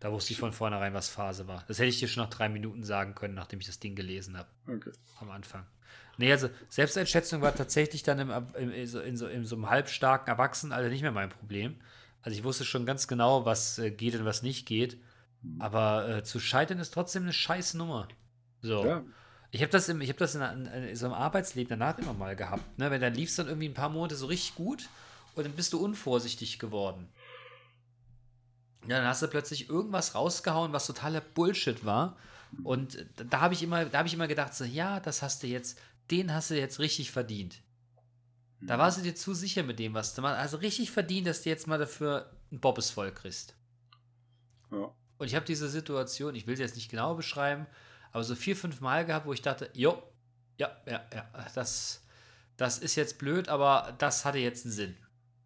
[0.00, 1.62] Da wusste ich von vornherein, was Phase war.
[1.68, 4.36] Das hätte ich dir schon nach drei Minuten sagen können, nachdem ich das Ding gelesen
[4.38, 4.48] habe.
[4.66, 4.92] Okay.
[5.20, 5.66] Am Anfang.
[6.16, 9.68] Nee, also Selbsteinschätzung war tatsächlich dann im, im, in, so, in, so, in so einem
[9.68, 11.76] halbstarken Erwachsenenalter nicht mehr mein Problem.
[12.22, 14.98] Also ich wusste schon ganz genau, was äh, geht und was nicht geht.
[15.42, 15.60] Hm.
[15.60, 18.08] Aber äh, zu scheitern ist trotzdem eine scheiß Nummer.
[18.62, 18.84] So.
[18.84, 19.04] Ja,
[19.50, 22.36] Ich habe das, im, ich hab das in, in, so einem Arbeitsleben danach immer mal
[22.36, 22.78] gehabt.
[22.78, 22.90] Ne?
[22.90, 24.88] Wenn dann lief es dann irgendwie ein paar Monate so richtig gut
[25.34, 27.08] und dann bist du unvorsichtig geworden.
[28.86, 32.16] Ja, dann hast du plötzlich irgendwas rausgehauen, was totaler Bullshit war.
[32.64, 35.46] Und da, habe ich immer, da habe ich immer gedacht, so, ja, das hast du
[35.46, 35.78] jetzt,
[36.10, 37.62] den hast du jetzt richtig verdient.
[38.62, 40.38] Da warst du dir zu sicher mit dem, was du machst.
[40.38, 43.54] Also richtig verdient, dass du jetzt mal dafür ein Bobbes voll kriegst.
[44.70, 44.92] ja.
[45.20, 47.66] Und ich habe diese Situation, ich will sie jetzt nicht genau beschreiben,
[48.10, 50.02] aber so vier, fünf Mal gehabt, wo ich dachte, jo,
[50.56, 52.02] ja, ja, ja, das,
[52.56, 54.96] das ist jetzt blöd, aber das hatte jetzt einen Sinn.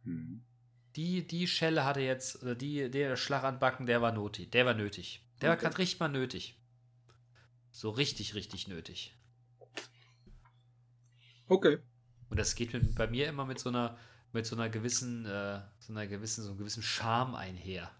[0.05, 0.45] Hm.
[0.95, 4.53] Die, die Schelle hatte jetzt, oder die, der Schlag an Backen, der war nötig.
[4.53, 5.27] Der war nötig.
[5.41, 5.65] Der war Okay.
[5.65, 6.57] gerade richtig mal nötig.
[7.73, 9.13] So richtig, richtig nötig.
[11.49, 11.79] Okay.
[12.31, 13.99] Und das geht mit, bei mir immer mit so einer,
[14.33, 17.91] mit so einer gewissen, äh, so einer gewissen, so einem gewissen Charme einher.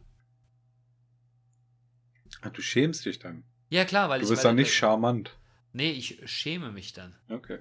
[2.43, 3.45] Ah, Du schämst dich dann.
[3.71, 4.31] Ja, klar, weil Du ich.
[4.31, 5.37] bist weil, dann nicht charmant.
[5.73, 7.15] Nee, ich schäme mich dann.
[7.29, 7.59] Okay.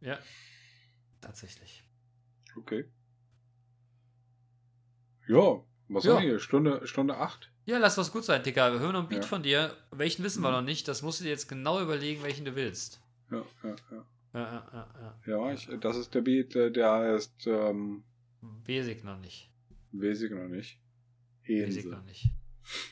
[0.00, 0.16] Ja.
[1.20, 1.82] Tatsächlich.
[2.56, 2.84] Okay.
[5.26, 6.14] Ja, was Ja.
[6.14, 6.38] haben wir hier?
[6.38, 7.50] Stunde, Stunde acht?
[7.66, 8.72] Ja, lass was gut sein, Dicker.
[8.72, 9.28] Wir hören noch einen Beat Ja.
[9.28, 9.76] von dir.
[9.90, 10.54] Welchen wissen wir Mhm.
[10.54, 10.86] noch nicht.
[10.86, 13.00] Das musst du dir jetzt genau überlegen, welchen du willst.
[13.30, 14.06] Ja, ja, ja.
[14.34, 14.94] Ja, ja, ja,
[15.26, 15.48] ja.
[15.48, 18.04] Ja, ich, das ist der Beat, äh, der heißt ähm,
[18.64, 19.50] Wesig noch nicht.
[19.90, 20.78] Wesig noch nicht.
[21.48, 21.88] Wesig Hense.
[21.96, 22.30] noch nicht.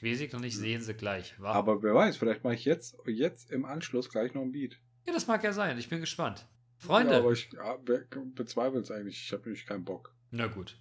[0.00, 1.34] Wesig noch nicht, sehen sie gleich.
[1.40, 1.52] Wa?
[1.52, 4.78] Aber wer weiß, vielleicht mache ich jetzt, jetzt im Anschluss gleich noch ein Beat.
[5.06, 5.76] ja, das mag ja sein.
[5.78, 6.46] Ich bin gespannt.
[6.78, 7.12] Freunde.
[7.12, 9.22] Ja, aber ich ja, be- bezweifle es eigentlich.
[9.22, 10.14] Ich habe nämlich keinen Bock.
[10.30, 10.78] Na gut.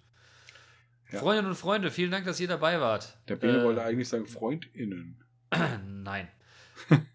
[1.12, 1.20] Ja.
[1.20, 3.16] Freundinnen und Freunde, vielen Dank, dass ihr dabei wart.
[3.28, 5.22] Der Bene Äh, wollte eigentlich sagen FreundInnen.
[5.86, 6.28] Nein.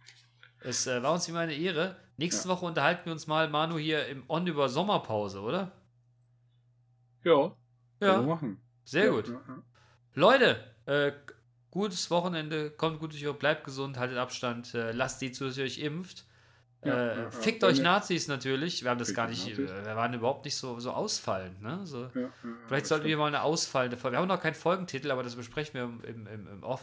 [0.61, 1.97] es äh, war uns wie meine Ehre.
[2.17, 5.71] Nächste Woche unterhalten wir uns mal, Manu, hier im On über Sommerpause, oder?
[7.23, 7.55] Ja,
[7.99, 8.59] Ja, machen.
[8.83, 9.33] sehr ja, gut.
[10.15, 10.27] Ja, ja.
[10.29, 11.11] Leute, äh,
[11.71, 15.65] gutes Wochenende, kommt gut durch, bleibt gesund, haltet Abstand, äh, lasst die zu, dass ihr
[15.65, 16.25] euch impft.
[16.83, 17.31] Ja, äh, ja, ja.
[17.31, 18.83] Fickt Wenn euch ihr- Nazis natürlich.
[18.83, 21.61] Wir haben das gar nicht, äh, wir waren überhaupt nicht so, so ausfallend.
[21.61, 21.81] Ne?
[21.85, 22.29] So, Ja, ja, ja,
[22.67, 24.15] vielleicht sollten wir mal eine ausfallende Folge.
[24.17, 26.81] Wir haben noch keinen Folgentitel, aber das besprechen wir im, im, im, Off.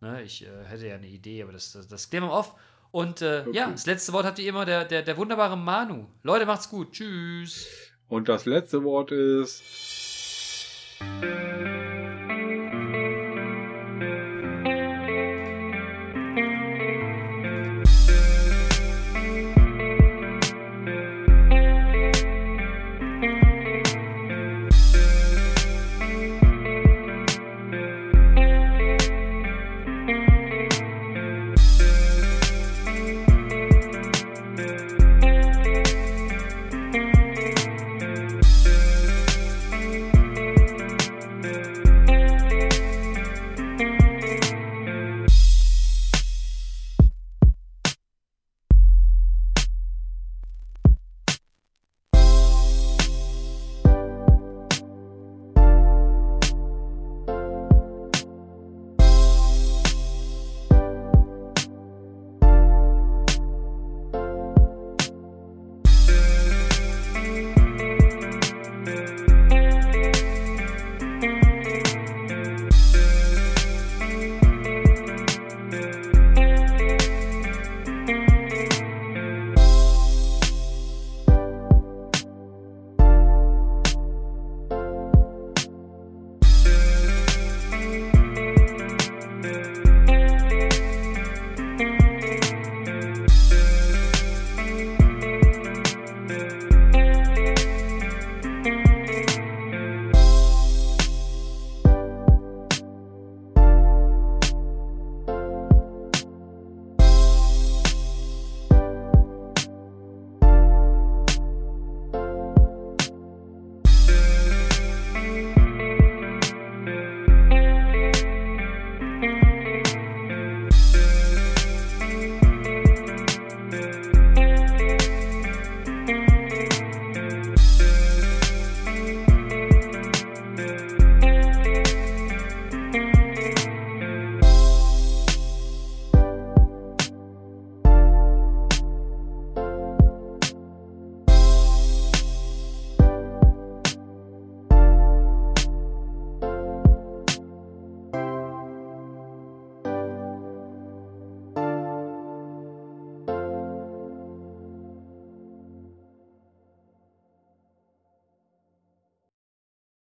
[0.00, 0.22] Ne?
[0.22, 2.54] Ich äh, hätte ja eine Idee, aber das, das, das klären wir im Off.
[2.90, 3.56] Und äh, Okay.
[3.56, 6.08] ja, das letzte Wort hat wie immer der, der, der wunderbare Manu.
[6.24, 6.90] Leute, macht's gut.
[6.92, 7.66] Tschüss.
[8.08, 9.62] Und das letzte Wort ist.